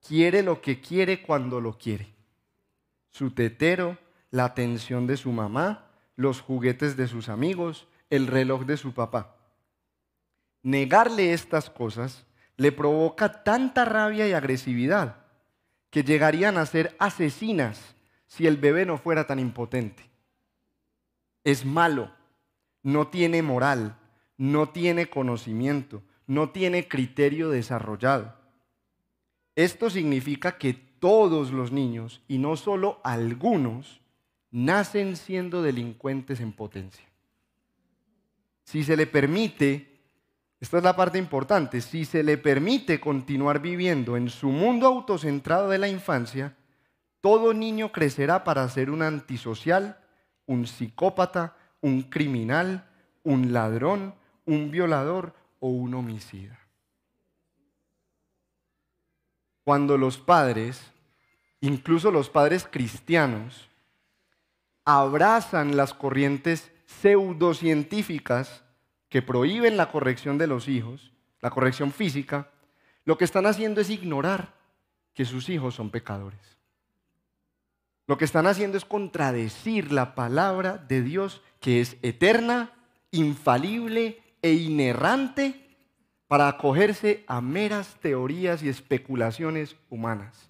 Quiere 0.01 0.42
lo 0.42 0.61
que 0.61 0.81
quiere 0.81 1.23
cuando 1.23 1.61
lo 1.61 1.79
quiere. 1.79 2.14
Su 3.11 3.33
tetero, 3.33 3.99
la 4.31 4.45
atención 4.45 5.07
de 5.07 5.16
su 5.16 5.33
mamá, 5.33 5.90
los 6.16 6.40
juguetes 6.40 6.97
de 6.97 7.09
sus 7.09 7.29
amigos, 7.29 7.87
el 8.11 8.27
reloj 8.27 8.64
de 8.64 8.77
su 8.77 8.92
papá. 8.92 9.37
Negarle 10.62 11.33
estas 11.33 11.70
cosas 11.70 12.25
le 12.57 12.72
provoca 12.72 13.42
tanta 13.42 13.85
rabia 13.85 14.29
y 14.29 14.33
agresividad 14.33 15.16
que 15.90 16.05
llegarían 16.05 16.57
a 16.57 16.66
ser 16.66 16.96
asesinas 16.98 17.94
si 18.27 18.46
el 18.46 18.57
bebé 18.57 18.87
no 18.87 18.96
fuera 18.96 19.27
tan 19.27 19.38
impotente. 19.38 20.09
Es 21.44 21.64
malo, 21.64 22.11
no 22.83 23.09
tiene 23.09 23.42
moral, 23.42 23.98
no 24.38 24.70
tiene 24.70 25.11
conocimiento, 25.11 26.03
no 26.27 26.51
tiene 26.51 26.88
criterio 26.88 27.51
desarrollado. 27.51 28.35
Esto 29.55 29.90
significa 29.90 30.57
que 30.57 30.72
todos 30.72 31.51
los 31.51 31.72
niños, 31.72 32.22
y 32.29 32.38
no 32.38 32.57
solo 32.57 33.01
algunos, 33.05 34.01
nacen 34.51 35.16
siendo 35.16 35.62
delincuentes 35.62 36.40
en 36.40 36.53
potencia. 36.53 37.05
Si 38.64 38.85
se 38.85 38.96
le 38.96 39.07
permite, 39.07 39.92
esta 40.62 40.79
es 40.79 40.85
la 40.85 40.94
parte 40.94 41.18
importante, 41.18 41.81
si 41.81 42.05
se 42.05 42.22
le 42.22 42.38
permite 42.38 43.01
continuar 43.01 43.59
viviendo 43.59 44.16
en 44.16 44.31
su 44.31 44.48
mundo 44.51 44.87
autocentrado 44.87 45.68
de 45.68 45.79
la 45.79 45.88
infancia, 45.88 46.57
todo 47.20 47.53
niño 47.53 47.90
crecerá 47.90 48.44
para 48.44 48.68
ser 48.68 48.88
un 48.88 49.03
antisocial, 49.03 49.98
un 50.46 50.68
psicópata, 50.68 51.57
un 51.81 52.03
criminal, 52.03 52.88
un 53.25 53.53
ladrón, 53.53 54.14
un 54.46 54.70
violador 54.70 55.35
o 55.59 55.66
un 55.66 55.94
homicida. 55.94 56.61
Cuando 59.64 59.98
los 59.98 60.16
padres, 60.16 60.81
incluso 61.61 62.12
los 62.12 62.31
padres 62.31 62.68
cristianos, 62.70 63.68
abrazan 64.85 65.77
las 65.77 65.92
corrientes 65.92 66.70
pseudocientíficas 66.87 68.62
que 69.12 69.20
prohíben 69.20 69.77
la 69.77 69.90
corrección 69.90 70.38
de 70.38 70.46
los 70.46 70.68
hijos, 70.68 71.12
la 71.42 71.51
corrección 71.51 71.92
física, 71.92 72.48
lo 73.05 73.18
que 73.18 73.27
están 73.27 73.44
haciendo 73.44 73.83
es 73.83 73.90
ignorar 73.90 74.55
que 75.12 75.27
sus 75.27 75.51
hijos 75.51 75.75
son 75.75 75.90
pecadores. 75.90 76.40
Lo 78.07 78.16
que 78.16 78.25
están 78.25 78.46
haciendo 78.46 78.79
es 78.79 78.87
contradecir 78.87 79.92
la 79.92 80.14
palabra 80.14 80.79
de 80.79 81.03
Dios 81.03 81.42
que 81.61 81.83
es 81.83 81.98
eterna, 82.01 82.72
infalible 83.11 84.22
e 84.40 84.55
inerrante 84.55 85.77
para 86.27 86.48
acogerse 86.48 87.22
a 87.27 87.42
meras 87.42 87.96
teorías 88.01 88.62
y 88.62 88.70
especulaciones 88.70 89.77
humanas. 89.90 90.48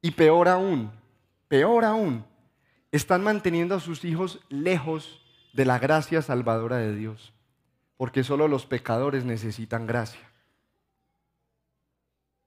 Y 0.00 0.12
peor 0.12 0.48
aún, 0.48 0.90
peor 1.46 1.84
aún, 1.84 2.24
están 2.90 3.22
manteniendo 3.22 3.74
a 3.74 3.80
sus 3.80 4.02
hijos 4.06 4.40
lejos 4.48 5.27
de 5.58 5.64
la 5.64 5.80
gracia 5.80 6.22
salvadora 6.22 6.76
de 6.76 6.94
Dios, 6.94 7.32
porque 7.96 8.22
solo 8.22 8.46
los 8.46 8.64
pecadores 8.64 9.24
necesitan 9.24 9.88
gracia. 9.88 10.20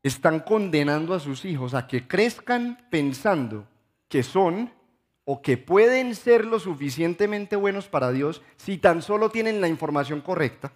Están 0.02 0.40
condenando 0.40 1.14
a 1.14 1.20
sus 1.20 1.44
hijos 1.44 1.74
a 1.74 1.88
que 1.88 2.08
crezcan 2.08 2.88
pensando 2.90 3.68
que 4.08 4.24
son 4.24 4.72
o 5.26 5.42
que 5.42 5.58
pueden 5.58 6.16
ser 6.16 6.46
lo 6.46 6.58
suficientemente 6.58 7.58
buenos 7.58 7.90
para 7.90 8.14
Dios 8.14 8.42
si 8.56 8.78
tan 8.78 9.02
solo 9.02 9.30
tienen 9.30 9.60
la 9.60 9.68
información 9.68 10.22
correcta. 10.22 10.72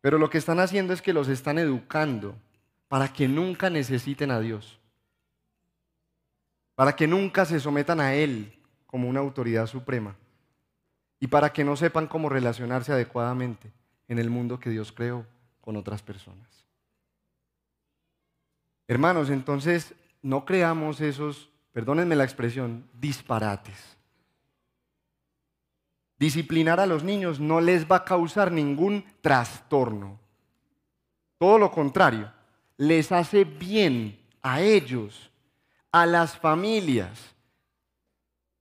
Pero 0.00 0.16
lo 0.16 0.30
que 0.30 0.38
están 0.38 0.58
haciendo 0.58 0.94
es 0.94 1.02
que 1.02 1.12
los 1.12 1.28
están 1.28 1.58
educando 1.58 2.34
para 2.88 3.12
que 3.12 3.28
nunca 3.28 3.68
necesiten 3.68 4.30
a 4.30 4.40
Dios, 4.40 4.80
para 6.76 6.96
que 6.96 7.06
nunca 7.06 7.44
se 7.44 7.60
sometan 7.60 8.00
a 8.00 8.14
Él 8.14 8.58
como 8.86 9.06
una 9.06 9.20
autoridad 9.20 9.66
suprema 9.66 10.16
y 11.20 11.28
para 11.28 11.52
que 11.52 11.62
no 11.62 11.76
sepan 11.76 12.06
cómo 12.08 12.28
relacionarse 12.28 12.92
adecuadamente 12.92 13.70
en 14.08 14.18
el 14.18 14.30
mundo 14.30 14.58
que 14.58 14.70
Dios 14.70 14.90
creó 14.90 15.26
con 15.60 15.76
otras 15.76 16.02
personas. 16.02 16.48
Hermanos, 18.88 19.30
entonces 19.30 19.94
no 20.22 20.44
creamos 20.44 21.00
esos 21.00 21.50
perdónenme 21.72 22.16
la 22.16 22.24
expresión, 22.24 22.88
disparates. 22.94 23.96
Disciplinar 26.18 26.80
a 26.80 26.86
los 26.86 27.02
niños 27.02 27.40
no 27.40 27.60
les 27.60 27.90
va 27.90 27.96
a 27.96 28.04
causar 28.04 28.52
ningún 28.52 29.04
trastorno. 29.22 30.18
Todo 31.38 31.58
lo 31.58 31.70
contrario, 31.70 32.30
les 32.76 33.10
hace 33.12 33.44
bien 33.44 34.18
a 34.42 34.60
ellos, 34.60 35.30
a 35.90 36.04
las 36.04 36.36
familias, 36.36 37.29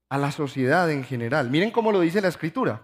a 0.10 0.18
la 0.18 0.32
sociedad 0.32 0.92
en 0.92 1.04
general. 1.04 1.50
Miren 1.50 1.72
cómo 1.72 1.92
lo 1.92 2.02
dice 2.02 2.22
la 2.22 2.28
escritura. 2.28 2.82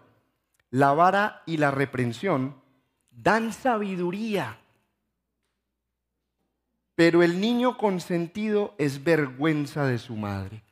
La 0.69 0.93
vara 0.93 1.43
y 1.45 1.57
la 1.57 1.71
reprensión 1.71 2.55
dan 3.11 3.51
sabiduría 3.51 4.59
pero 6.95 7.23
el 7.23 7.41
niño 7.41 7.77
consentido 7.77 8.73
es 8.77 9.03
vergüenza 9.03 9.85
de 9.85 9.99
su 9.99 10.15
madre. 10.15 10.63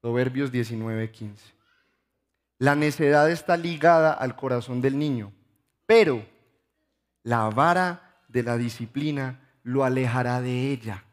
Proverbios 0.00 0.50
19:15. 0.52 1.54
La 2.58 2.76
necedad 2.76 3.28
está 3.28 3.56
ligada 3.56 4.12
al 4.12 4.36
corazón 4.36 4.80
del 4.80 4.96
niño, 4.96 5.32
pero 5.86 6.24
la 7.24 7.50
vara 7.50 8.20
de 8.28 8.44
la 8.44 8.56
disciplina 8.56 9.40
lo 9.64 9.84
alejará 9.84 10.40
de 10.40 10.70
ella. 10.70 11.04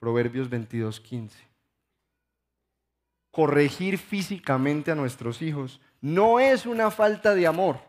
Proverbios 0.00 0.50
22:15. 0.50 1.47
Corregir 3.30 3.98
físicamente 3.98 4.90
a 4.90 4.94
nuestros 4.94 5.42
hijos 5.42 5.80
no 6.00 6.40
es 6.40 6.66
una 6.66 6.90
falta 6.90 7.34
de 7.34 7.46
amor. 7.46 7.80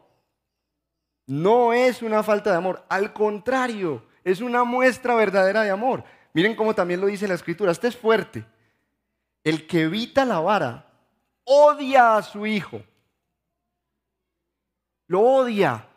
No 1.25 1.73
es 1.73 2.01
una 2.01 2.23
falta 2.23 2.51
de 2.51 2.57
amor. 2.57 2.85
Al 2.89 3.13
contrario, 3.13 4.05
es 4.23 4.41
una 4.41 4.63
muestra 4.63 5.15
verdadera 5.15 5.61
de 5.61 5.69
amor. 5.69 6.03
Miren 6.33 6.55
cómo 6.55 6.73
también 6.75 7.01
lo 7.01 7.07
dice 7.07 7.27
la 7.27 7.35
escritura. 7.35 7.71
Este 7.71 7.87
es 7.87 7.97
fuerte. 7.97 8.45
El 9.43 9.67
que 9.67 9.83
evita 9.83 10.25
la 10.25 10.39
vara 10.39 10.89
odia 11.43 12.17
a 12.17 12.21
su 12.23 12.45
hijo. 12.45 12.81
lo 15.07 15.21
odia, 15.21 15.87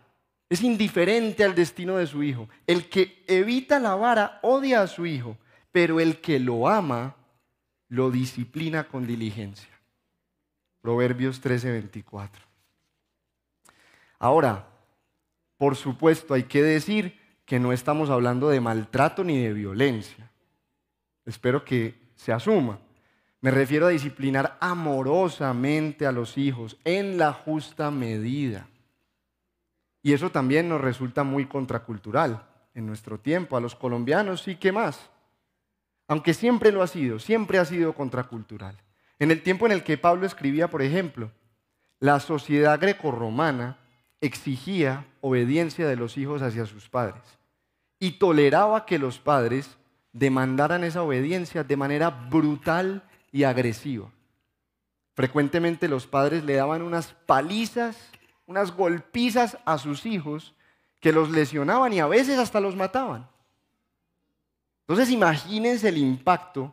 es 0.48 0.62
indiferente 0.62 1.44
al 1.44 1.54
destino 1.54 1.96
de 1.96 2.06
su 2.06 2.22
hijo. 2.22 2.48
El 2.66 2.88
que 2.88 3.24
evita 3.26 3.78
la 3.78 3.94
vara 3.94 4.38
odia 4.42 4.82
a 4.82 4.86
su 4.86 5.06
hijo, 5.06 5.36
pero 5.70 6.00
el 6.00 6.20
que 6.20 6.38
lo 6.38 6.68
ama 6.68 7.16
lo 7.92 8.10
disciplina 8.10 8.84
con 8.84 9.06
diligencia. 9.06 9.68
Proverbios 10.80 11.42
13:24. 11.42 12.30
Ahora, 14.18 14.66
por 15.58 15.76
supuesto, 15.76 16.32
hay 16.32 16.44
que 16.44 16.62
decir 16.62 17.20
que 17.44 17.60
no 17.60 17.70
estamos 17.70 18.08
hablando 18.08 18.48
de 18.48 18.62
maltrato 18.62 19.22
ni 19.24 19.42
de 19.42 19.52
violencia. 19.52 20.30
Espero 21.26 21.66
que 21.66 21.94
se 22.14 22.32
asuma. 22.32 22.78
Me 23.42 23.50
refiero 23.50 23.86
a 23.86 23.90
disciplinar 23.90 24.56
amorosamente 24.58 26.06
a 26.06 26.12
los 26.12 26.38
hijos 26.38 26.78
en 26.84 27.18
la 27.18 27.34
justa 27.34 27.90
medida. 27.90 28.68
Y 30.02 30.14
eso 30.14 30.30
también 30.30 30.66
nos 30.66 30.80
resulta 30.80 31.24
muy 31.24 31.44
contracultural 31.44 32.42
en 32.74 32.86
nuestro 32.86 33.20
tiempo. 33.20 33.54
A 33.54 33.60
los 33.60 33.74
colombianos 33.74 34.40
sí 34.40 34.56
que 34.56 34.72
más. 34.72 35.10
Aunque 36.08 36.34
siempre 36.34 36.72
lo 36.72 36.82
ha 36.82 36.86
sido, 36.86 37.18
siempre 37.18 37.58
ha 37.58 37.64
sido 37.64 37.94
contracultural. 37.94 38.76
En 39.18 39.30
el 39.30 39.42
tiempo 39.42 39.66
en 39.66 39.72
el 39.72 39.84
que 39.84 39.98
Pablo 39.98 40.26
escribía, 40.26 40.68
por 40.68 40.82
ejemplo, 40.82 41.30
la 42.00 42.18
sociedad 42.20 42.80
grecorromana 42.80 43.78
exigía 44.20 45.06
obediencia 45.20 45.86
de 45.86 45.96
los 45.96 46.18
hijos 46.18 46.42
hacia 46.42 46.66
sus 46.66 46.88
padres 46.88 47.22
y 47.98 48.18
toleraba 48.18 48.84
que 48.84 48.98
los 48.98 49.18
padres 49.18 49.76
demandaran 50.12 50.84
esa 50.84 51.02
obediencia 51.02 51.62
de 51.62 51.76
manera 51.76 52.10
brutal 52.10 53.04
y 53.30 53.44
agresiva. 53.44 54.10
Frecuentemente 55.14 55.88
los 55.88 56.06
padres 56.06 56.44
le 56.44 56.54
daban 56.54 56.82
unas 56.82 57.14
palizas, 57.26 58.10
unas 58.46 58.74
golpizas 58.74 59.58
a 59.64 59.78
sus 59.78 60.06
hijos 60.06 60.54
que 61.00 61.12
los 61.12 61.30
lesionaban 61.30 61.92
y 61.92 62.00
a 62.00 62.06
veces 62.06 62.38
hasta 62.38 62.60
los 62.60 62.76
mataban. 62.76 63.28
Entonces 64.92 65.14
imagínense 65.14 65.88
el 65.88 65.96
impacto 65.96 66.70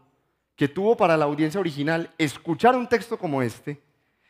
que 0.57 0.67
tuvo 0.67 0.97
para 0.97 1.15
la 1.15 1.23
audiencia 1.23 1.57
original 1.57 2.13
escuchar 2.17 2.75
un 2.75 2.85
texto 2.85 3.17
como 3.17 3.41
este, 3.41 3.81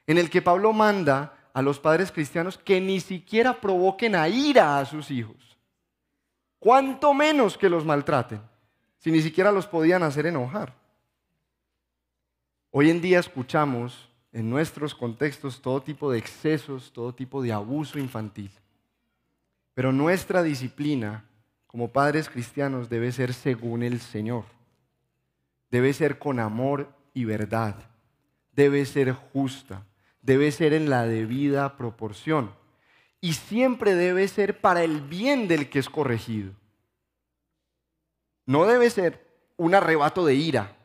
en 0.05 0.19
el 0.19 0.29
que 0.29 0.43
Pablo 0.43 0.71
manda 0.73 1.49
a 1.55 1.63
los 1.63 1.79
padres 1.79 2.11
cristianos 2.11 2.55
que 2.55 2.79
ni 2.79 2.99
siquiera 2.99 3.59
provoquen 3.59 4.15
a 4.15 4.29
ira 4.29 4.77
a 4.77 4.85
sus 4.85 5.09
hijos. 5.09 5.57
Cuanto 6.59 7.15
menos 7.15 7.57
que 7.57 7.67
los 7.67 7.83
maltraten, 7.83 8.43
si 8.99 9.09
ni 9.09 9.23
siquiera 9.23 9.51
los 9.51 9.65
podían 9.65 10.03
hacer 10.03 10.27
enojar. 10.27 10.75
Hoy 12.69 12.91
en 12.91 13.01
día 13.01 13.17
escuchamos 13.17 14.07
en 14.31 14.51
nuestros 14.51 14.93
contextos 14.93 15.63
todo 15.63 15.81
tipo 15.81 16.11
de 16.11 16.19
excesos, 16.19 16.93
todo 16.93 17.15
tipo 17.15 17.41
de 17.41 17.53
abuso 17.53 17.97
infantil. 17.97 18.51
Pero 19.73 19.91
nuestra 19.91 20.43
disciplina 20.43 21.25
como 21.69 21.91
padres 21.91 22.29
cristianos 22.29 22.89
debe 22.89 23.11
ser 23.11 23.31
según 23.31 23.83
el 23.83 23.99
Señor. 23.99 24.45
Debe 25.69 25.93
ser 25.93 26.17
con 26.17 26.39
amor 26.39 26.91
y 27.13 27.25
verdad. 27.25 27.75
Debe 28.53 28.87
ser 28.87 29.13
justa. 29.13 29.85
Debe 30.23 30.51
ser 30.51 30.73
en 30.73 30.89
la 30.89 31.05
debida 31.05 31.77
proporción. 31.77 32.55
Y 33.21 33.33
siempre 33.33 33.93
debe 33.93 34.27
ser 34.27 34.61
para 34.61 34.83
el 34.83 35.01
bien 35.01 35.47
del 35.47 35.69
que 35.69 35.77
es 35.77 35.91
corregido. 35.91 36.53
No 38.47 38.65
debe 38.65 38.89
ser 38.89 39.27
un 39.55 39.75
arrebato 39.75 40.25
de 40.25 40.33
ira. 40.33 40.75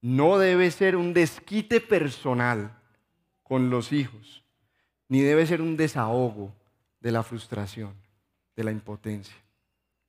No 0.00 0.38
debe 0.38 0.72
ser 0.72 0.96
un 0.96 1.14
desquite 1.14 1.80
personal 1.80 2.76
con 3.44 3.70
los 3.70 3.92
hijos. 3.92 4.42
Ni 5.06 5.20
debe 5.20 5.46
ser 5.46 5.62
un 5.62 5.76
desahogo 5.76 6.52
de 6.98 7.12
la 7.12 7.22
frustración, 7.22 7.94
de 8.56 8.64
la 8.64 8.72
impotencia. 8.72 9.36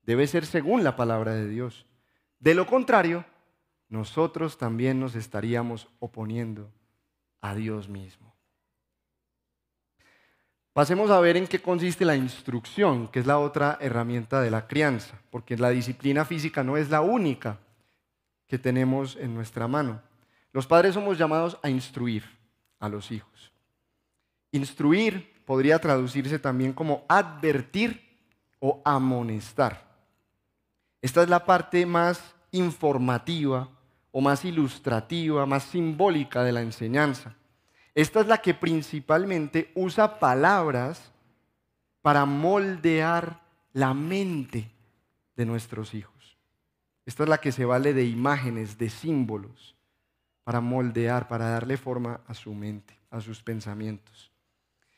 Debe 0.04 0.26
ser 0.26 0.46
según 0.46 0.84
la 0.84 0.96
palabra 0.96 1.34
de 1.34 1.48
Dios. 1.48 1.86
De 2.40 2.56
lo 2.56 2.66
contrario, 2.66 3.26
nosotros 3.90 4.58
también 4.58 5.00
nos 5.00 5.16
estaríamos 5.16 5.88
oponiendo 6.00 6.72
a 7.42 7.54
Dios 7.54 7.90
mismo. 7.90 8.34
Pasemos 10.74 11.10
a 11.10 11.20
ver 11.20 11.38
en 11.38 11.48
qué 11.48 11.60
consiste 11.60 12.06
la 12.06 12.16
instrucción, 12.16 13.08
que 13.08 13.20
es 13.20 13.26
la 13.26 13.40
otra 13.40 13.78
herramienta 13.82 14.42
de 14.42 14.52
la 14.52 14.68
crianza, 14.68 15.20
porque 15.32 15.58
la 15.58 15.72
disciplina 15.72 16.24
física 16.24 16.64
no 16.64 16.78
es 16.78 16.90
la 16.90 17.02
única 17.02 17.60
que 18.48 18.60
tenemos 18.60 19.16
en 19.16 19.34
nuestra 19.34 19.68
mano. 19.68 20.02
Los 20.54 20.68
padres 20.68 20.94
somos 20.94 21.18
llamados 21.18 21.58
a 21.64 21.70
instruir 21.70 22.24
a 22.80 22.88
los 22.90 23.12
hijos. 23.12 23.52
Instruir 24.52 25.44
podría 25.46 25.80
traducirse 25.80 26.40
también 26.40 26.74
como 26.74 27.06
advertir 27.10 28.07
o 28.60 28.82
amonestar. 28.84 29.86
Esta 31.02 31.24
es 31.24 31.30
la 31.30 31.46
parte 31.46 31.86
más 31.86 32.22
informativa 32.52 33.70
o 34.12 34.22
más 34.22 34.46
ilustrativa, 34.46 35.46
más 35.46 35.64
simbólica 35.64 36.44
de 36.44 36.52
la 36.52 36.62
enseñanza. 36.62 37.36
Esta 37.94 38.22
es 38.22 38.28
la 38.28 38.40
que 38.40 38.54
principalmente 38.54 39.72
usa 39.76 40.20
palabras 40.20 41.12
para 42.02 42.26
moldear 42.26 43.42
la 43.74 43.94
mente 43.94 44.72
de 45.36 45.46
nuestros 45.46 45.94
hijos. 45.94 46.38
Esta 47.06 47.24
es 47.24 47.30
la 47.30 47.40
que 47.40 47.52
se 47.52 47.66
vale 47.66 47.94
de 47.94 48.06
imágenes, 48.06 48.78
de 48.78 48.90
símbolos, 48.90 49.76
para 50.44 50.62
moldear, 50.62 51.28
para 51.28 51.50
darle 51.50 51.78
forma 51.78 52.22
a 52.28 52.34
su 52.34 52.54
mente, 52.54 52.98
a 53.10 53.22
sus 53.22 53.42
pensamientos. 53.44 54.32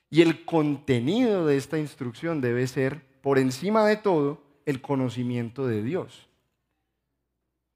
Y 0.09 0.21
el 0.21 0.45
contenido 0.45 1.45
de 1.45 1.57
esta 1.57 1.77
instrucción 1.77 2.41
debe 2.41 2.67
ser, 2.67 3.05
por 3.29 3.37
encima 3.37 3.85
de 3.85 3.95
todo, 3.95 4.41
el 4.65 4.81
conocimiento 4.81 5.67
de 5.67 5.83
Dios. 5.83 6.27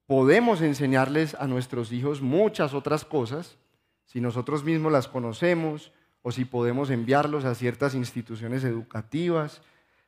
Podemos 0.08 0.64
enseñarles 0.64 1.36
a 1.36 1.46
nuestros 1.46 1.92
hijos 1.92 2.24
muchas 2.24 2.74
otras 2.74 3.06
cosas, 3.06 3.60
si 4.04 4.20
nosotros 4.20 4.64
mismos 4.64 4.92
las 4.92 5.08
conocemos 5.08 5.92
o 6.24 6.32
si 6.32 6.44
podemos 6.44 6.90
enviarlos 6.90 7.46
a 7.46 7.54
ciertas 7.54 7.94
instituciones 7.94 8.64
educativas 8.64 9.62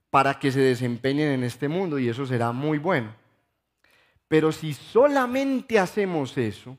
para 0.09 0.39
que 0.39 0.51
se 0.51 0.61
desempeñen 0.61 1.29
en 1.29 1.43
este 1.43 1.67
mundo 1.67 1.99
y 1.99 2.09
eso 2.09 2.25
será 2.25 2.51
muy 2.51 2.79
bueno. 2.79 3.13
Pero 4.27 4.51
si 4.51 4.73
solamente 4.73 5.77
hacemos 5.77 6.35
eso 6.39 6.75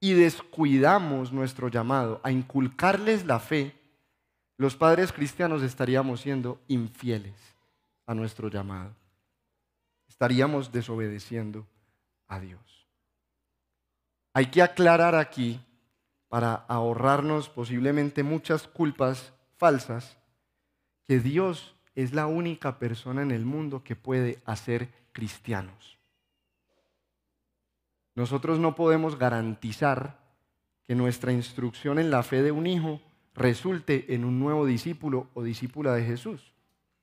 y 0.00 0.12
descuidamos 0.12 1.32
nuestro 1.32 1.68
llamado 1.68 2.20
a 2.24 2.30
inculcarles 2.30 3.24
la 3.24 3.40
fe, 3.40 3.74
los 4.62 4.76
padres 4.76 5.12
cristianos 5.12 5.60
estaríamos 5.64 6.20
siendo 6.20 6.60
infieles 6.68 7.34
a 8.06 8.14
nuestro 8.14 8.48
llamado. 8.48 8.94
Estaríamos 10.08 10.70
desobedeciendo 10.70 11.66
a 12.28 12.38
Dios. 12.38 12.86
Hay 14.32 14.46
que 14.46 14.62
aclarar 14.62 15.16
aquí 15.16 15.60
para 16.28 16.54
ahorrarnos 16.54 17.48
posiblemente 17.48 18.22
muchas 18.22 18.68
culpas 18.68 19.32
falsas, 19.56 20.16
que 21.08 21.18
Dios 21.18 21.74
es 21.96 22.14
la 22.14 22.28
única 22.28 22.78
persona 22.78 23.22
en 23.22 23.32
el 23.32 23.44
mundo 23.44 23.82
que 23.82 23.96
puede 23.96 24.40
hacer 24.44 24.88
cristianos. 25.10 25.98
Nosotros 28.14 28.60
no 28.60 28.76
podemos 28.76 29.18
garantizar 29.18 30.20
que 30.84 30.94
nuestra 30.94 31.32
instrucción 31.32 31.98
en 31.98 32.12
la 32.12 32.22
fe 32.22 32.42
de 32.42 32.52
un 32.52 32.68
hijo 32.68 33.00
resulte 33.34 34.14
en 34.14 34.24
un 34.24 34.38
nuevo 34.38 34.66
discípulo 34.66 35.28
o 35.34 35.42
discípula 35.42 35.94
de 35.94 36.04
Jesús. 36.04 36.52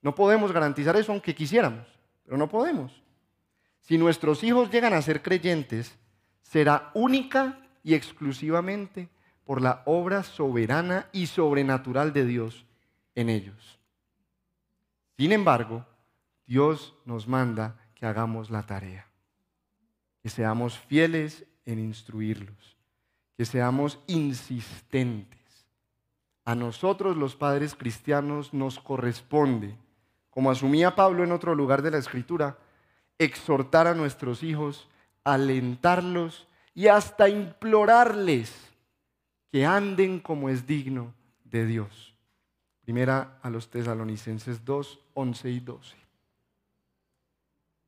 No 0.01 0.15
podemos 0.15 0.51
garantizar 0.51 0.95
eso 0.95 1.11
aunque 1.11 1.35
quisiéramos, 1.35 1.87
pero 2.23 2.37
no 2.37 2.47
podemos. 2.47 3.01
Si 3.81 3.97
nuestros 3.97 4.43
hijos 4.43 4.69
llegan 4.69 4.93
a 4.93 5.01
ser 5.01 5.21
creyentes, 5.21 5.97
será 6.41 6.91
única 6.93 7.59
y 7.83 7.93
exclusivamente 7.93 9.09
por 9.45 9.61
la 9.61 9.81
obra 9.85 10.23
soberana 10.23 11.09
y 11.11 11.25
sobrenatural 11.25 12.13
de 12.13 12.25
Dios 12.25 12.65
en 13.15 13.29
ellos. 13.29 13.79
Sin 15.17 15.31
embargo, 15.31 15.85
Dios 16.45 16.95
nos 17.05 17.27
manda 17.27 17.77
que 17.95 18.05
hagamos 18.05 18.49
la 18.49 18.65
tarea, 18.65 19.07
que 20.21 20.29
seamos 20.29 20.77
fieles 20.77 21.45
en 21.65 21.79
instruirlos, 21.79 22.77
que 23.37 23.45
seamos 23.45 23.99
insistentes. 24.07 25.38
A 26.49 26.55
nosotros 26.55 27.15
los 27.15 27.35
padres 27.35 27.75
cristianos 27.75 28.55
nos 28.55 28.79
corresponde, 28.79 29.75
como 30.31 30.49
asumía 30.49 30.95
Pablo 30.95 31.23
en 31.23 31.31
otro 31.31 31.53
lugar 31.53 31.83
de 31.83 31.91
la 31.91 31.99
Escritura, 31.99 32.57
exhortar 33.19 33.85
a 33.85 33.93
nuestros 33.93 34.41
hijos, 34.41 34.89
alentarlos 35.23 36.47
y 36.73 36.87
hasta 36.87 37.29
implorarles 37.29 38.51
que 39.51 39.63
anden 39.63 40.19
como 40.19 40.49
es 40.49 40.65
digno 40.65 41.13
de 41.43 41.67
Dios. 41.67 42.15
Primera 42.81 43.37
a 43.43 43.51
los 43.51 43.69
tesalonicenses 43.69 44.65
2, 44.65 44.99
11 45.13 45.51
y 45.51 45.59
12. 45.59 45.95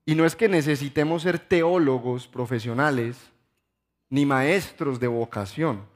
Y 0.06 0.14
no 0.14 0.24
es 0.24 0.36
que 0.36 0.48
necesitemos 0.48 1.24
ser 1.24 1.40
teólogos 1.40 2.28
profesionales 2.28 3.18
ni 4.08 4.28
maestros 4.28 5.00
de 5.00 5.08
vocación. 5.08 5.90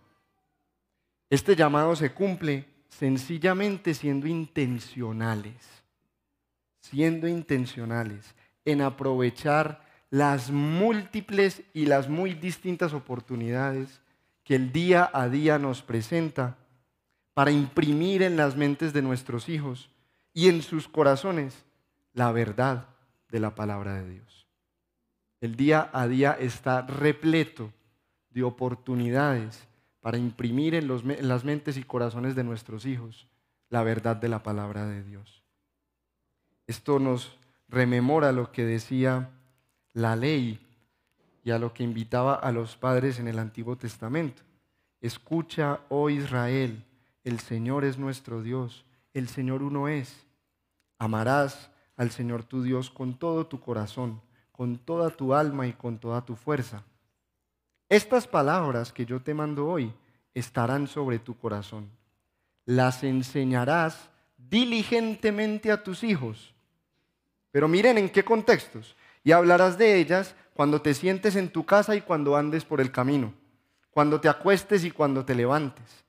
Este 1.29 1.55
llamado 1.55 1.95
se 1.95 2.13
cumple 2.13 2.65
sencillamente 2.89 3.93
siendo 3.93 4.27
intencionales, 4.27 5.55
siendo 6.81 7.27
intencionales 7.27 8.35
en 8.63 8.81
aprovechar 8.81 9.83
las 10.09 10.51
múltiples 10.51 11.63
y 11.73 11.87
las 11.87 12.09
muy 12.09 12.33
distintas 12.33 12.93
oportunidades 12.93 14.01
que 14.43 14.55
el 14.55 14.71
día 14.71 15.09
a 15.11 15.27
día 15.27 15.57
nos 15.57 15.81
presenta 15.81 16.57
para 17.33 17.51
imprimir 17.51 18.21
en 18.21 18.37
las 18.37 18.55
mentes 18.55 18.93
de 18.93 19.01
nuestros 19.01 19.49
hijos 19.49 19.89
y 20.33 20.47
en 20.47 20.61
sus 20.61 20.87
corazones 20.87 21.65
la 22.13 22.31
verdad 22.31 22.87
de 23.29 23.39
la 23.39 23.55
palabra 23.55 23.95
de 23.95 24.09
Dios. 24.09 24.47
El 25.41 25.55
día 25.55 25.89
a 25.91 26.07
día 26.07 26.37
está 26.39 26.83
repleto 26.83 27.73
de 28.29 28.43
oportunidades 28.43 29.67
para 30.05 30.19
imprimir 30.19 30.75
en, 30.75 30.87
las 31.27 31.43
mentes 31.45 31.77
y 31.77 31.83
corazones 31.83 32.35
de 32.35 32.43
nuestros 32.43 32.85
hijos 32.85 33.25
la 33.71 33.81
verdad 33.81 34.15
de 34.15 34.29
la 34.29 34.43
palabra 34.43 34.85
de 34.85 35.03
Dios. 35.03 35.41
Esto 36.67 36.99
nos 36.99 37.35
rememora 37.69 38.31
lo 38.31 38.51
que 38.51 38.65
decía 38.65 39.31
la 39.93 40.15
ley 40.15 40.59
y 41.43 41.49
a 41.49 41.57
lo 41.57 41.73
que 41.73 41.81
invitaba 41.81 42.35
a 42.35 42.51
los 42.51 42.75
padres 42.75 43.17
en 43.17 43.27
el 43.27 43.39
Antiguo 43.39 43.77
Testamento. 43.77 44.43
Escucha, 45.01 45.79
oh 45.89 46.11
Israel, 46.11 46.85
el 47.23 47.39
Señor 47.39 47.83
es 47.83 47.97
nuestro 47.97 48.43
Dios, 48.43 48.85
el 49.11 49.27
Señor 49.27 49.63
uno 49.63 49.87
es. 49.87 50.23
Amarás 50.99 51.71
al 51.97 52.11
Señor 52.11 52.43
tu 52.43 52.61
Dios 52.61 52.91
con 52.91 53.17
todo 53.17 53.47
tu 53.47 53.59
corazón, 53.59 54.21
con 54.51 54.77
toda 54.77 55.09
tu 55.09 55.33
alma 55.33 55.65
y 55.65 55.73
con 55.73 55.97
toda 55.97 56.23
tu 56.23 56.35
fuerza. 56.35 56.83
Estas 57.89 58.27
palabras 58.27 58.91
que 58.91 59.05
yo 59.05 59.21
te 59.21 59.33
mando 59.33 59.67
hoy 59.67 59.93
estarán 60.33 60.87
sobre 60.87 61.19
tu 61.19 61.37
corazón. 61.37 61.89
Las 62.65 63.03
enseñarás 63.03 64.09
diligentemente 64.37 65.71
a 65.71 65.83
tus 65.83 66.03
hijos. 66.03 66.53
Pero 67.51 67.67
miren 67.67 67.97
en 67.97 68.09
qué 68.09 68.25
contextos. 68.25 68.95
Y 69.23 69.31
hablarás 69.31 69.77
de 69.77 69.99
ellas 69.99 70.35
cuando 70.55 70.81
te 70.81 70.93
sientes 70.93 71.35
en 71.35 71.49
tu 71.49 71.65
casa 71.65 71.95
y 71.95 72.01
cuando 72.01 72.35
andes 72.35 72.65
por 72.65 72.81
el 72.81 72.91
camino, 72.91 73.33
cuando 73.91 74.19
te 74.19 74.29
acuestes 74.29 74.83
y 74.83 74.91
cuando 74.91 75.25
te 75.25 75.35
levantes. 75.35 76.05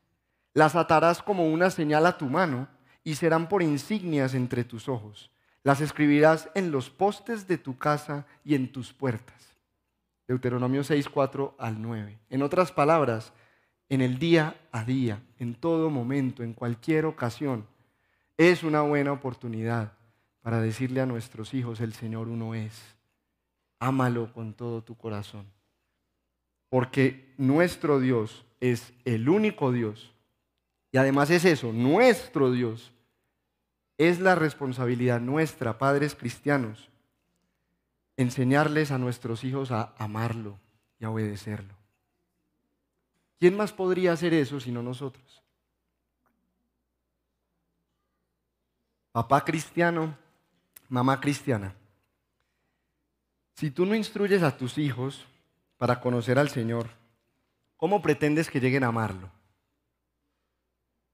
Las 0.54 0.76
atarás 0.76 1.22
como 1.22 1.46
una 1.46 1.70
señal 1.70 2.06
a 2.06 2.16
tu 2.16 2.26
mano 2.26 2.68
y 3.04 3.16
serán 3.16 3.48
por 3.48 3.62
insignias 3.62 4.34
entre 4.34 4.64
tus 4.64 4.88
ojos. 4.88 5.30
Las 5.62 5.80
escribirás 5.80 6.48
en 6.54 6.70
los 6.70 6.90
postes 6.90 7.46
de 7.46 7.58
tu 7.58 7.76
casa 7.76 8.26
y 8.44 8.54
en 8.54 8.72
tus 8.72 8.92
puertas. 8.92 9.55
Deuteronomio 10.28 10.82
6, 10.82 11.08
4 11.08 11.54
al 11.58 11.80
9. 11.80 12.18
En 12.30 12.42
otras 12.42 12.72
palabras, 12.72 13.32
en 13.88 14.00
el 14.00 14.18
día 14.18 14.56
a 14.72 14.84
día, 14.84 15.22
en 15.38 15.54
todo 15.54 15.90
momento, 15.90 16.42
en 16.42 16.52
cualquier 16.52 17.06
ocasión, 17.06 17.66
es 18.36 18.62
una 18.64 18.82
buena 18.82 19.12
oportunidad 19.12 19.92
para 20.42 20.60
decirle 20.60 21.00
a 21.00 21.06
nuestros 21.06 21.54
hijos, 21.54 21.80
el 21.80 21.92
Señor 21.92 22.28
uno 22.28 22.54
es. 22.54 22.96
Ámalo 23.78 24.32
con 24.32 24.54
todo 24.54 24.82
tu 24.82 24.96
corazón. 24.96 25.46
Porque 26.68 27.34
nuestro 27.36 28.00
Dios 28.00 28.44
es 28.60 28.92
el 29.04 29.28
único 29.28 29.72
Dios. 29.72 30.12
Y 30.92 30.98
además 30.98 31.30
es 31.30 31.44
eso, 31.44 31.72
nuestro 31.72 32.50
Dios. 32.50 32.92
Es 33.98 34.20
la 34.20 34.34
responsabilidad 34.34 35.20
nuestra, 35.20 35.78
padres 35.78 36.14
cristianos, 36.14 36.90
enseñarles 38.16 38.90
a 38.90 38.98
nuestros 38.98 39.44
hijos 39.44 39.70
a 39.70 39.94
amarlo 39.98 40.58
y 40.98 41.04
a 41.04 41.10
obedecerlo. 41.10 41.74
¿Quién 43.38 43.56
más 43.56 43.72
podría 43.72 44.12
hacer 44.12 44.32
eso 44.32 44.60
sino 44.60 44.82
nosotros? 44.82 45.42
Papá 49.12 49.44
cristiano, 49.44 50.16
mamá 50.88 51.20
cristiana. 51.20 51.74
Si 53.54 53.70
tú 53.70 53.86
no 53.86 53.94
instruyes 53.94 54.42
a 54.42 54.56
tus 54.56 54.76
hijos 54.76 55.26
para 55.78 56.00
conocer 56.00 56.38
al 56.38 56.50
Señor, 56.50 56.90
¿cómo 57.76 58.02
pretendes 58.02 58.50
que 58.50 58.60
lleguen 58.60 58.84
a 58.84 58.88
amarlo? 58.88 59.30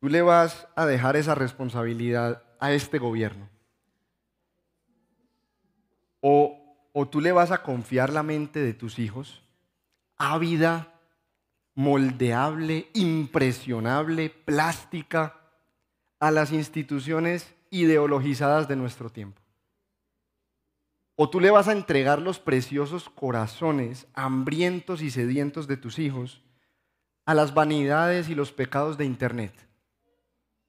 Tú 0.01 0.09
le 0.09 0.23
vas 0.23 0.67
a 0.75 0.85
dejar 0.85 1.15
esa 1.15 1.37
responsabilidad 1.37 2.43
a 2.59 2.73
este 2.73 2.99
gobierno. 2.99 3.49
O, 6.21 6.62
o 6.93 7.09
tú 7.09 7.21
le 7.21 7.33
vas 7.33 7.51
a 7.51 7.63
confiar 7.63 8.11
la 8.11 8.23
mente 8.23 8.61
de 8.61 8.75
tus 8.75 8.99
hijos 8.99 9.43
ávida 10.17 10.93
moldeable, 11.75 12.89
impresionable, 12.95 14.31
plástica 14.31 15.41
a 16.21 16.31
las 16.31 16.53
instituciones 16.53 17.55
ideologizadas 17.71 18.69
de 18.69 18.77
nuestro 18.77 19.11
tiempo. 19.11 19.41
O 21.17 21.29
tú 21.29 21.41
le 21.41 21.51
vas 21.51 21.69
a 21.69 21.73
entregar 21.73 22.21
los 22.21 22.39
preciosos 22.39 23.09
corazones 23.09 24.07
hambrientos 24.15 25.03
y 25.03 25.11
sedientos 25.11 25.67
de 25.67 25.77
tus 25.77 25.99
hijos 25.99 26.43
a 27.25 27.35
las 27.35 27.55
vanidades 27.55 28.29
y 28.29 28.35
los 28.35 28.53
pecados 28.53 28.99
de 28.99 29.05
Internet, 29.05 29.53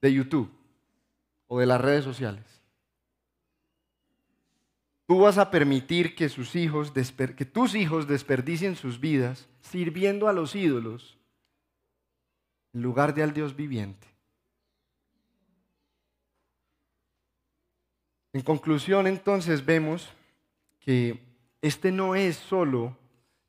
de 0.02 0.14
YouTube 0.14 0.52
o 1.48 1.60
de 1.60 1.66
las 1.66 1.82
redes 1.82 2.04
sociales. 2.04 2.53
Tú 5.06 5.20
vas 5.20 5.38
a 5.38 5.52
permitir 5.52 6.16
que, 6.16 6.30
sus 6.30 6.56
hijos, 6.56 6.92
que 6.92 7.46
tus 7.46 7.76
hijos 7.76 8.08
desperdicien 8.08 8.76
sus 8.76 9.00
vidas 9.00 9.50
sirviendo 9.62 10.28
a 10.28 10.34
los 10.34 10.56
ídolos 10.56 11.18
en 12.74 12.82
lugar 12.82 13.14
de 13.14 13.24
al 13.24 13.34
Dios 13.34 13.56
viviente. 13.56 14.08
En 18.32 18.42
conclusión, 18.42 19.06
entonces 19.06 19.64
vemos 19.64 20.10
que 20.80 21.20
este 21.62 21.92
no 21.92 22.16
es 22.16 22.36
solo 22.36 22.98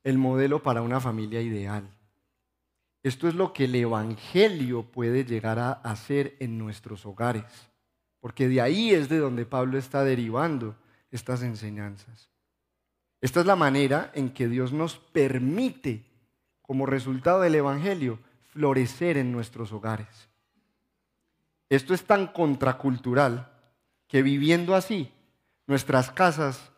el 0.02 0.18
modelo 0.18 0.62
para 0.62 0.82
una 0.82 1.00
familia 1.00 1.40
ideal. 1.40 1.88
Esto 3.02 3.28
es 3.28 3.34
lo 3.34 3.52
que 3.52 3.64
el 3.64 3.74
Evangelio 3.74 4.82
puede 4.82 5.24
llegar 5.24 5.58
a 5.58 5.72
hacer 5.72 6.36
en 6.38 6.58
nuestros 6.58 7.06
hogares, 7.06 7.44
porque 8.20 8.48
de 8.48 8.60
ahí 8.60 8.90
es 8.90 9.08
de 9.08 9.18
donde 9.18 9.46
Pablo 9.46 9.78
está 9.78 10.04
derivando 10.04 10.76
estas 11.14 11.42
enseñanzas. 11.42 12.28
Esta 13.20 13.40
es 13.40 13.46
la 13.46 13.56
manera 13.56 14.10
en 14.14 14.30
que 14.30 14.48
Dios 14.48 14.72
nos 14.72 14.98
permite, 14.98 16.04
como 16.60 16.86
resultado 16.86 17.40
del 17.40 17.54
Evangelio, 17.54 18.18
florecer 18.52 19.16
en 19.16 19.32
nuestros 19.32 19.72
hogares. 19.72 20.28
Esto 21.70 21.94
es 21.94 22.04
tan 22.04 22.26
contracultural 22.26 23.50
que 24.08 24.22
viviendo 24.22 24.74
así, 24.74 25.10
nuestras 25.66 26.10
casas 26.10 26.72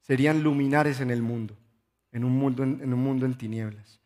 serían 0.00 0.42
luminares 0.42 1.00
en 1.00 1.10
el 1.10 1.22
mundo, 1.22 1.56
en 2.12 2.24
un 2.24 2.32
mundo 2.32 2.62
en, 2.62 2.92
un 2.92 3.02
mundo 3.02 3.24
en 3.24 3.38
tinieblas. 3.38 4.00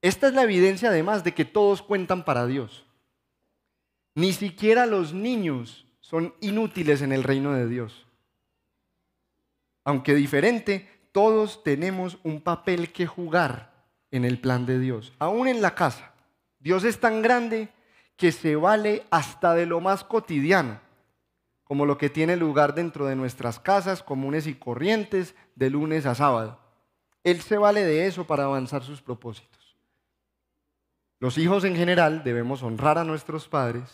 Esta 0.00 0.28
es 0.28 0.34
la 0.34 0.44
evidencia 0.44 0.88
además 0.88 1.24
de 1.24 1.34
que 1.34 1.44
todos 1.44 1.82
cuentan 1.82 2.24
para 2.24 2.46
Dios. 2.46 2.84
Ni 4.14 4.32
siquiera 4.32 4.86
los 4.86 5.12
niños 5.12 5.86
son 6.00 6.32
inútiles 6.40 7.02
en 7.02 7.12
el 7.12 7.24
reino 7.24 7.52
de 7.52 7.68
Dios 7.68 8.05
aunque 9.86 10.16
diferente, 10.16 10.88
todos 11.12 11.62
tenemos 11.62 12.18
un 12.24 12.40
papel 12.40 12.92
que 12.92 13.06
jugar 13.06 13.72
en 14.10 14.24
el 14.24 14.40
plan 14.40 14.66
de 14.66 14.80
Dios, 14.80 15.12
aún 15.20 15.46
en 15.46 15.62
la 15.62 15.76
casa. 15.76 16.12
Dios 16.58 16.82
es 16.82 16.98
tan 16.98 17.22
grande 17.22 17.68
que 18.16 18.32
se 18.32 18.56
vale 18.56 19.04
hasta 19.12 19.54
de 19.54 19.64
lo 19.64 19.80
más 19.80 20.02
cotidiano, 20.02 20.80
como 21.62 21.86
lo 21.86 21.98
que 21.98 22.10
tiene 22.10 22.36
lugar 22.36 22.74
dentro 22.74 23.06
de 23.06 23.14
nuestras 23.14 23.60
casas 23.60 24.02
comunes 24.02 24.48
y 24.48 24.54
corrientes 24.54 25.36
de 25.54 25.70
lunes 25.70 26.04
a 26.04 26.16
sábado. 26.16 26.58
Él 27.22 27.40
se 27.40 27.56
vale 27.56 27.84
de 27.84 28.08
eso 28.08 28.26
para 28.26 28.44
avanzar 28.44 28.82
sus 28.82 29.00
propósitos. 29.00 29.76
Los 31.20 31.38
hijos 31.38 31.62
en 31.62 31.76
general 31.76 32.24
debemos 32.24 32.64
honrar 32.64 32.98
a 32.98 33.04
nuestros 33.04 33.46
padres. 33.46 33.84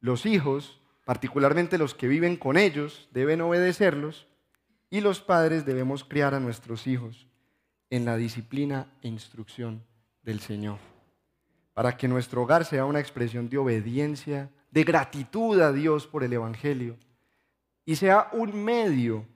Los 0.00 0.26
hijos, 0.26 0.80
particularmente 1.04 1.78
los 1.78 1.94
que 1.94 2.08
viven 2.08 2.36
con 2.36 2.56
ellos, 2.56 3.08
deben 3.12 3.42
obedecerlos. 3.42 4.26
Y 4.94 5.00
los 5.00 5.20
padres 5.20 5.66
debemos 5.66 6.04
criar 6.04 6.34
a 6.34 6.38
nuestros 6.38 6.86
hijos 6.86 7.26
en 7.90 8.04
la 8.04 8.16
disciplina 8.16 8.86
e 9.02 9.08
instrucción 9.08 9.82
del 10.22 10.38
Señor, 10.38 10.78
para 11.72 11.96
que 11.96 12.06
nuestro 12.06 12.42
hogar 12.42 12.64
sea 12.64 12.84
una 12.84 13.00
expresión 13.00 13.48
de 13.48 13.58
obediencia, 13.58 14.52
de 14.70 14.84
gratitud 14.84 15.60
a 15.60 15.72
Dios 15.72 16.06
por 16.06 16.22
el 16.22 16.32
Evangelio, 16.32 16.96
y 17.84 17.96
sea 17.96 18.28
un 18.34 18.62
medio, 18.62 19.26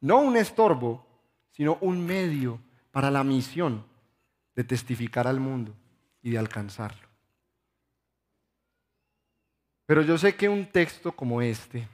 no 0.00 0.20
un 0.20 0.36
estorbo, 0.36 1.04
sino 1.50 1.76
un 1.80 2.06
medio 2.06 2.60
para 2.92 3.10
la 3.10 3.24
misión 3.24 3.84
de 4.54 4.62
testificar 4.62 5.26
al 5.26 5.40
mundo 5.40 5.74
y 6.22 6.30
de 6.30 6.38
alcanzarlo. 6.38 7.08
Pero 9.86 10.02
yo 10.02 10.16
sé 10.16 10.36
que 10.36 10.48
un 10.48 10.66
texto 10.66 11.10
como 11.10 11.42
este, 11.42 11.88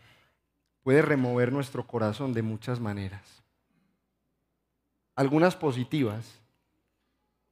puede 0.86 1.02
remover 1.02 1.52
nuestro 1.52 1.84
corazón 1.84 2.32
de 2.32 2.42
muchas 2.42 2.78
maneras. 2.78 3.42
Algunas 5.16 5.56
positivas, 5.56 6.40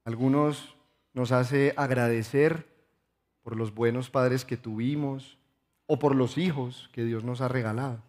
algunos 0.05 0.77
nos 1.15 1.33
hace 1.33 1.75
agradecer 1.77 2.65
por 3.43 3.57
los 3.57 3.75
buenos 3.75 4.09
padres 4.09 4.45
que 4.45 4.57
tuvimos 4.57 5.37
o 5.87 5.99
por 5.99 6.15
los 6.15 6.39
hijos 6.39 6.89
que 6.93 7.03
Dios 7.03 7.25
nos 7.25 7.41
ha 7.41 7.49
regalado. 7.49 8.01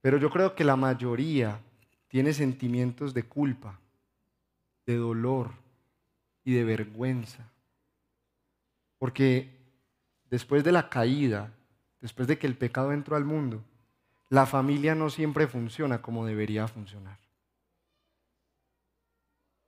Pero 0.00 0.18
yo 0.18 0.30
creo 0.30 0.56
que 0.56 0.64
la 0.64 0.74
mayoría 0.74 1.60
tiene 2.08 2.32
sentimientos 2.32 3.14
de 3.14 3.22
culpa, 3.22 3.78
de 4.84 4.96
dolor 4.96 5.52
y 6.42 6.54
de 6.54 6.64
vergüenza. 6.64 7.48
Porque 8.98 9.48
después 10.28 10.64
de 10.64 10.72
la 10.72 10.88
caída, 10.88 11.52
después 12.00 12.26
de 12.26 12.36
que 12.36 12.48
el 12.48 12.56
pecado 12.56 12.90
entró 12.90 13.14
al 13.14 13.24
mundo, 13.24 13.62
la 14.32 14.46
familia 14.46 14.94
no 14.94 15.10
siempre 15.10 15.46
funciona 15.46 16.00
como 16.00 16.24
debería 16.24 16.66
funcionar. 16.66 17.18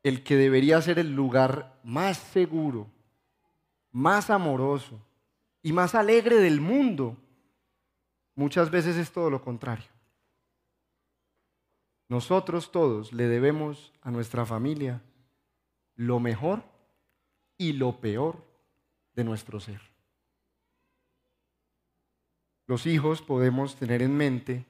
El 0.02 0.24
que 0.24 0.36
debería 0.36 0.80
ser 0.80 0.98
el 0.98 1.14
lugar 1.14 1.78
más 1.84 2.16
seguro, 2.16 2.86
más 3.92 4.30
amoroso 4.30 4.98
y 5.60 5.74
más 5.74 5.94
alegre 5.94 6.36
del 6.36 6.62
mundo, 6.62 7.14
muchas 8.34 8.70
veces 8.70 8.96
es 8.96 9.12
todo 9.12 9.28
lo 9.28 9.42
contrario. 9.42 9.90
Nosotros 12.08 12.72
todos 12.72 13.12
le 13.12 13.28
debemos 13.28 13.92
a 14.00 14.10
nuestra 14.10 14.46
familia 14.46 15.02
lo 15.94 16.20
mejor 16.20 16.62
y 17.58 17.74
lo 17.74 18.00
peor 18.00 18.42
de 19.12 19.24
nuestro 19.24 19.60
ser. 19.60 19.93
Los 22.66 22.86
hijos 22.86 23.22
podemos 23.22 23.76
tener 23.76 24.02
en 24.02 24.16
mente 24.16 24.64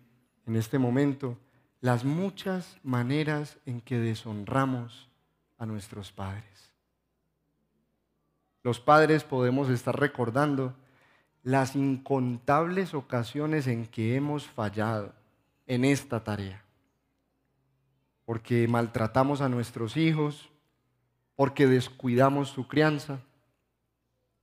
en 0.46 0.56
este 0.56 0.78
momento 0.78 1.38
las 1.80 2.04
muchas 2.04 2.78
maneras 2.82 3.58
en 3.66 3.80
que 3.80 3.98
deshonramos 3.98 5.08
a 5.58 5.66
nuestros 5.66 6.12
padres. 6.12 6.72
Los 8.62 8.80
padres 8.80 9.24
podemos 9.24 9.68
estar 9.68 9.98
recordando 9.98 10.74
las 11.42 11.76
incontables 11.76 12.94
ocasiones 12.94 13.66
en 13.66 13.86
que 13.86 14.16
hemos 14.16 14.46
fallado 14.46 15.12
en 15.66 15.84
esta 15.84 16.24
tarea 16.24 16.64
porque 18.24 18.66
maltratamos 18.68 19.40
a 19.40 19.48
nuestros 19.48 19.96
hijos, 19.96 20.50
porque 21.36 21.66
descuidamos 21.66 22.48
su 22.48 22.66
crianza, 22.66 23.20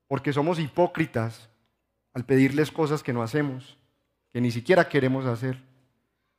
porque 0.08 0.34
somos 0.34 0.60
hipócritas 0.60 1.50
al 2.14 2.26
pedirles 2.26 2.72
cosas 2.72 3.04
que 3.04 3.14
no 3.14 3.24
hacemos, 3.24 3.78
que 4.32 4.42
ni 4.42 4.52
siquiera 4.52 4.90
queremos 4.90 5.26
hacer, 5.26 5.62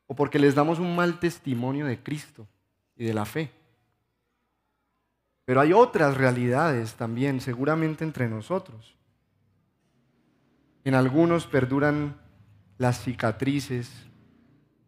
o 0.07 0.15
porque 0.15 0.39
les 0.39 0.55
damos 0.55 0.79
un 0.79 0.95
mal 0.95 1.19
testimonio 1.19 1.85
de 1.85 2.01
Cristo 2.01 2.47
y 2.95 3.05
de 3.05 3.13
la 3.13 3.25
fe. 3.25 3.51
Pero 5.45 5.61
hay 5.61 5.73
otras 5.73 6.15
realidades 6.17 6.95
también, 6.95 7.41
seguramente 7.41 8.03
entre 8.03 8.29
nosotros. 8.29 8.95
En 10.85 10.95
algunos 10.95 11.47
perduran 11.47 12.17
las 12.77 13.01
cicatrices 13.01 13.91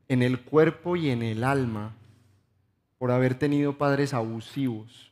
en 0.07 0.21
el 0.21 0.41
cuerpo 0.41 0.95
y 0.95 1.09
en 1.09 1.23
el 1.23 1.43
alma 1.43 1.93
por 2.97 3.11
haber 3.11 3.36
tenido 3.36 3.77
padres 3.77 4.13
abusivos 4.13 5.11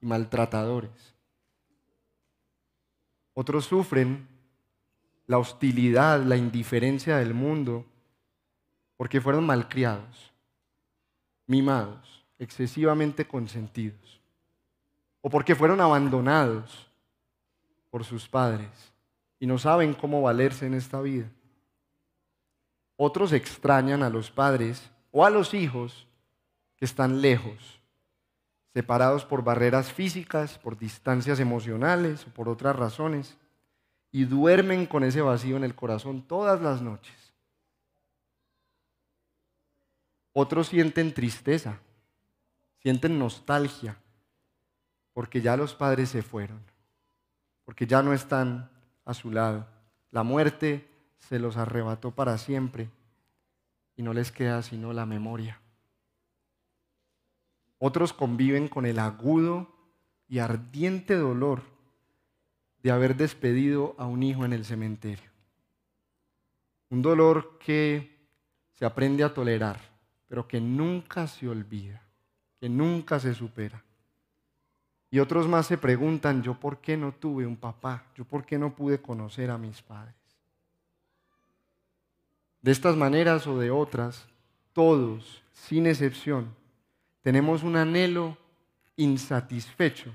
y 0.00 0.06
maltratadores. 0.06 1.14
Otros 3.34 3.66
sufren 3.66 4.26
la 5.28 5.38
hostilidad, 5.38 6.22
la 6.22 6.36
indiferencia 6.36 7.18
del 7.18 7.34
mundo, 7.34 7.84
porque 8.96 9.20
fueron 9.20 9.46
malcriados, 9.46 10.32
mimados, 11.46 12.24
excesivamente 12.38 13.26
consentidos, 13.28 14.20
o 15.20 15.28
porque 15.28 15.54
fueron 15.54 15.80
abandonados 15.80 16.90
por 17.90 18.04
sus 18.04 18.26
padres 18.26 18.70
y 19.38 19.46
no 19.46 19.58
saben 19.58 19.92
cómo 19.92 20.22
valerse 20.22 20.66
en 20.66 20.74
esta 20.74 21.00
vida. 21.02 21.30
Otros 22.96 23.32
extrañan 23.32 24.02
a 24.02 24.10
los 24.10 24.30
padres 24.30 24.90
o 25.12 25.26
a 25.26 25.30
los 25.30 25.52
hijos 25.52 26.06
que 26.76 26.86
están 26.86 27.20
lejos, 27.20 27.80
separados 28.72 29.26
por 29.26 29.44
barreras 29.44 29.92
físicas, 29.92 30.58
por 30.58 30.78
distancias 30.78 31.38
emocionales 31.38 32.26
o 32.26 32.30
por 32.30 32.48
otras 32.48 32.74
razones, 32.74 33.36
y 34.10 34.24
duermen 34.24 34.86
con 34.86 35.04
ese 35.04 35.20
vacío 35.20 35.56
en 35.56 35.64
el 35.64 35.74
corazón 35.74 36.22
todas 36.22 36.60
las 36.60 36.80
noches. 36.82 37.14
Otros 40.32 40.68
sienten 40.68 41.12
tristeza, 41.12 41.80
sienten 42.78 43.18
nostalgia, 43.18 43.98
porque 45.12 45.40
ya 45.40 45.56
los 45.56 45.74
padres 45.74 46.10
se 46.10 46.22
fueron, 46.22 46.62
porque 47.64 47.86
ya 47.86 48.02
no 48.02 48.12
están 48.12 48.70
a 49.04 49.14
su 49.14 49.30
lado. 49.30 49.66
La 50.10 50.22
muerte 50.22 50.88
se 51.18 51.38
los 51.38 51.56
arrebató 51.56 52.12
para 52.12 52.38
siempre 52.38 52.88
y 53.96 54.02
no 54.02 54.12
les 54.12 54.30
queda 54.30 54.62
sino 54.62 54.92
la 54.92 55.06
memoria. 55.06 55.60
Otros 57.78 58.12
conviven 58.12 58.68
con 58.68 58.86
el 58.86 58.98
agudo 58.98 59.74
y 60.28 60.38
ardiente 60.38 61.16
dolor 61.16 61.62
de 62.82 62.90
haber 62.90 63.16
despedido 63.16 63.94
a 63.98 64.06
un 64.06 64.22
hijo 64.22 64.44
en 64.44 64.52
el 64.52 64.64
cementerio. 64.64 65.30
Un 66.90 67.02
dolor 67.02 67.58
que 67.58 68.16
se 68.74 68.84
aprende 68.84 69.24
a 69.24 69.34
tolerar, 69.34 69.80
pero 70.28 70.46
que 70.46 70.60
nunca 70.60 71.26
se 71.26 71.48
olvida, 71.48 72.00
que 72.60 72.68
nunca 72.68 73.18
se 73.18 73.34
supera. 73.34 73.82
Y 75.10 75.18
otros 75.18 75.48
más 75.48 75.66
se 75.66 75.78
preguntan, 75.78 76.42
yo 76.42 76.54
por 76.54 76.78
qué 76.78 76.96
no 76.96 77.12
tuve 77.12 77.46
un 77.46 77.56
papá, 77.56 78.04
yo 78.14 78.24
por 78.24 78.44
qué 78.44 78.58
no 78.58 78.74
pude 78.74 79.00
conocer 79.00 79.50
a 79.50 79.58
mis 79.58 79.82
padres. 79.82 80.14
De 82.60 82.70
estas 82.70 82.96
maneras 82.96 83.46
o 83.46 83.58
de 83.58 83.70
otras, 83.70 84.26
todos, 84.72 85.42
sin 85.52 85.86
excepción, 85.86 86.54
tenemos 87.22 87.62
un 87.62 87.76
anhelo 87.76 88.36
insatisfecho 88.96 90.14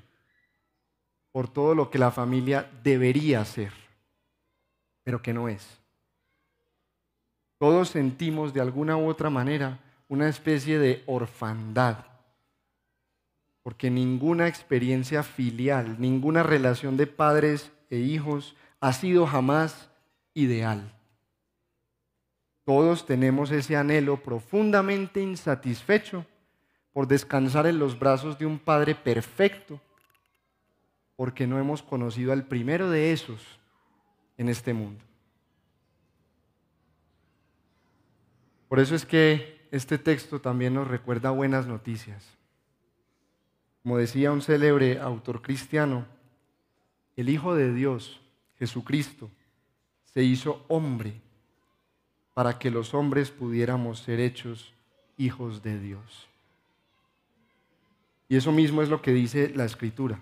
por 1.34 1.50
todo 1.50 1.76
lo 1.76 1.90
que 1.90 1.98
la 2.00 2.12
familia 2.12 2.72
debería 2.84 3.44
ser, 3.44 3.74
pero 5.04 5.22
que 5.22 5.34
no 5.34 5.50
es. 5.50 5.82
Todos 7.58 7.90
sentimos 7.90 8.54
de 8.54 8.62
alguna 8.62 8.96
u 8.96 9.08
otra 9.08 9.30
manera 9.30 9.80
una 10.08 10.30
especie 10.30 10.80
de 10.80 11.04
orfandad, 11.08 12.06
porque 13.64 13.90
ninguna 13.90 14.48
experiencia 14.48 15.24
filial, 15.24 16.00
ninguna 16.00 16.44
relación 16.44 16.98
de 16.98 17.08
padres 17.08 17.72
e 17.90 17.98
hijos 17.98 18.56
ha 18.80 18.94
sido 18.94 19.26
jamás 19.26 19.90
ideal. 20.34 20.94
Todos 22.64 23.06
tenemos 23.06 23.50
ese 23.52 23.76
anhelo 23.76 24.22
profundamente 24.22 25.22
insatisfecho 25.22 26.26
por 26.94 27.08
descansar 27.08 27.66
en 27.66 27.80
los 27.80 27.98
brazos 27.98 28.38
de 28.38 28.46
un 28.46 28.60
Padre 28.60 28.94
perfecto, 28.94 29.82
porque 31.16 31.47
no 31.47 31.59
hemos 31.59 31.84
conocido 31.84 32.34
al 32.34 32.45
primero 32.45 32.89
de 32.89 33.14
esos 33.14 33.59
en 34.38 34.49
este 34.49 34.74
mundo. 34.74 35.03
Por 38.68 38.80
eso 38.80 38.95
es 38.95 39.05
que 39.05 39.68
este 39.72 39.97
texto 39.97 40.41
también 40.41 40.74
nos 40.74 40.88
recuerda 40.88 41.30
buenas 41.30 41.68
noticias. 41.68 42.26
Como 43.84 43.97
decía 43.97 44.32
un 44.32 44.41
célebre 44.41 44.99
autor 44.99 45.41
cristiano, 45.41 46.05
el 47.16 47.30
Hijo 47.30 47.53
de 47.53 47.74
Dios, 47.74 48.22
Jesucristo, 48.57 49.30
se 50.05 50.24
hizo 50.24 50.66
hombre 50.68 51.22
para 52.34 52.57
que 52.57 52.72
los 52.72 52.93
hombres 52.93 53.30
pudiéramos 53.30 53.99
ser 53.99 54.20
hechos 54.20 54.74
hijos 55.18 55.61
de 55.61 55.80
Dios. 55.80 56.28
Y 58.30 58.38
eso 58.38 58.51
mismo 58.51 58.82
es 58.82 58.89
lo 58.89 59.01
que 59.01 59.11
dice 59.11 59.51
la 59.55 59.66
escritura. 59.66 60.20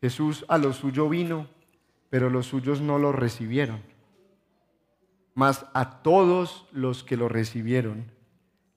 Jesús 0.00 0.44
a 0.48 0.58
lo 0.58 0.72
suyo 0.72 1.08
vino, 1.08 1.46
pero 2.08 2.30
los 2.30 2.46
suyos 2.46 2.80
no 2.80 2.98
lo 2.98 3.12
recibieron. 3.12 3.82
Mas 5.34 5.66
a 5.74 6.02
todos 6.02 6.66
los 6.72 7.04
que 7.04 7.16
lo 7.16 7.28
recibieron, 7.28 8.10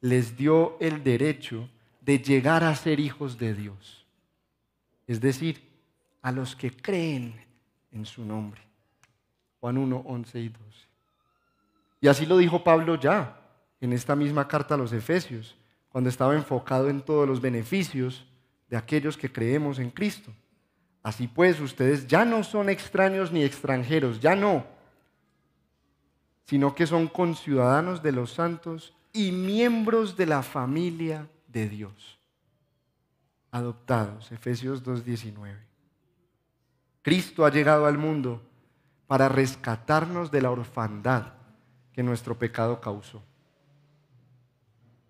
les 0.02 0.38
dio 0.38 0.78
el 0.80 1.04
derecho 1.04 1.70
de 2.02 2.20
llegar 2.20 2.64
a 2.64 2.76
ser 2.76 3.00
hijos 3.00 3.38
de 3.38 3.54
Dios. 3.54 4.06
Es 5.08 5.22
decir, 5.22 5.64
a 6.22 6.32
los 6.32 6.56
que 6.56 6.72
creen 6.72 7.34
en 7.92 8.06
su 8.06 8.26
nombre. 8.26 8.62
Juan 9.60 9.78
1, 9.78 10.04
11 10.06 10.40
y 10.40 10.50
12. 10.50 10.62
Y 12.02 12.08
así 12.08 12.26
lo 12.26 12.38
dijo 12.38 12.64
Pablo 12.64 12.96
ya 12.96 13.40
en 13.80 13.94
esta 13.94 14.16
misma 14.16 14.48
carta 14.48 14.76
a 14.76 14.78
los 14.78 14.92
Efesios 14.92 15.56
cuando 15.90 16.10
estaba 16.10 16.36
enfocado 16.36 16.90
en 16.90 17.02
todos 17.02 17.28
los 17.28 17.40
beneficios 17.40 18.26
de 18.70 18.76
aquellos 18.76 19.16
que 19.16 19.32
creemos 19.32 19.80
en 19.80 19.90
Cristo. 19.90 20.34
Así 21.04 21.28
pues, 21.28 21.60
ustedes 21.60 22.08
ya 22.08 22.24
no 22.24 22.46
son 22.46 22.70
extraños 22.70 23.32
ni 23.34 23.44
extranjeros, 23.44 24.22
ya 24.22 24.38
no, 24.38 24.66
sino 26.46 26.74
que 26.74 26.88
son 26.88 27.08
conciudadanos 27.08 28.02
de 28.02 28.14
los 28.14 28.32
santos 28.32 28.94
y 29.12 29.34
miembros 29.34 30.16
de 30.16 30.26
la 30.26 30.42
familia 30.42 31.28
de 31.50 31.68
Dios. 31.68 32.18
Adoptados, 33.52 34.32
Efesios 34.32 34.84
2.19. 34.84 35.58
Cristo 37.02 37.46
ha 37.46 37.52
llegado 37.52 37.86
al 37.86 37.98
mundo 37.98 38.42
para 39.06 39.28
rescatarnos 39.28 40.32
de 40.32 40.42
la 40.42 40.52
orfandad 40.52 41.34
que 41.92 42.02
nuestro 42.02 42.40
pecado 42.40 42.80
causó. 42.80 43.22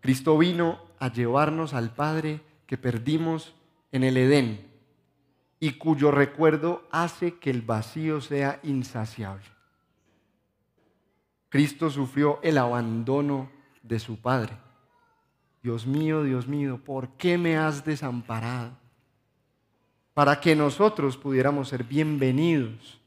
Cristo 0.02 0.38
vino 0.40 0.82
a 0.98 1.14
llevarnos 1.14 1.76
al 1.76 1.94
Padre 1.94 2.42
que 2.66 2.78
perdimos 2.78 3.54
en 3.92 4.04
el 4.04 4.18
Edén 4.18 4.73
y 5.64 5.78
cuyo 5.78 6.12
recuerdo 6.12 6.84
hace 6.92 7.36
que 7.36 7.50
el 7.50 7.62
vacío 7.62 8.20
sea 8.20 8.60
insaciable. 8.64 9.46
Cristo 11.48 11.90
sufrió 11.90 12.42
el 12.44 12.58
abandono 12.58 13.50
de 13.82 13.98
su 13.98 14.20
Padre. 14.20 14.58
Dios 15.62 15.88
mío, 15.88 16.24
Dios 16.24 16.50
mío, 16.50 16.82
¿por 16.84 17.12
qué 17.12 17.38
me 17.38 17.56
has 17.56 17.86
desamparado? 17.86 18.72
Para 20.14 20.42
que 20.42 20.54
nosotros 20.54 21.16
pudiéramos 21.16 21.70
ser 21.70 21.86
bienvenidos 21.86 23.00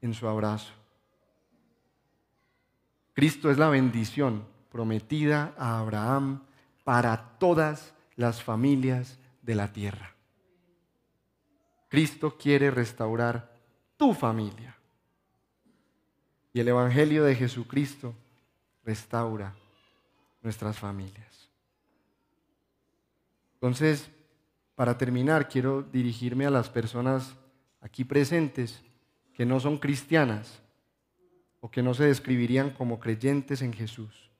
en 0.00 0.14
su 0.14 0.28
abrazo. 0.28 0.72
Cristo 3.12 3.50
es 3.50 3.58
la 3.58 3.70
bendición 3.70 4.44
prometida 4.70 5.52
a 5.58 5.80
Abraham 5.80 6.44
para 6.84 7.38
todas 7.40 7.92
las 8.14 8.40
familias 8.40 9.18
de 9.42 9.56
la 9.56 9.72
tierra. 9.72 10.12
Cristo 11.92 12.38
quiere 12.38 12.70
restaurar 12.70 13.54
tu 13.98 14.14
familia. 14.14 14.74
Y 16.54 16.60
el 16.60 16.68
Evangelio 16.68 17.22
de 17.22 17.34
Jesucristo 17.34 18.14
restaura 18.82 19.54
nuestras 20.40 20.78
familias. 20.78 21.50
Entonces, 23.52 24.10
para 24.74 24.96
terminar, 24.96 25.50
quiero 25.50 25.82
dirigirme 25.82 26.46
a 26.46 26.50
las 26.50 26.70
personas 26.70 27.36
aquí 27.82 28.04
presentes 28.04 28.80
que 29.34 29.44
no 29.44 29.60
son 29.60 29.76
cristianas 29.76 30.62
o 31.60 31.70
que 31.70 31.82
no 31.82 31.92
se 31.92 32.04
describirían 32.04 32.70
como 32.70 33.00
creyentes 33.00 33.60
en 33.60 33.74
Jesús. 33.74 34.30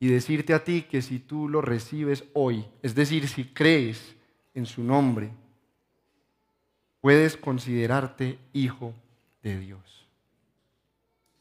Y 0.00 0.08
decirte 0.08 0.54
a 0.54 0.64
ti 0.64 0.86
que 0.90 1.02
si 1.02 1.18
tú 1.18 1.50
lo 1.50 1.60
recibes 1.60 2.24
hoy, 2.32 2.64
es 2.80 2.94
decir, 2.94 3.28
si 3.28 3.44
crees 3.44 4.16
en 4.54 4.64
su 4.64 4.82
nombre, 4.82 5.32
puedes 7.00 7.36
considerarte 7.36 8.38
hijo 8.52 8.94
de 9.42 9.58
Dios. 9.58 10.08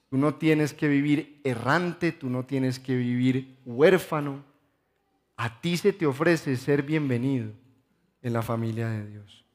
Tú 0.10 0.18
no 0.18 0.36
tienes 0.36 0.74
que 0.74 0.88
vivir 0.88 1.42
errante, 1.44 2.12
tú 2.12 2.30
no 2.30 2.46
tienes 2.46 2.80
que 2.80 2.96
vivir 2.96 3.58
huérfano. 3.66 4.44
A 5.36 5.60
ti 5.60 5.76
se 5.78 5.92
te 5.92 6.06
ofrece 6.06 6.56
ser 6.56 6.84
bienvenido 6.84 7.52
en 8.22 8.34
la 8.34 8.42
familia 8.42 8.88
de 8.90 9.06
Dios. 9.08 9.46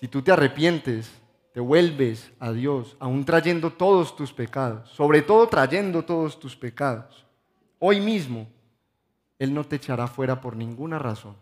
Si 0.00 0.08
tú 0.08 0.22
te 0.22 0.32
arrepientes, 0.32 1.10
te 1.52 1.60
vuelves 1.60 2.32
a 2.40 2.50
Dios, 2.52 2.96
aún 2.98 3.24
trayendo 3.24 3.72
todos 3.72 4.16
tus 4.16 4.32
pecados, 4.32 4.90
sobre 4.90 5.22
todo 5.22 5.46
trayendo 5.48 6.04
todos 6.04 6.40
tus 6.40 6.56
pecados, 6.56 7.24
hoy 7.78 8.00
mismo 8.00 8.48
Él 9.38 9.54
no 9.54 9.62
te 9.62 9.76
echará 9.76 10.08
fuera 10.08 10.40
por 10.40 10.56
ninguna 10.56 10.98
razón. 10.98 11.36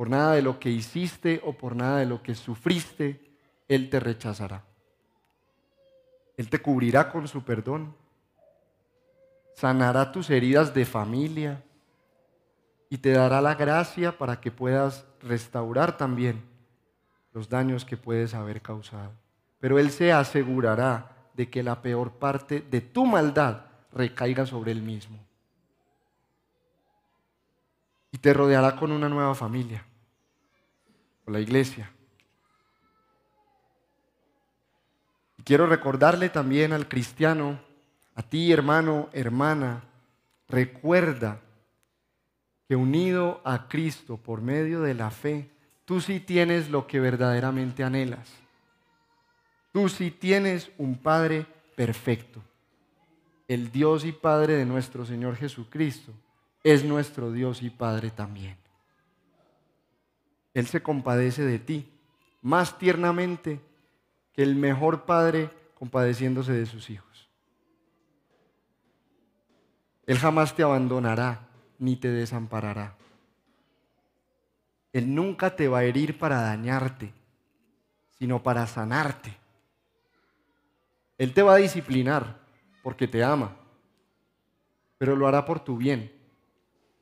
Por 0.00 0.08
nada 0.08 0.32
de 0.32 0.40
lo 0.40 0.58
que 0.58 0.70
hiciste 0.70 1.42
o 1.44 1.52
por 1.52 1.76
nada 1.76 1.98
de 1.98 2.06
lo 2.06 2.22
que 2.22 2.34
sufriste, 2.34 3.20
Él 3.68 3.90
te 3.90 4.00
rechazará. 4.00 4.64
Él 6.38 6.48
te 6.48 6.58
cubrirá 6.58 7.12
con 7.12 7.28
su 7.28 7.44
perdón, 7.44 7.94
sanará 9.54 10.10
tus 10.10 10.30
heridas 10.30 10.72
de 10.72 10.86
familia 10.86 11.62
y 12.88 12.96
te 12.96 13.12
dará 13.12 13.42
la 13.42 13.56
gracia 13.56 14.16
para 14.16 14.40
que 14.40 14.50
puedas 14.50 15.04
restaurar 15.20 15.98
también 15.98 16.42
los 17.34 17.50
daños 17.50 17.84
que 17.84 17.98
puedes 17.98 18.32
haber 18.32 18.62
causado. 18.62 19.12
Pero 19.58 19.78
Él 19.78 19.90
se 19.90 20.14
asegurará 20.14 21.14
de 21.34 21.50
que 21.50 21.62
la 21.62 21.82
peor 21.82 22.12
parte 22.12 22.62
de 22.62 22.80
tu 22.80 23.04
maldad 23.04 23.66
recaiga 23.92 24.46
sobre 24.46 24.72
Él 24.72 24.80
mismo. 24.80 25.18
Y 28.12 28.16
te 28.16 28.32
rodeará 28.32 28.74
con 28.76 28.92
una 28.92 29.10
nueva 29.10 29.34
familia, 29.34 29.84
la 31.30 31.40
iglesia. 31.40 31.90
Y 35.38 35.42
quiero 35.42 35.66
recordarle 35.66 36.28
también 36.28 36.72
al 36.72 36.88
cristiano, 36.88 37.60
a 38.14 38.22
ti 38.22 38.52
hermano, 38.52 39.08
hermana, 39.12 39.84
recuerda 40.48 41.40
que 42.68 42.76
unido 42.76 43.40
a 43.44 43.68
Cristo 43.68 44.16
por 44.16 44.42
medio 44.42 44.82
de 44.82 44.94
la 44.94 45.10
fe, 45.10 45.50
Tú 45.90 46.00
sí 46.00 46.20
tienes 46.20 46.70
lo 46.70 46.86
que 46.86 47.00
verdaderamente 47.00 47.82
anhelas. 47.82 48.30
Tú 49.72 49.88
sí 49.88 50.12
tienes 50.12 50.70
un 50.78 50.96
Padre 50.96 51.46
perfecto. 51.74 52.40
El 53.48 53.72
Dios 53.72 54.04
y 54.04 54.12
Padre 54.12 54.54
de 54.54 54.64
nuestro 54.64 55.04
Señor 55.04 55.34
Jesucristo 55.34 56.12
es 56.62 56.84
nuestro 56.84 57.32
Dios 57.32 57.60
y 57.60 57.70
Padre 57.70 58.12
también. 58.12 58.56
Él 60.54 60.66
se 60.66 60.82
compadece 60.82 61.44
de 61.44 61.58
ti 61.58 61.88
más 62.42 62.78
tiernamente 62.78 63.60
que 64.32 64.42
el 64.42 64.54
mejor 64.54 65.04
padre 65.04 65.50
compadeciéndose 65.78 66.52
de 66.52 66.66
sus 66.66 66.90
hijos. 66.90 67.28
Él 70.06 70.18
jamás 70.18 70.54
te 70.54 70.62
abandonará 70.62 71.48
ni 71.78 71.96
te 71.96 72.10
desamparará. 72.10 72.96
Él 74.92 75.14
nunca 75.14 75.54
te 75.54 75.68
va 75.68 75.78
a 75.78 75.84
herir 75.84 76.18
para 76.18 76.40
dañarte, 76.40 77.12
sino 78.18 78.42
para 78.42 78.66
sanarte. 78.66 79.36
Él 81.16 81.32
te 81.32 81.42
va 81.42 81.54
a 81.54 81.58
disciplinar 81.58 82.40
porque 82.82 83.06
te 83.06 83.22
ama, 83.22 83.56
pero 84.98 85.14
lo 85.14 85.28
hará 85.28 85.44
por 85.44 85.60
tu 85.60 85.76
bien, 85.76 86.10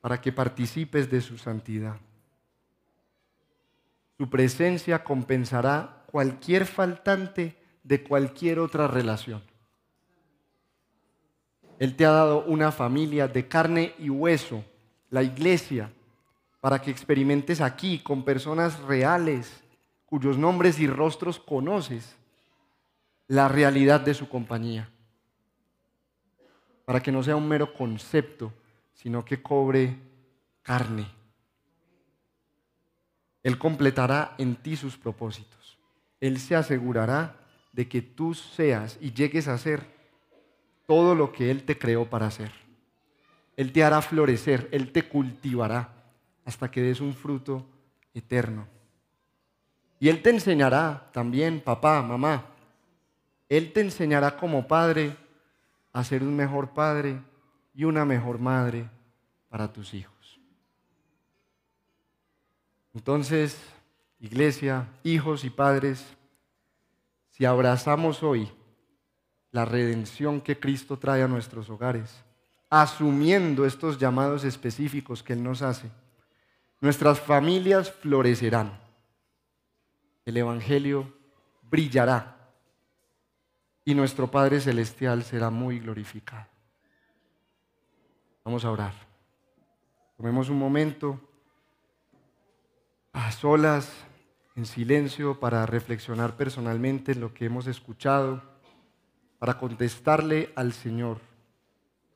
para 0.01 0.21
que 0.21 0.31
participes 0.31 1.09
de 1.09 1.21
su 1.21 1.37
santidad. 1.37 1.97
Su 4.19 4.29
presencia 4.29 5.01
compensará 5.01 6.03
cualquier 6.05 6.65
faltante 6.65 7.55
de 7.83 8.03
cualquier 8.03 8.59
otra 8.59 8.85
relación. 8.85 9.41
Él 11.79 11.95
te 11.95 12.05
ha 12.05 12.11
dado 12.11 12.43
una 12.43 12.73
familia 12.73 13.29
de 13.29 13.47
carne 13.47 13.95
y 13.97 14.09
hueso, 14.09 14.65
la 15.09 15.23
iglesia, 15.23 15.89
para 16.59 16.81
que 16.81 16.91
experimentes 16.91 17.61
aquí 17.61 17.99
con 17.99 18.25
personas 18.25 18.77
reales 18.81 19.63
cuyos 20.05 20.37
nombres 20.37 20.81
y 20.81 20.87
rostros 20.87 21.39
conoces 21.39 22.17
la 23.27 23.47
realidad 23.47 24.01
de 24.01 24.13
su 24.13 24.27
compañía. 24.27 24.89
Para 26.83 27.01
que 27.01 27.13
no 27.13 27.23
sea 27.23 27.37
un 27.37 27.47
mero 27.47 27.73
concepto, 27.73 28.51
sino 28.91 29.23
que 29.23 29.41
cobre 29.41 29.95
carne. 30.61 31.18
Él 33.43 33.57
completará 33.57 34.35
en 34.37 34.55
ti 34.55 34.75
sus 34.75 34.97
propósitos. 34.97 35.77
Él 36.19 36.39
se 36.39 36.55
asegurará 36.55 37.35
de 37.71 37.87
que 37.87 38.01
tú 38.01 38.33
seas 38.33 38.97
y 38.99 39.13
llegues 39.13 39.47
a 39.47 39.57
ser 39.57 39.85
todo 40.85 41.15
lo 41.15 41.31
que 41.31 41.51
Él 41.51 41.63
te 41.63 41.77
creó 41.77 42.09
para 42.09 42.31
ser. 42.31 42.51
Él 43.55 43.71
te 43.71 43.83
hará 43.83 44.01
florecer, 44.01 44.67
Él 44.71 44.91
te 44.91 45.03
cultivará 45.07 45.89
hasta 46.45 46.71
que 46.71 46.81
des 46.81 46.99
un 46.99 47.13
fruto 47.13 47.65
eterno. 48.13 48.67
Y 49.99 50.09
Él 50.09 50.21
te 50.21 50.29
enseñará 50.29 51.09
también, 51.11 51.61
papá, 51.61 52.01
mamá, 52.01 52.45
Él 53.47 53.71
te 53.73 53.81
enseñará 53.81 54.37
como 54.37 54.67
padre 54.67 55.15
a 55.91 56.03
ser 56.03 56.23
un 56.23 56.35
mejor 56.35 56.69
padre 56.69 57.19
y 57.73 57.83
una 57.83 58.05
mejor 58.05 58.39
madre 58.39 58.89
para 59.49 59.71
tus 59.71 59.93
hijos. 59.93 60.18
Entonces, 62.93 63.59
iglesia, 64.19 64.87
hijos 65.03 65.43
y 65.43 65.49
padres, 65.49 66.05
si 67.29 67.45
abrazamos 67.45 68.23
hoy 68.23 68.51
la 69.51 69.65
redención 69.65 70.41
que 70.41 70.59
Cristo 70.59 70.97
trae 70.97 71.23
a 71.23 71.27
nuestros 71.27 71.69
hogares, 71.69 72.23
asumiendo 72.69 73.65
estos 73.65 73.97
llamados 73.97 74.43
específicos 74.43 75.23
que 75.23 75.33
Él 75.33 75.43
nos 75.43 75.61
hace, 75.61 75.89
Nuestras 76.81 77.19
familias 77.19 77.91
florecerán. 77.91 78.79
El 80.25 80.37
Evangelio 80.37 81.11
brillará. 81.63 82.35
Y 83.83 83.93
nuestro 83.95 84.29
Padre 84.29 84.61
Celestial 84.61 85.23
será 85.23 85.49
muy 85.49 85.79
glorificado. 85.79 86.47
Vamos 88.45 88.63
a 88.63 88.71
orar. 88.71 88.93
Tomemos 90.15 90.49
un 90.49 90.59
momento 90.59 91.19
a 93.19 93.31
solas, 93.33 93.91
en 94.55 94.65
silencio, 94.65 95.39
para 95.41 95.65
reflexionar 95.65 96.37
personalmente 96.37 97.11
en 97.11 97.19
lo 97.19 97.33
que 97.33 97.45
hemos 97.45 97.67
escuchado, 97.67 98.41
para 99.39 99.57
contestarle 99.57 100.53
al 100.55 100.71
Señor 100.71 101.19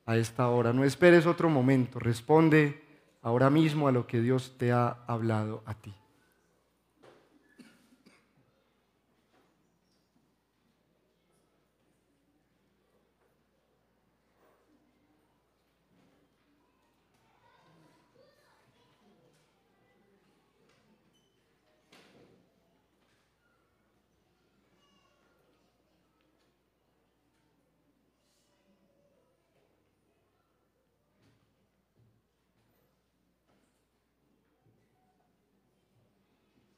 a 0.06 0.16
esta 0.16 0.48
hora. 0.48 0.72
No 0.72 0.82
esperes 0.82 1.26
otro 1.26 1.50
momento, 1.50 1.98
responde 1.98 2.82
ahora 3.20 3.50
mismo 3.50 3.86
a 3.86 3.92
lo 3.92 4.06
que 4.06 4.20
Dios 4.20 4.54
te 4.56 4.72
ha 4.72 5.04
hablado 5.06 5.62
a 5.66 5.74
ti. 5.74 5.94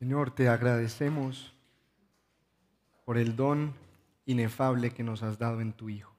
Señor, 0.06 0.30
te 0.30 0.48
agradecemos 0.48 1.52
por 3.04 3.18
el 3.18 3.34
don 3.34 3.74
inefable 4.24 4.92
que 4.92 5.02
nos 5.02 5.24
has 5.24 5.36
dado 5.36 5.60
en 5.60 5.72
tu 5.72 5.88
Hijo, 5.88 6.12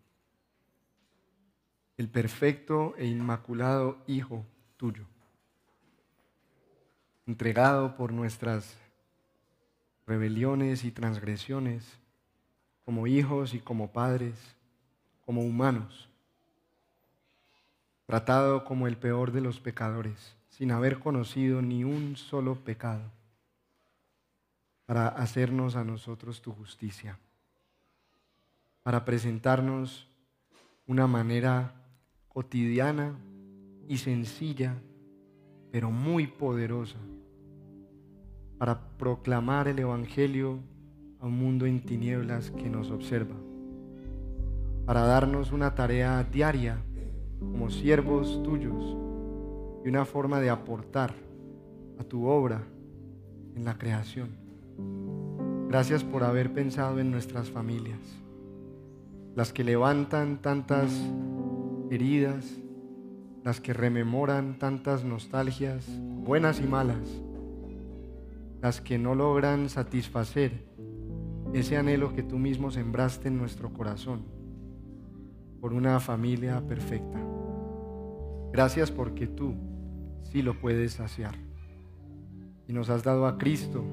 el 1.96 2.10
perfecto 2.10 2.96
e 2.98 3.06
inmaculado 3.06 3.98
Hijo 4.06 4.46
tuyo, 4.76 5.06
entregado 7.26 7.96
por 7.96 8.12
nuestras 8.12 8.78
rebeliones 10.06 10.84
y 10.84 10.92
transgresiones, 10.92 11.86
como 12.84 13.08
hijos 13.08 13.54
y 13.54 13.60
como 13.60 13.94
padres, 13.94 14.36
como 15.26 15.44
humanos, 15.44 16.10
tratado 18.06 18.66
como 18.66 18.86
el 18.86 18.98
peor 18.98 19.32
de 19.32 19.40
los 19.40 19.62
pecadores, 19.62 20.36
sin 20.50 20.72
haber 20.72 21.00
conocido 21.00 21.62
ni 21.62 21.86
un 21.86 22.18
solo 22.18 22.56
pecado 22.56 23.16
para 24.88 25.10
hacernos 25.10 25.76
a 25.76 25.84
nosotros 25.84 26.42
tu 26.42 26.54
justicia, 26.54 27.20
para 28.84 29.04
presentarnos 29.04 30.08
una 30.88 31.08
manera 31.08 31.74
cotidiana 32.30 33.20
y 33.90 33.98
sencilla, 33.98 34.76
pero 35.72 35.92
muy 35.92 36.26
poderosa, 36.26 36.98
para 38.58 38.80
proclamar 38.98 39.68
el 39.68 39.80
Evangelio 39.80 40.60
a 41.20 41.26
un 41.26 41.38
mundo 41.38 41.66
en 41.66 41.82
tinieblas 41.82 42.50
que 42.50 42.70
nos 42.70 42.90
observa, 42.90 43.36
para 44.86 45.02
darnos 45.02 45.52
una 45.52 45.76
tarea 45.76 46.24
diaria 46.24 46.82
como 47.42 47.70
siervos 47.70 48.42
tuyos 48.42 48.96
y 49.84 49.90
una 49.90 50.06
forma 50.06 50.40
de 50.40 50.50
aportar 50.50 51.14
a 52.00 52.06
tu 52.06 52.26
obra 52.26 52.64
en 53.54 53.66
la 53.66 53.78
creación. 53.78 54.47
Gracias 55.70 56.06
por 56.06 56.24
haber 56.24 56.54
pensado 56.54 57.00
en 57.00 57.12
nuestras 57.12 57.50
familias, 57.50 58.00
las 59.36 59.52
que 59.52 59.66
levantan 59.66 60.42
tantas 60.42 60.90
heridas, 61.92 62.46
las 63.44 63.60
que 63.60 63.74
rememoran 63.74 64.60
tantas 64.60 65.04
nostalgias, 65.04 65.86
buenas 66.00 66.62
y 66.62 66.64
malas, 66.64 67.22
las 68.62 68.80
que 68.80 68.98
no 68.98 69.14
logran 69.14 69.68
satisfacer 69.68 70.66
ese 71.54 71.76
anhelo 71.76 72.14
que 72.14 72.24
tú 72.24 72.38
mismo 72.38 72.72
sembraste 72.72 73.28
en 73.28 73.38
nuestro 73.38 73.74
corazón 73.74 74.24
por 75.60 75.74
una 75.74 76.00
familia 76.00 76.66
perfecta. 76.66 77.20
Gracias 78.54 78.90
porque 78.90 79.28
tú 79.28 79.54
sí 80.24 80.42
lo 80.42 80.58
puedes 80.62 80.94
saciar. 80.94 81.36
Y 82.70 82.74
nos 82.74 82.90
has 82.90 83.04
dado 83.04 83.28
a 83.28 83.38
Cristo 83.38 83.84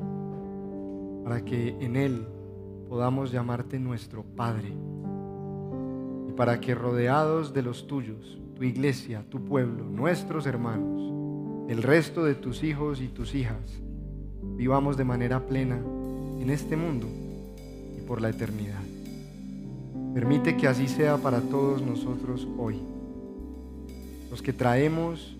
para 1.24 1.42
que 1.42 1.70
en 1.80 1.96
Él 1.96 2.26
podamos 2.88 3.32
llamarte 3.32 3.80
nuestro 3.80 4.22
Padre 4.22 4.68
y 6.28 6.32
para 6.32 6.60
que 6.60 6.74
rodeados 6.74 7.54
de 7.54 7.62
los 7.62 7.86
tuyos, 7.86 8.38
tu 8.54 8.62
iglesia, 8.62 9.24
tu 9.30 9.42
pueblo, 9.42 9.84
nuestros 9.84 10.46
hermanos, 10.46 11.12
el 11.70 11.82
resto 11.82 12.24
de 12.24 12.34
tus 12.34 12.62
hijos 12.62 13.00
y 13.00 13.08
tus 13.08 13.34
hijas, 13.34 13.80
vivamos 14.56 14.98
de 14.98 15.04
manera 15.04 15.46
plena 15.46 15.80
en 16.38 16.50
este 16.50 16.76
mundo 16.76 17.08
y 17.98 18.06
por 18.06 18.20
la 18.20 18.28
eternidad. 18.28 18.82
Permite 20.12 20.58
que 20.58 20.68
así 20.68 20.88
sea 20.88 21.16
para 21.16 21.40
todos 21.40 21.80
nosotros 21.80 22.46
hoy, 22.58 22.78
los 24.30 24.42
que 24.42 24.52
traemos 24.52 25.36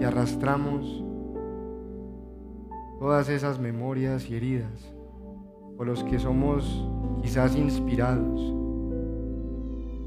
y 0.00 0.02
arrastramos 0.02 1.04
todas 2.98 3.28
esas 3.28 3.60
memorias 3.60 4.28
y 4.30 4.34
heridas 4.34 4.95
o 5.78 5.84
los 5.84 6.04
que 6.04 6.18
somos 6.18 6.86
quizás 7.22 7.56
inspirados 7.56 8.54